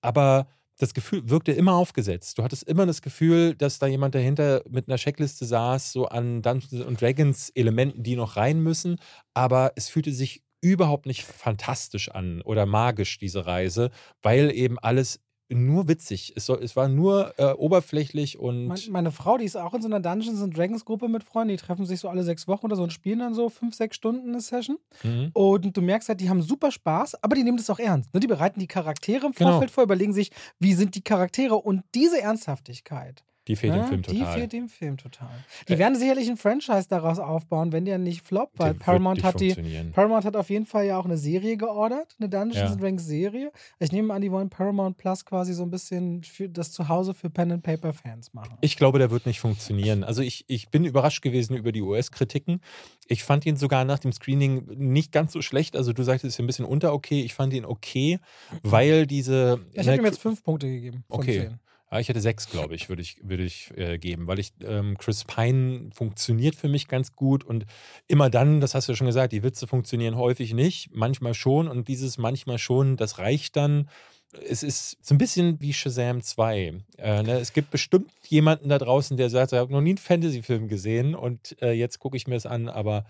[0.00, 0.46] aber
[0.78, 2.38] das Gefühl wirkte immer aufgesetzt.
[2.38, 6.42] Du hattest immer das Gefühl, dass da jemand dahinter mit einer Checkliste saß, so an
[6.42, 8.96] Dungeons Dragons Elementen, die noch rein müssen.
[9.34, 13.90] Aber es fühlte sich überhaupt nicht fantastisch an oder magisch, diese Reise,
[14.22, 16.32] weil eben alles nur witzig.
[16.36, 18.66] Es, soll, es war nur äh, oberflächlich und.
[18.66, 21.50] Meine, meine, Frau, die ist auch in so einer Dungeons and Dragons Gruppe mit Freunden.
[21.50, 23.96] Die treffen sich so alle sechs Wochen oder so und spielen dann so fünf, sechs
[23.96, 24.78] Stunden eine Session.
[25.02, 25.30] Mhm.
[25.32, 28.12] Und du merkst halt, die haben super Spaß, aber die nehmen das auch ernst.
[28.12, 28.20] Ne?
[28.20, 29.50] Die bereiten die Charaktere im genau.
[29.50, 29.74] Vorfeld genau.
[29.74, 34.02] vor, überlegen sich, wie sind die Charaktere und diese Ernsthaftigkeit die fehlt ja, dem Film
[34.02, 34.18] total.
[34.18, 35.44] Die fehlt dem Film total.
[35.68, 39.40] Die äh, werden sicherlich ein Franchise daraus aufbauen, wenn der nicht floppt, weil Paramount hat
[39.40, 39.54] die.
[39.92, 42.76] Paramount hat auf jeden Fall ja auch eine Serie geordert, eine Dungeons ja.
[42.76, 43.52] Dragons Serie.
[43.78, 47.30] Ich nehme an, die wollen Paramount Plus quasi so ein bisschen für das Zuhause für
[47.30, 48.56] Pen and Paper Fans machen.
[48.60, 50.02] Ich glaube, der wird nicht funktionieren.
[50.02, 52.60] Also ich, ich bin überrascht gewesen über die US-Kritiken.
[53.06, 55.76] Ich fand ihn sogar nach dem Screening nicht ganz so schlecht.
[55.76, 57.22] Also du sagtest, es ist ein bisschen unter okay.
[57.22, 58.18] Ich fand ihn okay,
[58.64, 59.60] weil diese.
[59.72, 61.04] Ich habe ihm jetzt fünf Punkte gegeben.
[61.08, 61.48] okay.
[61.48, 61.60] 10.
[61.90, 64.96] Ja, ich hätte sechs, glaube ich, würde ich, würd ich äh, geben, weil ich ähm,
[64.98, 67.64] Chris Pine funktioniert für mich ganz gut und
[68.08, 71.68] immer dann, das hast du ja schon gesagt, die Witze funktionieren häufig nicht, manchmal schon
[71.68, 73.88] und dieses manchmal schon, das reicht dann
[74.32, 76.74] es ist so ein bisschen wie Shazam 2.
[76.98, 77.38] Äh, ne?
[77.38, 81.14] Es gibt bestimmt jemanden da draußen, der sagt, ich habe noch nie einen Fantasy-Film gesehen
[81.14, 83.04] und äh, jetzt gucke ich mir es an, aber.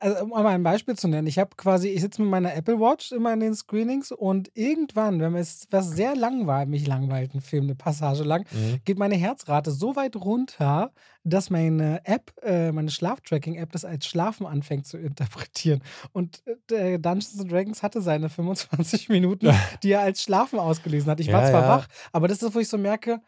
[0.00, 2.80] Also, um mal ein Beispiel zu nennen, ich habe quasi, ich sitze mit meiner Apple
[2.80, 7.40] Watch immer in den Screenings und irgendwann, wenn es was sehr langweilig, mich langweilt, ein
[7.40, 8.80] Film, eine Passage lang, mhm.
[8.84, 10.90] geht meine Herzrate so weit runter,
[11.22, 15.82] dass meine App, äh, meine Schlaftracking-App, das als Schlafen anfängt zu interpretieren.
[16.12, 19.50] Und äh, Dungeons Dragons hatte seine 25 Minuten,
[19.84, 21.20] die er als Schlafen ausgelesen hat.
[21.20, 21.68] Ich war ja, zwar ja.
[21.68, 23.20] wach, aber das ist, wo ich so merke,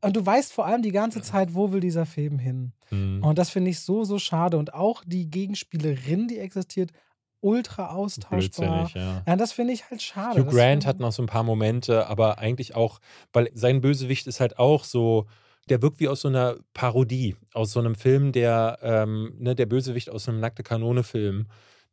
[0.00, 2.72] und du weißt vor allem die ganze Zeit, wo will dieser Film hin.
[2.90, 3.22] Mhm.
[3.22, 4.58] Und das finde ich so, so schade.
[4.58, 6.92] Und auch die Gegenspielerin, die existiert,
[7.40, 8.90] ultra austauschbar.
[8.94, 9.22] Ja.
[9.26, 9.36] ja.
[9.36, 10.44] das finde ich halt schade.
[10.44, 13.00] Hugh Grant hat noch so ein paar Momente, aber eigentlich auch,
[13.32, 15.26] weil sein Bösewicht ist halt auch so
[15.68, 19.66] der wirkt wie aus so einer Parodie, aus so einem Film, der, ähm, ne, der
[19.66, 21.46] Bösewicht aus einem Nackte Kanone-Film,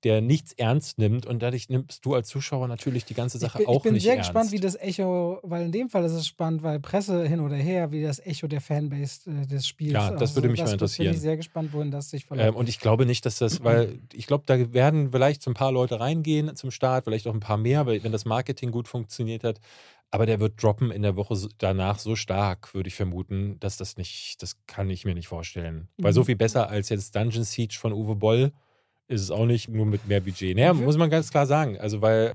[0.05, 3.65] der nichts ernst nimmt und dadurch nimmst du als Zuschauer natürlich die ganze Sache ich
[3.65, 3.97] bin, auch nicht ernst.
[3.97, 6.79] Ich bin sehr gespannt, wie das Echo, weil in dem Fall ist es spannend, weil
[6.79, 9.93] Presse hin oder her, wie das Echo der Fanbase äh, des Spiels.
[9.93, 11.07] Ja, das also, würde mich das mal interessieren.
[11.07, 12.49] Bin ich sehr gespannt, wohin das sich verläuft.
[12.49, 15.55] Ähm, und ich glaube nicht, dass das, weil ich glaube, da werden vielleicht so ein
[15.55, 18.87] paar Leute reingehen zum Start, vielleicht auch ein paar mehr, weil wenn das Marketing gut
[18.87, 19.59] funktioniert hat,
[20.11, 23.97] aber der wird droppen in der Woche danach so stark, würde ich vermuten, dass das
[23.97, 25.87] nicht, das kann ich mir nicht vorstellen.
[25.97, 26.03] Mhm.
[26.03, 26.25] Weil so mhm.
[26.25, 28.53] viel besser als jetzt Dungeon Siege von Uwe Boll
[29.07, 30.55] ist es auch nicht, nur mit mehr Budget.
[30.55, 31.77] Naja, muss man ganz klar sagen.
[31.79, 32.33] Also, weil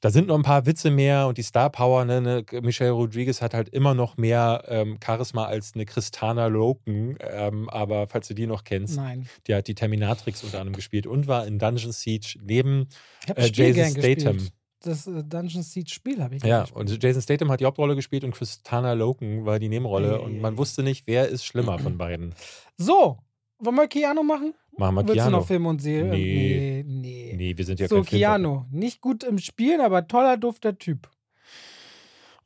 [0.00, 3.42] Da sind noch ein paar Witze mehr und die Star Power, ne, ne Michelle Rodriguez
[3.42, 8.34] hat halt immer noch mehr ähm, Charisma als eine Christana Loken, ähm, aber falls du
[8.34, 9.28] die noch kennst, Nein.
[9.48, 12.86] die hat die Terminatrix unter anderem gespielt und war in Dungeon Siege neben
[13.34, 14.36] äh, Jason Statham.
[14.36, 14.52] gespielt.
[14.82, 16.78] Das äh, Dungeon Siege Spiel habe ich Ja, gespielt.
[16.92, 20.40] und Jason Statham hat die Hauptrolle gespielt und Christana Loken war die Nebenrolle ei, und
[20.40, 22.36] man wusste nicht, wer ist schlimmer von beiden.
[22.76, 23.18] So,
[23.58, 24.54] wollen wir Keanu machen?
[24.78, 25.36] Machen wir Willst du Keanu.
[25.38, 26.10] noch Film und Serie?
[26.10, 26.84] Nee.
[26.86, 27.00] nee.
[27.00, 27.34] nee.
[27.36, 28.02] Nee, wir sind ja so.
[28.02, 28.64] Keanu.
[28.70, 31.08] Nicht gut im Spielen, aber toller, dufter Typ.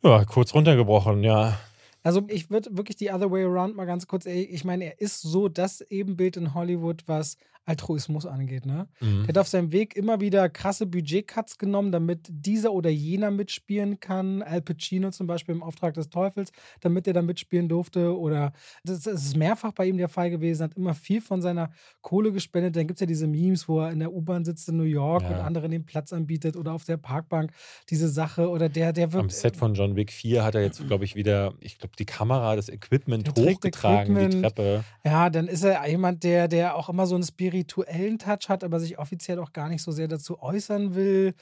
[0.03, 1.59] Ja, kurz runtergebrochen, ja.
[2.03, 5.21] Also ich würde wirklich die Other Way Around mal ganz kurz, ich meine, er ist
[5.21, 8.89] so das Ebenbild in Hollywood, was Altruismus angeht, ne?
[9.01, 9.21] Mhm.
[9.23, 14.01] Der hat auf seinem Weg immer wieder krasse Budgetcuts genommen, damit dieser oder jener mitspielen
[14.01, 14.43] kann.
[14.43, 16.51] Al Pacino zum Beispiel im Auftrag des Teufels,
[16.81, 18.19] damit er da mitspielen durfte.
[18.19, 18.53] Oder
[18.85, 22.75] das, ist mehrfach bei ihm der Fall gewesen, hat immer viel von seiner Kohle gespendet.
[22.75, 25.23] Dann gibt es ja diese Memes, wo er in der U-Bahn sitzt in New York
[25.23, 25.29] Ja.
[25.29, 27.53] und anderen den Platz anbietet oder auf der Parkbank
[27.91, 28.49] diese Sache.
[28.51, 29.33] Oder der, der Am wirkt.
[29.33, 32.57] Set von John Wick 4 hat er jetzt, glaube ich, wieder, ich glaube, die Kamera,
[32.57, 34.43] das Equipment hochgetragen, die Equipment.
[34.57, 34.85] Treppe.
[35.05, 37.23] Ja, dann ist er jemand, der, der auch immer so einen
[37.53, 41.35] spirituellen Touch hat, aber sich offiziell auch gar nicht so sehr dazu äußern will.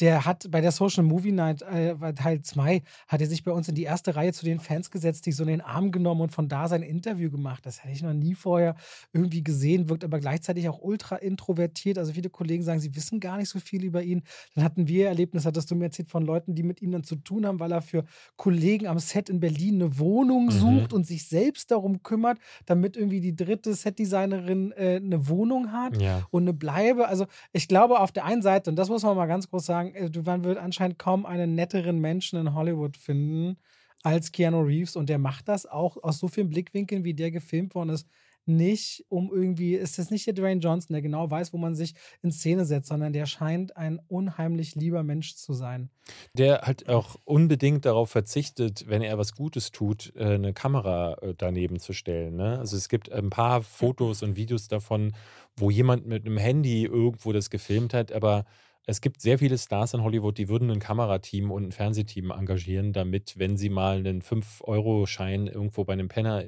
[0.00, 3.68] Der hat bei der Social Movie Night äh, Teil 2 hat er sich bei uns
[3.68, 6.30] in die erste Reihe zu den Fans gesetzt, die so in den Arm genommen und
[6.32, 7.66] von da sein Interview gemacht.
[7.66, 8.76] Das hätte ich noch nie vorher
[9.12, 11.98] irgendwie gesehen, wirkt aber gleichzeitig auch ultra introvertiert.
[11.98, 14.22] Also viele Kollegen sagen, sie wissen gar nicht so viel über ihn.
[14.54, 17.16] Dann hatten wir Erlebnis, hattest du mir erzählt, von Leuten, die mit ihm dann zu
[17.16, 18.04] tun haben, weil er für
[18.36, 20.50] Kollegen am Set in Berlin eine Wohnung Mhm.
[20.50, 26.00] sucht und sich selbst darum kümmert, damit irgendwie die dritte Setdesignerin äh, eine Wohnung hat
[26.00, 26.22] Ja.
[26.30, 27.08] und eine Bleibe.
[27.08, 29.94] Also ich glaube auf der einen Seite, und das muss man mal ganz groß sagen,
[29.94, 33.56] äh, du- man wird anscheinend kaum einen netteren Menschen in Hollywood finden
[34.04, 37.74] als Keanu Reeves und der macht das auch aus so vielen Blickwinkeln, wie der gefilmt
[37.74, 38.06] worden ist.
[38.48, 41.94] Nicht um irgendwie, ist das nicht der Dwayne Johnson, der genau weiß, wo man sich
[42.22, 45.90] in Szene setzt, sondern der scheint ein unheimlich lieber Mensch zu sein.
[46.32, 51.34] Der halt auch unbedingt darauf verzichtet, wenn er was Gutes tut, äh, eine Kamera äh,
[51.36, 52.36] daneben zu stellen.
[52.36, 52.58] Ne?
[52.58, 55.12] Also es gibt ein paar Fotos und Videos davon,
[55.56, 58.46] wo jemand mit einem Handy irgendwo das gefilmt hat, aber
[58.90, 62.94] es gibt sehr viele Stars in Hollywood, die würden ein Kamerateam und ein Fernsehteam engagieren,
[62.94, 66.44] damit, wenn sie mal einen 5-Euro-Schein irgendwo bei einem Penner,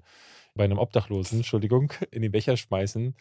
[0.61, 3.14] bei einem Obdachlosen, Entschuldigung, in den Becher schmeißen.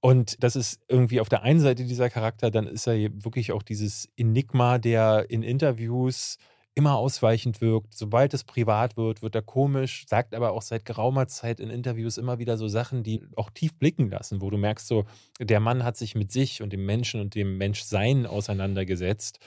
[0.00, 3.62] Und das ist irgendwie auf der einen Seite dieser Charakter, dann ist er wirklich auch
[3.62, 6.36] dieses Enigma, der in Interviews
[6.74, 7.94] immer ausweichend wirkt.
[7.94, 12.18] Sobald es privat wird, wird er komisch, sagt aber auch seit geraumer Zeit in Interviews
[12.18, 15.04] immer wieder so Sachen, die auch tief blicken lassen, wo du merkst, so,
[15.38, 19.38] der Mann hat sich mit sich und dem Menschen und dem Menschsein auseinandergesetzt.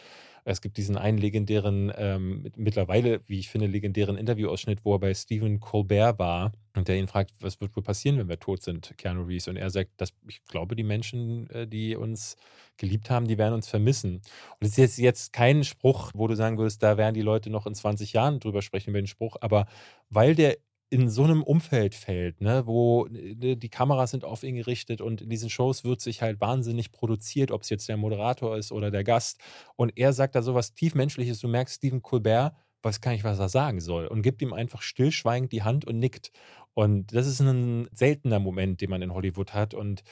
[0.50, 5.00] Es gibt diesen einen legendären, ähm, mit- mittlerweile, wie ich finde, legendären Interviewausschnitt, wo er
[5.00, 8.64] bei Stephen Colbert war und der ihn fragt, was wird wohl passieren, wenn wir tot
[8.64, 9.48] sind, Keanu Reeves.
[9.50, 12.38] Und er sagt, dass ich glaube, die Menschen, äh, die uns
[12.78, 14.16] geliebt haben, die werden uns vermissen.
[14.16, 17.50] Und es ist jetzt, jetzt kein Spruch, wo du sagen würdest, da werden die Leute
[17.50, 19.66] noch in 20 Jahren drüber sprechen über den Spruch, aber
[20.10, 20.58] weil der
[20.90, 25.22] in so einem Umfeld fällt, ne, wo äh, die Kameras sind auf ihn gerichtet und
[25.22, 28.90] in diesen Shows wird sich halt wahnsinnig produziert, ob es jetzt der Moderator ist oder
[28.92, 29.40] der Gast.
[29.76, 31.40] Und er sagt da sowas tiefmenschliches.
[31.40, 34.82] Du merkst, Stephen Colbert weiß gar nicht, was er sagen soll und gibt ihm einfach
[34.82, 36.32] stillschweigend die Hand und nickt.
[36.74, 39.74] Und das ist ein seltener Moment, den man in Hollywood hat.
[39.74, 40.04] Und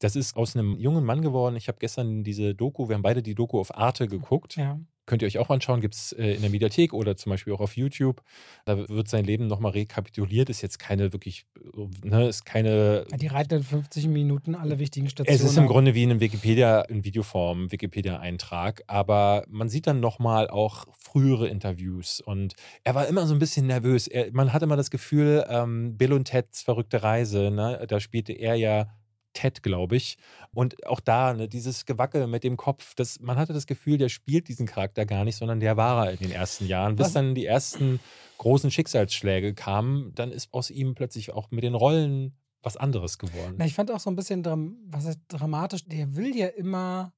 [0.00, 1.54] das ist aus einem jungen Mann geworden.
[1.56, 4.56] Ich habe gestern diese Doku, wir haben beide die Doku auf Arte geguckt.
[4.56, 4.80] Ja.
[5.06, 7.60] Könnt ihr euch auch anschauen, gibt es äh, in der Mediathek oder zum Beispiel auch
[7.60, 8.22] auf YouTube.
[8.64, 10.48] Da wird sein Leben nochmal rekapituliert.
[10.48, 11.46] Ist jetzt keine wirklich,
[11.76, 13.04] äh, ne, ist keine.
[13.14, 15.34] Die reiten in 50 Minuten alle wichtigen Stationen.
[15.34, 15.66] Es ist im.
[15.66, 21.48] Grunde wie in einem Wikipedia, in Videoform, Wikipedia-Eintrag, aber man sieht dann nochmal auch frühere
[21.48, 24.06] Interviews und er war immer so ein bisschen nervös.
[24.06, 28.32] Er, man hatte immer das Gefühl, ähm, Bill und Teds verrückte Reise, ne, da spielte
[28.32, 28.86] er ja
[29.34, 30.16] Ted, glaube ich.
[30.54, 34.08] Und auch da, ne, dieses Gewackel mit dem Kopf, das, man hatte das Gefühl, der
[34.08, 36.96] spielt diesen Charakter gar nicht, sondern der war er in den ersten Jahren.
[36.96, 38.00] Bis dann die ersten
[38.38, 43.56] großen Schicksalsschläge kamen, dann ist aus ihm plötzlich auch mit den Rollen was anderes geworden.
[43.58, 44.42] Na, ich fand auch so ein bisschen
[44.86, 45.84] was heißt dramatisch.
[45.86, 47.12] Der will ja immer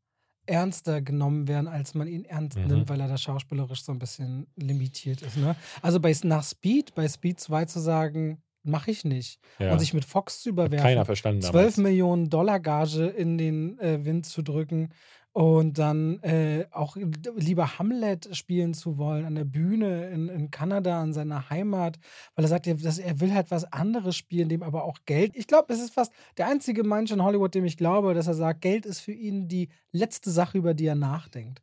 [0.47, 2.67] ernster genommen werden, als man ihn ernst Mhm.
[2.67, 5.37] nimmt, weil er da schauspielerisch so ein bisschen limitiert ist.
[5.37, 5.57] Ne?
[5.83, 9.41] Also bei, nach Speed, bei Speed 2 zu sagen, mache ich nicht.
[9.59, 9.73] Ja.
[9.73, 10.87] Und sich mit Fox zu Hat überwerfen.
[10.87, 11.77] keiner verstanden 12 damals.
[11.79, 14.91] Millionen Dollar Gage in den äh, Wind zu drücken
[15.37, 21.03] und dann äh, auch lieber Hamlet spielen zu wollen an der Bühne in, in Kanada,
[21.05, 21.99] in seiner Heimat,
[22.35, 25.33] weil er sagt, er, dass er will halt was anderes spielen, dem aber auch Geld.
[25.37, 28.35] Ich glaube, es ist fast der einzige Mensch in Hollywood, dem ich glaube, dass er
[28.35, 31.61] sagt, Geld ist für ihn die letzte Sache, über die er nachdenkt.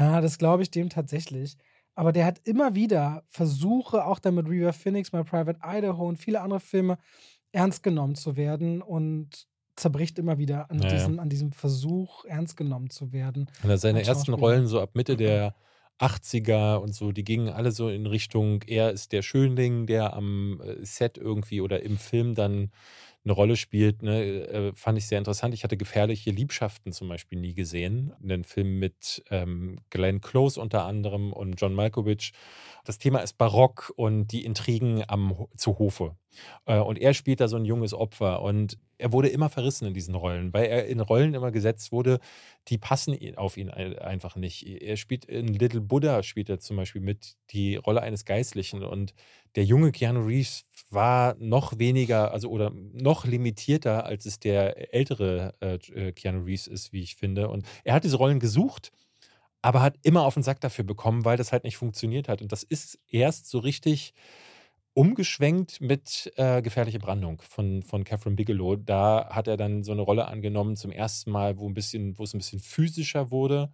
[0.00, 1.56] Ja, das glaube ich dem tatsächlich.
[1.94, 6.16] Aber der hat immer wieder Versuche, auch dann mit River Phoenix, My Private Idaho und
[6.16, 6.98] viele andere Filme,
[7.52, 10.94] ernst genommen zu werden und zerbricht immer wieder an, Ja, ja.
[10.94, 13.50] diesem, an diesem Versuch, ernst genommen zu werden.
[13.62, 14.32] Und seine ersten.
[14.32, 15.54] Rollen so ab Mitte der
[15.98, 20.60] 80er und so, die gingen alle so in Richtung, er ist der Schönling, der am
[20.60, 22.72] äh, Set irgendwie oder im Film dann
[23.24, 25.54] eine Rolle spielt, ne, äh, fand ich sehr interessant.
[25.54, 28.12] Ich hatte gefährliche Liebschaften zum Beispiel nie gesehen.
[28.22, 32.32] Einen Film mit ähm, Glenn Close unter anderem und John Malkovich.
[32.84, 36.16] Das Thema ist Barock und die Intrigen am, zu Hofe.
[36.66, 39.94] Äh, und er spielt da so ein junges Opfer und er wurde immer verrissen in
[39.94, 42.20] diesen Rollen, weil er in Rollen immer gesetzt wurde,
[42.68, 44.64] die passen auf ihn einfach nicht.
[44.64, 49.12] Er spielt in Little Buddha, spielt er zum Beispiel mit die Rolle eines Geistlichen und
[49.56, 55.54] der junge Keanu Reeves war noch weniger, also oder noch limitierter, als es der ältere
[55.60, 55.74] äh,
[56.08, 57.48] äh Keanu Reeves ist, wie ich finde.
[57.48, 58.92] Und er hat diese Rollen gesucht,
[59.62, 62.40] aber hat immer auf den Sack dafür bekommen, weil das halt nicht funktioniert hat.
[62.40, 64.14] Und das ist erst so richtig
[64.94, 68.76] umgeschwenkt mit äh, Gefährliche Brandung von, von Catherine Bigelow.
[68.76, 72.24] Da hat er dann so eine Rolle angenommen zum ersten Mal, wo, ein bisschen, wo
[72.24, 73.72] es ein bisschen physischer wurde.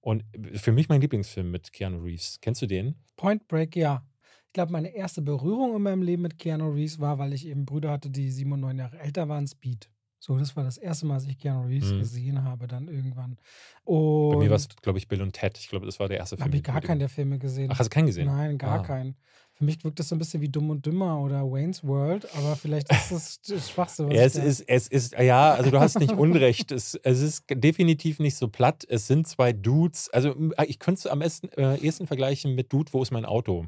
[0.00, 2.38] Und für mich mein Lieblingsfilm mit Keanu Reeves.
[2.40, 2.96] Kennst du den?
[3.16, 4.04] Point Break, ja.
[4.46, 7.64] Ich glaube, meine erste Berührung in meinem Leben mit Keanu Reeves war, weil ich eben
[7.64, 9.88] Brüder hatte, die sieben und neun Jahre älter waren, Speed.
[10.18, 11.98] So, das war das erste Mal, dass ich Keanu Reeves mhm.
[11.98, 13.38] gesehen habe, dann irgendwann.
[13.84, 15.58] Und Bei mir war es, glaube ich, Bill und Ted.
[15.58, 16.44] Ich glaube, das war der erste Film.
[16.44, 17.70] Habe ich gar keinen der Filme gesehen.
[17.72, 18.26] Ach, hast du keinen gesehen?
[18.26, 18.82] Nein, gar ah.
[18.82, 19.16] keinen.
[19.62, 22.56] Für mich wirkt das so ein bisschen wie Dumm und Dümmer oder Wayne's World, aber
[22.56, 24.08] vielleicht ist das das Schwachste.
[24.08, 26.72] Was es, ist, es ist, ja, also du hast nicht Unrecht.
[26.72, 28.84] es, es ist definitiv nicht so platt.
[28.88, 30.10] Es sind zwei Dudes.
[30.10, 30.34] Also
[30.66, 33.66] ich könnte es am besten, äh, ehesten vergleichen mit Dude, wo ist mein Auto?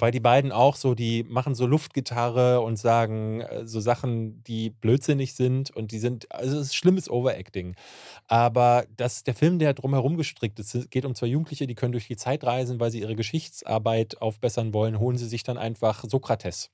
[0.00, 4.70] Weil die beiden auch so, die machen so Luftgitarre und sagen äh, so Sachen, die
[4.70, 7.74] blödsinnig sind und die sind, also es ist schlimmes Overacting.
[8.26, 12.06] Aber das, der Film, der drumherum gestrickt ist, geht um zwei Jugendliche, die können durch
[12.06, 16.70] die Zeit reisen, weil sie ihre Geschichtsarbeit aufbessern wollen, holen sie sich dann einfach Sokrates.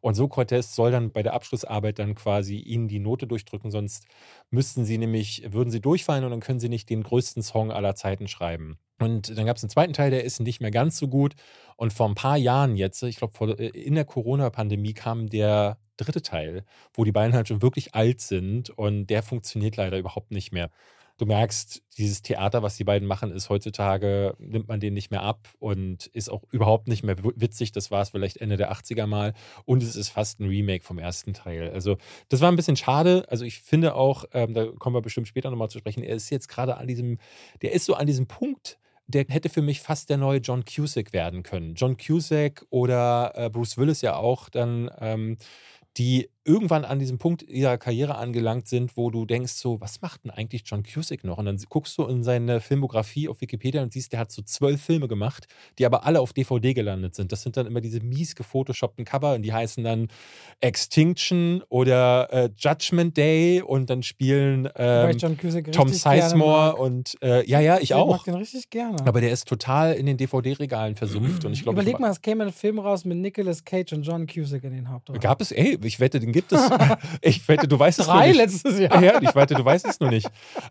[0.00, 4.06] Und Sokrates soll dann bei der Abschlussarbeit dann quasi ihnen die Note durchdrücken, sonst
[4.50, 7.94] müssten sie nämlich, würden sie durchfallen und dann können sie nicht den größten Song aller
[7.94, 8.78] Zeiten schreiben.
[9.00, 11.34] Und dann gab es einen zweiten Teil, der ist nicht mehr ganz so gut.
[11.76, 16.22] Und vor ein paar Jahren jetzt, ich glaube, äh, in der Corona-Pandemie kam der dritte
[16.22, 20.52] Teil, wo die beiden halt schon wirklich alt sind und der funktioniert leider überhaupt nicht
[20.52, 20.70] mehr.
[21.20, 25.20] Du merkst, dieses Theater, was die beiden machen, ist heutzutage, nimmt man den nicht mehr
[25.20, 27.72] ab und ist auch überhaupt nicht mehr witzig.
[27.72, 29.34] Das war es vielleicht Ende der 80er mal.
[29.66, 31.72] Und es ist fast ein Remake vom ersten Teil.
[31.74, 31.98] Also,
[32.30, 33.26] das war ein bisschen schade.
[33.28, 36.30] Also, ich finde auch, ähm, da kommen wir bestimmt später nochmal zu sprechen, er ist
[36.30, 37.18] jetzt gerade an diesem,
[37.60, 38.78] der ist so an diesem Punkt,
[39.10, 41.74] der hätte für mich fast der neue John Cusack werden können.
[41.74, 45.36] John Cusack oder äh, Bruce Willis ja auch dann, ähm,
[45.96, 50.24] die irgendwann an diesem Punkt ihrer Karriere angelangt sind, wo du denkst, so, was macht
[50.24, 51.38] denn eigentlich John Cusick noch?
[51.38, 54.80] Und dann guckst du in seine Filmografie auf Wikipedia und siehst, der hat so zwölf
[54.82, 55.46] Filme gemacht,
[55.78, 57.30] die aber alle auf DVD gelandet sind.
[57.32, 60.08] Das sind dann immer diese mies gefotoshoppten Cover und die heißen dann
[60.60, 65.18] Extinction oder äh, Judgment Day und dann spielen ähm,
[65.72, 68.10] Tom Sizemore und äh, ja, ja, ich, ich auch.
[68.10, 68.96] mag den richtig gerne.
[69.04, 71.80] Aber der ist total in den DVD-Regalen versumpft und ich glaube.
[71.80, 74.88] Überleg mal, es käme ein Film raus mit Nicolas Cage und John Cusick in den
[74.88, 75.20] Hauptrollen.
[75.20, 76.70] Gab es, ey, ich wette, den gibt es.
[77.22, 78.36] ich wette, du weißt es noch nicht.
[78.36, 79.02] letztes Jahr.
[79.02, 80.28] Ja, ich wette, du weißt es noch nicht.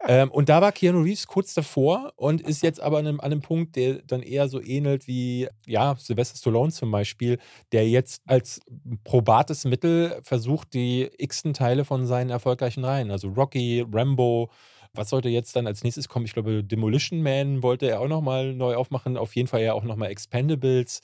[0.08, 3.32] Ähm, und da war Keanu Reeves kurz davor und ist jetzt aber an einem, an
[3.32, 7.40] einem Punkt, der dann eher so ähnelt wie, ja, Sylvester Stallone zum Beispiel,
[7.72, 8.62] der jetzt als
[9.04, 14.50] probates Mittel versucht, die x-ten Teile von seinen erfolgreichen Reihen, also Rocky, Rambo,
[14.94, 16.26] was sollte jetzt dann als nächstes kommen?
[16.26, 19.18] Ich glaube, Demolition Man wollte er auch nochmal neu aufmachen.
[19.18, 21.02] Auf jeden Fall ja auch nochmal Expendables.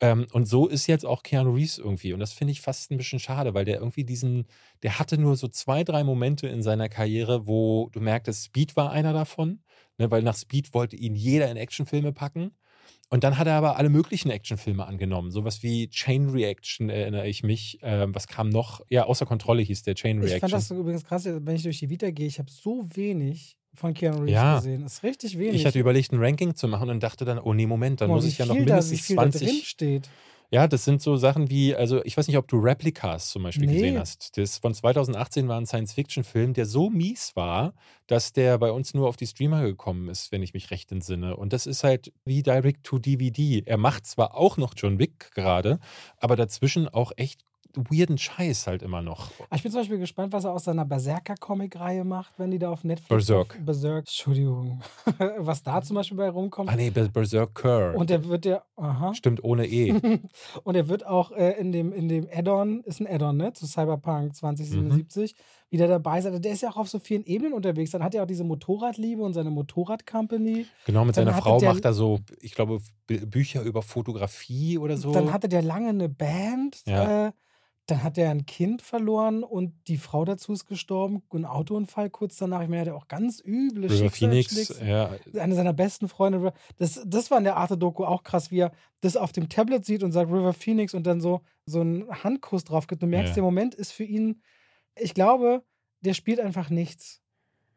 [0.00, 2.12] Ähm, und so ist jetzt auch Keanu Reeves irgendwie.
[2.12, 4.46] Und das finde ich fast ein bisschen schade, weil der irgendwie diesen,
[4.82, 8.90] der hatte nur so zwei, drei Momente in seiner Karriere, wo du merktest, Speed war
[8.90, 9.60] einer davon,
[9.96, 12.52] ne, weil nach Speed wollte ihn jeder in Actionfilme packen.
[13.08, 15.30] Und dann hat er aber alle möglichen Actionfilme angenommen.
[15.30, 17.78] Sowas wie Chain Reaction erinnere ich mich.
[17.82, 18.80] Ähm, was kam noch?
[18.88, 20.36] Ja, außer Kontrolle hieß der Chain Reaction.
[20.36, 22.26] Ich fand das übrigens krass, wenn ich durch die Vita gehe.
[22.26, 24.56] Ich habe so wenig von Keanu Reeves ja.
[24.56, 24.82] gesehen.
[24.82, 25.56] Das ist richtig wenig.
[25.56, 28.14] Ich hatte überlegt, ein Ranking zu machen und dachte dann, oh nee, Moment, dann oh,
[28.14, 29.40] muss ich ja noch mindestens da, 20.
[29.40, 30.10] Da drin steht.
[30.50, 33.66] Ja, das sind so Sachen wie, also ich weiß nicht, ob du Replicas zum Beispiel
[33.66, 33.74] nee.
[33.74, 34.36] gesehen hast.
[34.38, 37.74] Das von 2018 war ein Science-Fiction-Film, der so mies war,
[38.06, 41.36] dass der bei uns nur auf die Streamer gekommen ist, wenn ich mich recht entsinne.
[41.36, 43.64] Und das ist halt wie Direct-to-DVD.
[43.66, 45.80] Er macht zwar auch noch John Wick gerade,
[46.18, 47.40] aber dazwischen auch echt
[47.76, 49.30] weirden Scheiß halt immer noch.
[49.54, 52.84] Ich bin zum Beispiel gespannt, was er aus seiner Berserker-Comic-Reihe macht, wenn die da auf
[52.84, 53.08] Netflix.
[53.08, 53.58] Berserk.
[53.64, 54.82] Berserk, Entschuldigung.
[55.38, 56.70] was da zum Beispiel bei rumkommt.
[56.70, 57.94] Ah, nee, Berserker.
[57.94, 58.62] Und der wird ja.
[58.76, 59.14] Aha.
[59.14, 59.92] Stimmt, ohne E.
[60.64, 63.52] Und er wird auch äh, in dem, in dem Add-on, ist ein Add-on, ne?
[63.52, 65.34] Zu Cyberpunk 2077.
[65.34, 66.40] Mhm wieder dabei sein.
[66.40, 67.90] Der ist ja auch auf so vielen Ebenen unterwegs.
[67.90, 70.66] Dann hat er auch diese Motorradliebe und seine Motorradcompany.
[70.86, 75.12] Genau, mit seiner Frau der, macht er so, ich glaube, Bücher über Fotografie oder so.
[75.12, 76.82] Dann hatte der lange eine Band.
[76.86, 77.28] Ja.
[77.28, 77.32] Äh,
[77.88, 81.22] Dann hat er ein Kind verloren und die Frau dazu ist gestorben.
[81.32, 82.62] Ein Autounfall kurz danach.
[82.62, 85.10] Ich meine, er hat auch ganz üble River Phoenix, ja.
[85.38, 86.52] Eine seiner besten Freunde.
[86.78, 88.72] Das, das war in der Arte-Doku auch krass, wie er
[89.02, 92.64] das auf dem Tablet sieht und sagt River Phoenix und dann so, so einen Handkuss
[92.64, 93.02] drauf gibt.
[93.02, 93.34] Du merkst, Ja.
[93.34, 94.42] der Moment ist für ihn,
[94.98, 95.62] ich glaube,
[96.00, 97.22] der spielt einfach nichts.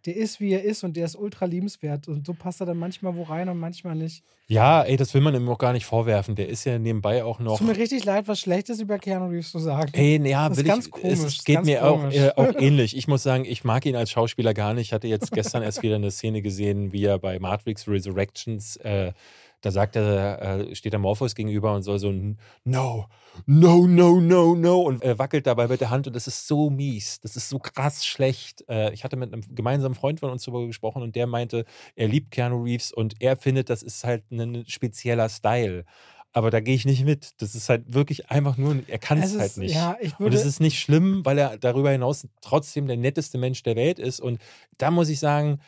[0.05, 2.07] Der ist, wie er ist und der ist ultra liebenswert.
[2.07, 4.23] Und so passt er dann manchmal wo rein und manchmal nicht.
[4.47, 6.35] Ja, ey, das will man ihm auch gar nicht vorwerfen.
[6.35, 7.57] Der ist ja nebenbei auch Es noch.
[7.59, 9.91] tut mir richtig leid, was Schlechtes über Keanu Reeves zu sagen.
[9.93, 12.97] Ey, ja, Das ist will ganz ich, komisch, es geht mir auch, äh, auch ähnlich.
[12.97, 14.87] Ich muss sagen, ich mag ihn als Schauspieler gar nicht.
[14.87, 19.11] Ich hatte jetzt gestern erst wieder eine Szene gesehen, wie er bei Matrix Resurrections, äh,
[19.61, 23.07] da sagt er, äh, steht er Morpheus gegenüber und soll so ein No,
[23.45, 27.19] no, no, no, no und wackelt dabei mit der Hand und das ist so mies,
[27.21, 28.63] das ist so krass schlecht.
[28.69, 31.65] Äh, ich hatte mit einem gemeinsamen Freund von uns darüber gesprochen und der meinte,
[31.95, 35.85] er liebt Keanu Reeves und er findet, das ist halt ein spezieller Style.
[36.31, 37.41] Aber da gehe ich nicht mit.
[37.41, 39.73] Das ist halt wirklich einfach nur, er kann es Es halt ist- nicht.
[39.73, 43.63] Ja, ich Und es ist nicht schlimm, weil er darüber hinaus trotzdem der netteste Mensch
[43.63, 44.19] der Welt ist.
[44.19, 44.39] Und
[44.77, 45.59] da muss ich sagen,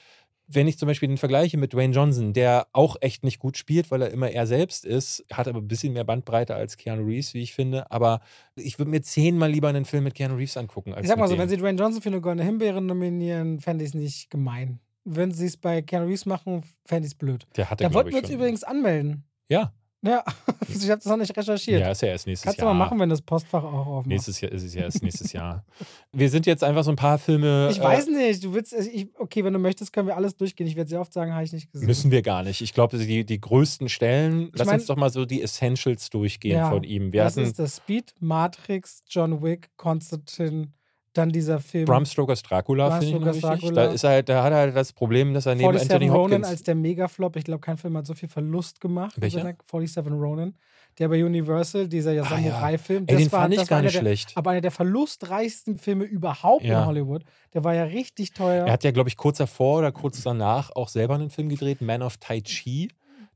[0.54, 3.92] wenn ich zum Beispiel den vergleiche mit Dwayne Johnson, der auch echt nicht gut spielt,
[3.92, 7.34] weil er immer er selbst ist, hat aber ein bisschen mehr Bandbreite als Keanu Reeves,
[7.34, 7.90] wie ich finde.
[7.92, 8.22] Aber
[8.56, 10.94] ich würde mir zehnmal lieber einen Film mit Keanu Reeves angucken.
[10.94, 11.42] Als ich sag mal so, dem.
[11.42, 14.80] wenn sie Dwayne Johnson für eine goldene Himbeere nominieren, fände ich es nicht gemein.
[15.04, 17.48] Wenn sie es bei Keanu Reeves machen, fände ich es blöd.
[17.56, 19.24] der hat er, Da wollten wir uns übrigens anmelden.
[19.50, 19.74] Ja,
[20.04, 20.24] Ja,
[20.68, 21.80] ich habe das noch nicht recherchiert.
[21.80, 22.74] ja, ist ja erst nächstes Kannst du Jahr.
[22.74, 24.08] mal machen, wenn das Postfach auch aufmacht.
[24.08, 25.64] Nächstes Jahr ist es ja erst nächstes Jahr.
[26.12, 27.70] Wir sind jetzt einfach so ein paar Filme.
[27.72, 30.66] ich weiß nicht, du willst, also ich, okay, wenn du möchtest, können wir alles durchgehen.
[30.66, 31.86] Ich werde sehr oft sagen, habe ich nicht gesehen.
[31.86, 32.62] Müssen wir gar nicht.
[32.62, 36.58] Ich glaube, die, die größten Stellen, lass mein- uns doch mal so die Essentials durchgehen
[36.58, 37.14] Ja, von ihm.
[37.14, 40.70] Wir das hatten ist das Speed, Matrix, John Wick, Constantine,
[41.14, 43.42] dann dieser Film Bram Stokers Dracula, finde ich wichtig.
[43.42, 43.86] Dracula.
[43.88, 46.10] Da, ist er halt, da hat er halt das Problem, dass er neben 47 Anthony
[46.10, 46.48] Hopkins.
[46.48, 47.36] als der Megaflop.
[47.36, 49.16] Ich glaube, kein Film hat so viel Verlust gemacht.
[49.20, 49.44] Welcher?
[49.46, 50.56] Also, 47 Ronin.
[51.00, 52.52] Der bei Universal, dieser ja Ah, ja.
[52.52, 53.06] Samurai-Film.
[53.08, 54.32] Ey, den war, fand ich gar nicht der, schlecht.
[54.36, 56.82] Aber einer der verlustreichsten Filme überhaupt Ja.
[56.82, 57.24] in Hollywood.
[57.54, 58.66] Der war ja richtig teuer.
[58.68, 61.82] Er hat ja, glaube ich, kurz davor oder kurz danach auch selber einen Film gedreht,
[61.82, 62.90] Man of Tai Chi.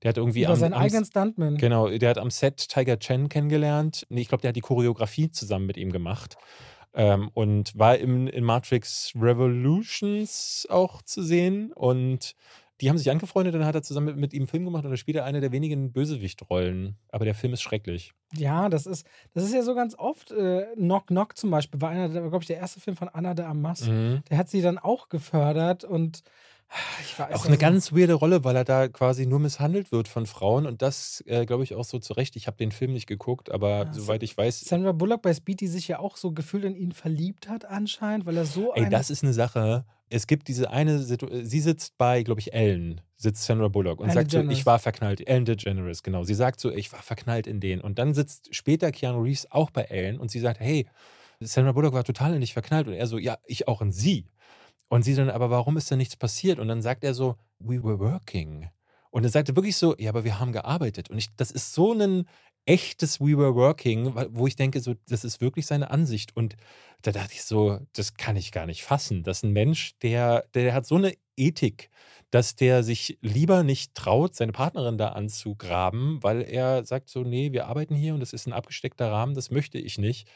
[0.03, 1.57] Der hat irgendwie über am, seinen am, eigenen Stuntman.
[1.57, 4.05] Genau, der hat am Set Tiger Chen kennengelernt.
[4.09, 6.35] Nee, ich glaube, der hat die Choreografie zusammen mit ihm gemacht.
[6.95, 11.73] Ähm, und war im, in Matrix Revolutions auch zu sehen.
[11.73, 12.35] Und
[12.81, 14.91] die haben sich angefreundet, dann hat er zusammen mit, mit ihm einen Film gemacht und
[14.91, 16.97] da spielt er eine der wenigen Bösewichtrollen.
[17.09, 18.13] Aber der Film ist schrecklich.
[18.33, 20.31] Ja, das ist, das ist ja so ganz oft.
[20.31, 23.45] Äh, Knock Knock zum Beispiel war einer, glaube ich, der erste Film von Anna de
[23.45, 23.87] Armas.
[23.87, 24.23] Mhm.
[24.29, 26.23] Der hat sie dann auch gefördert und
[27.17, 30.65] Auch eine also- ganz weirde Rolle, weil er da quasi nur misshandelt wird von Frauen
[30.65, 32.35] und das, äh, glaube ich, auch so zurecht.
[32.35, 35.61] Ich habe den Film nicht geguckt, aber Ja, soweit ich weiß, Sandra Bullock bei Speed,
[35.61, 38.89] die sich ja auch so gefühlt in ihn verliebt hat anscheinend, weil er so ey,
[38.89, 39.85] das ist eine Sache.
[40.09, 44.05] Es gibt diese eine Situation, sie sitzt bei, glaube ich, Ellen, sitzt Sandra Bullock und
[44.07, 44.59] Ellen sagt so, DeGeneres.
[44.59, 45.27] ich war verknallt.
[45.27, 46.23] Ellen DeGeneres, genau.
[46.23, 47.81] Sie sagt so, ich war verknallt in den.
[47.81, 50.87] Und dann sitzt später Keanu Reeves auch bei Ellen und sie sagt, hey,
[51.39, 52.87] Sandra Bullock war total in dich verknallt.
[52.87, 54.27] Und er so, ja, ich auch in sie.
[54.87, 56.59] Und sie dann, aber warum ist denn nichts passiert?
[56.59, 58.69] Und dann sagt er so, we were working.
[59.09, 61.09] Und er sagte wirklich so, ja, aber wir haben gearbeitet.
[61.09, 62.25] Und ich, das ist so ein
[62.65, 66.35] echtes We were working, wo ich denke, so, das ist wirklich seine Ansicht.
[66.35, 66.55] Und
[67.01, 70.73] da dachte ich so, das kann ich gar nicht fassen, dass ein Mensch, der, der
[70.73, 71.89] hat so eine Ethik,
[72.31, 77.51] dass der sich lieber nicht traut, seine Partnerin da anzugraben, weil er sagt so, nee,
[77.51, 80.27] wir arbeiten hier und das ist ein abgesteckter Rahmen, das möchte ich nicht.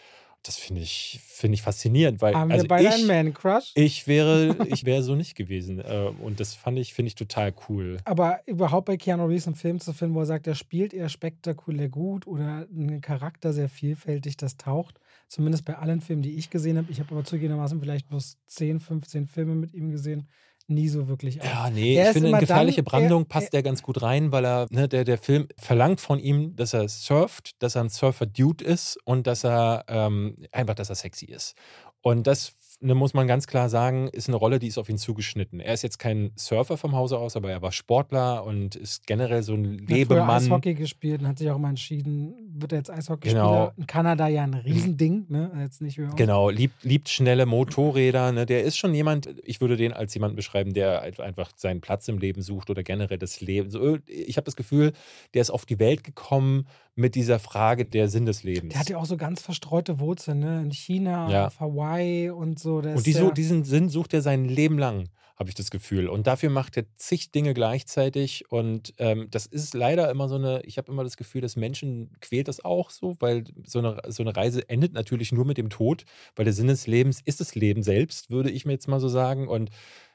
[0.43, 3.71] Das finde ich, finde ich faszinierend, weil Haben also wir beide ich, einen Man-Crush?
[3.75, 5.79] ich wäre, ich wäre so nicht gewesen.
[5.79, 7.97] Äh, Und das fand ich, finde ich total cool.
[8.05, 11.09] Aber überhaupt bei Keanu Reeves einen Film zu finden, wo er sagt, er spielt eher
[11.09, 14.99] spektakulär gut oder ein Charakter sehr vielfältig, das taucht.
[15.27, 16.91] Zumindest bei allen Filmen, die ich gesehen habe.
[16.91, 20.27] Ich habe aber zugegebenermaßen vielleicht bloß 10, 15 Filme mit ihm gesehen.
[20.71, 21.41] Nie so wirklich.
[21.41, 21.47] auf.
[21.47, 24.31] Ja, nee, Er ich finde, in gefährliche dann- Brandung er- passt der ganz gut rein,
[24.31, 27.89] weil er, ne, der, der Film verlangt von ihm, dass er surft, dass er ein
[27.89, 31.55] Surfer-Dude ist und dass er ähm, einfach, dass er sexy ist.
[32.01, 34.97] Und das ne, muss man ganz klar sagen, ist eine Rolle, die ist auf ihn
[34.97, 35.59] zugeschnitten.
[35.59, 39.43] Er ist jetzt kein Surfer vom Hause aus, aber er war Sportler und ist generell
[39.43, 40.29] so ein Er hat Lebemann.
[40.43, 43.43] Eishockey gespielt und hat sich auch immer entschieden, wird er jetzt Eishockeyspieler?
[43.43, 43.71] Genau.
[43.77, 45.51] In Kanada ja ein Riesending, ne?
[45.59, 45.99] Jetzt nicht.
[46.15, 48.31] Genau, liebt, liebt schnelle Motorräder.
[48.31, 48.45] Ne?
[48.45, 52.07] Der ist schon jemand, ich würde den als jemanden beschreiben, der ein- einfach seinen Platz
[52.07, 53.69] im Leben sucht oder generell das Leben.
[53.69, 54.93] So, ich habe das Gefühl,
[55.33, 56.67] der ist auf die Welt gekommen
[56.99, 58.73] mit dieser Frage der Sinn des Lebens.
[58.73, 60.61] Der hat ja auch so ganz verstreute Wurzeln, ne?
[60.61, 61.47] In China, Ja.
[61.47, 62.77] auf Hawaii und so.
[62.77, 65.07] Und die, so, diesen Sinn sucht er sein Leben lang,
[65.37, 66.09] habe ich das Gefühl.
[66.09, 68.51] Und dafür macht er zig Dinge gleichzeitig.
[68.51, 72.11] Und ähm, das ist leider immer so eine, ich habe immer das Gefühl, dass Menschen
[72.19, 75.69] quält das auch so, weil so eine, so eine Reise endet natürlich nur mit dem
[75.69, 76.03] Tod,
[76.35, 79.07] weil der Sinn des Lebens ist das Leben selbst, würde ich mir jetzt mal so
[79.07, 79.47] sagen.
[79.47, 79.69] Und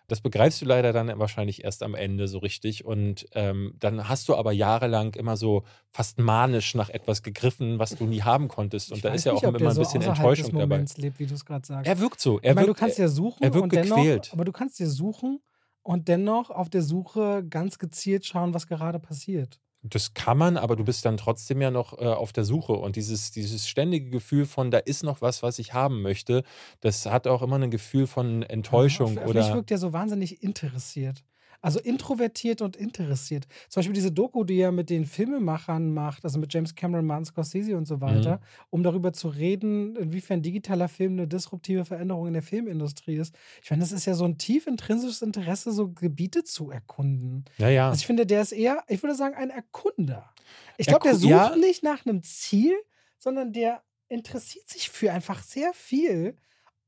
[0.06, 2.84] Das begreifst du leider dann wahrscheinlich erst am Ende so richtig.
[2.84, 7.96] Und ähm, dann hast du aber jahrelang immer so fast manisch nach etwas gegriffen, was
[7.96, 8.90] du nie haben konntest.
[8.90, 11.02] Und Ich da ist ja nicht, auch immer ein bisschen so außerhalb Enttäuschung des dabei.
[11.02, 11.86] Lebt, wie du es gerade sagst.
[11.88, 12.38] Er wirkt so.
[12.40, 14.30] Er ich meine, du wirkt, kannst ja suchen er wirkt und dennoch, gequält.
[14.32, 15.40] aber du kannst dir suchen
[15.82, 19.60] und dennoch auf der Suche ganz gezielt schauen, was gerade passiert.
[19.86, 22.72] Das kann man, aber du bist dann trotzdem ja noch äh, auf der Suche.
[22.72, 26.42] Und dieses, dieses ständige Gefühl von, da ist noch was, was ich haben möchte,
[26.80, 29.54] das hat auch immer ein Gefühl von Enttäuschung Ja, auf, auf mich oder.
[29.56, 31.22] wirkt er so wahnsinnig interessiert.
[31.64, 33.46] Also introvertiert und interessiert.
[33.70, 37.24] Zum Beispiel diese Doku, die er mit den Filmemachern macht, also mit James Cameron, Martin
[37.24, 42.34] Scorsese und so weiter, um darüber zu reden, inwiefern digitaler Film eine disruptive Veränderung in
[42.34, 43.34] der Filmindustrie ist.
[43.62, 47.46] Ich meine, das ist ja so ein tief intrinsisches Interesse, so Gebiete zu erkunden.
[47.56, 47.88] Ja, ja.
[47.88, 50.34] Also ich finde, der ist eher, ich würde sagen, ein Erkunder.
[50.76, 51.56] Ich glaube, der sucht ja.
[51.56, 52.74] nicht nach einem Ziel,
[53.16, 56.36] sondern der interessiert sich für einfach sehr viel,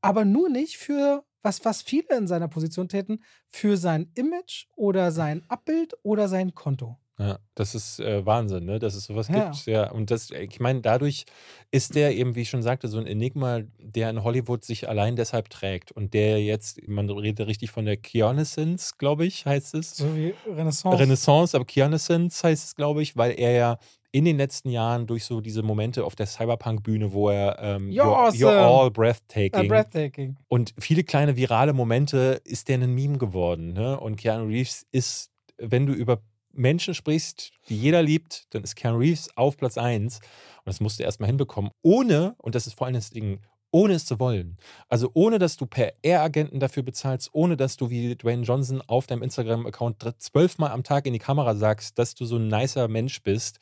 [0.02, 5.12] aber nur nicht für was, was viele in seiner Position täten, für sein Image oder
[5.12, 6.98] sein Abbild oder sein Konto.
[7.18, 8.78] Ja, das ist äh, Wahnsinn, ne?
[8.78, 9.50] dass es sowas Ja.
[9.50, 9.64] gibt.
[9.66, 11.24] Ja, und das, ich meine, dadurch
[11.70, 15.16] ist der eben, wie ich schon sagte, so ein Enigma, der in Hollywood sich allein
[15.16, 15.92] deshalb trägt.
[15.92, 19.96] Und der jetzt, man redet richtig von der Keonescence, glaube ich, heißt es.
[19.96, 20.98] So wie Renaissance.
[20.98, 23.78] Renaissance, aber Keonescence heißt es, glaube ich, weil er ja
[24.16, 28.04] in den letzten Jahren durch so diese Momente auf der Cyberpunk-Bühne, wo er ähm, You're
[28.04, 28.50] you're, awesome.
[28.50, 30.36] you're all breathtaking breathtaking.
[30.48, 33.74] und viele kleine virale Momente ist der ein Meme geworden.
[33.74, 34.00] Ne?
[34.00, 39.00] Und Keanu Reeves ist, wenn du über Menschen sprichst, die jeder liebt, dann ist Keanu
[39.00, 40.16] Reeves auf Platz 1.
[40.16, 40.22] Und
[40.64, 43.40] das musst du erstmal hinbekommen, ohne, und das ist vor allem das Ding,
[43.70, 44.56] ohne es zu wollen.
[44.88, 49.06] Also ohne, dass du per Air-Agenten dafür bezahlst, ohne dass du wie Dwayne Johnson auf
[49.06, 53.22] deinem Instagram-Account zwölfmal am Tag in die Kamera sagst, dass du so ein nicer Mensch
[53.22, 53.58] bist.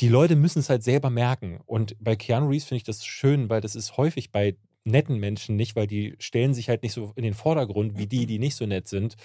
[0.00, 1.60] Die Leute müssen es halt selber merken.
[1.66, 5.56] Und bei Keanu Reeves finde ich das schön, weil das ist häufig bei netten Menschen
[5.56, 8.54] nicht, weil die stellen sich halt nicht so in den Vordergrund wie die, die nicht
[8.56, 9.16] so nett sind,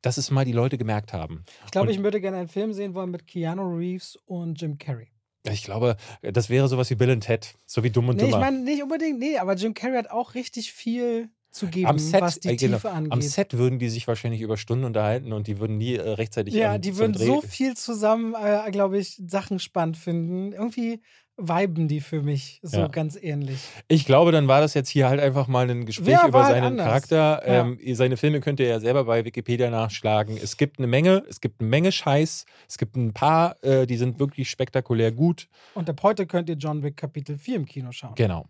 [0.00, 1.44] dass es mal die Leute gemerkt haben.
[1.64, 5.08] Ich glaube, ich würde gerne einen Film sehen wollen mit Keanu Reeves und Jim Carrey.
[5.50, 8.28] Ich glaube, das wäre sowas wie Bill and Ted, so wie Dumm und Nee, ich
[8.28, 8.40] Dümmer.
[8.40, 12.20] meine nicht unbedingt, nee, aber Jim Carrey hat auch richtig viel zu geben, am Set,
[12.20, 13.12] was die äh, genau, Tiefe angeht.
[13.12, 16.54] am Set würden die sich wahrscheinlich über Stunden unterhalten und die würden nie äh, rechtzeitig
[16.54, 20.52] Ja, am- die würden Dreh- so viel zusammen, äh, glaube ich, Sachen spannend finden.
[20.52, 21.00] Irgendwie
[21.40, 22.88] viben die für mich so Ja.
[22.88, 23.60] ganz ähnlich.
[23.86, 26.54] Ich glaube, dann war das jetzt hier halt einfach mal ein Gespräch Ja, über halt
[26.54, 26.86] seinen anders.
[26.86, 27.42] Charakter.
[27.46, 27.60] Ja.
[27.60, 30.36] Ähm, seine Filme könnt ihr ja selber bei Wikipedia nachschlagen.
[30.36, 32.44] Es gibt eine Menge, es gibt eine Menge Scheiß.
[32.68, 35.48] Es gibt ein paar, äh, die sind wirklich spektakulär gut.
[35.74, 38.14] Und ab heute könnt ihr John Wick Kapitel 4 im Kino schauen.
[38.16, 38.44] Genau.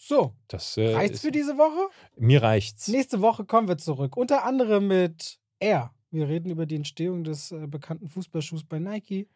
[0.00, 1.90] So, Das äh, reicht's für diese Woche?
[2.16, 2.86] mir reicht's.
[2.88, 4.16] Nächste Woche kommen wir zurück.
[4.16, 5.92] Unter anderem mit Air.
[6.10, 9.28] Wir reden über die Entstehung des äh, bekannten Fußballschuhs bei Nike.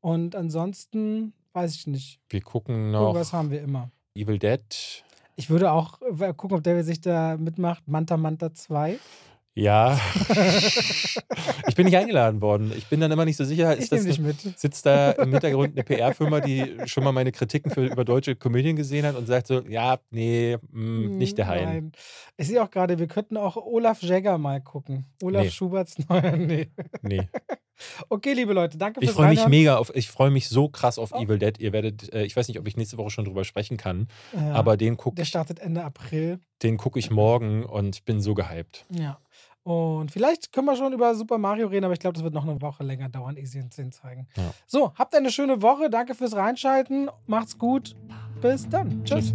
[0.00, 2.20] Und ansonsten weiß ich nicht.
[2.28, 3.90] Wir gucken noch Irgendwas haben wir immer.
[4.14, 5.04] Evil Dead.
[5.36, 7.88] Ich würde auch äh, gucken, ob der sich da mitmacht.
[7.88, 8.98] Manta Manta 2.
[9.60, 10.00] Ja.
[11.68, 12.72] ich bin nicht eingeladen worden.
[12.76, 13.74] Ich bin dann immer nicht so sicher.
[13.74, 17.70] Ich Ist das eine, sitzt da im Hintergrund eine PR-Firma, die schon mal meine Kritiken
[17.70, 21.64] für, über deutsche Komödien gesehen hat und sagt so, ja, nee, mh, nicht der Hein.
[21.64, 21.92] Nein.
[22.36, 25.04] Ich sehe auch gerade, wir könnten auch Olaf Jäger mal gucken.
[25.22, 25.50] Olaf Nee.
[25.50, 26.36] Schuberts neuer.
[26.36, 26.70] Nee.
[27.02, 27.28] Nee.
[28.10, 30.98] Okay, liebe Leute, danke Ich fürs freue mich mega auf, ich freue mich so krass
[30.98, 31.20] auf Oh.
[31.22, 31.58] Evil Dead.
[31.58, 34.52] Ihr werdet, äh, ich weiß nicht, ob ich nächste Woche schon drüber sprechen kann, Ja,
[34.52, 36.40] aber den gucke der ich, startet Ende April.
[36.62, 38.84] den guck ich morgen und bin so gehypt.
[38.90, 39.18] Ja.
[39.62, 42.44] Und vielleicht können wir schon über Super Mario reden, aber ich glaube, das wird noch
[42.44, 44.26] eine Woche länger dauern, ehe sie uns den zeigen.
[44.36, 44.54] Ja.
[44.66, 45.90] So, habt eine schöne Woche.
[45.90, 47.10] Danke fürs Reinschalten.
[47.26, 47.94] Macht's gut.
[48.40, 49.04] Bis dann.
[49.04, 49.34] Tschüss.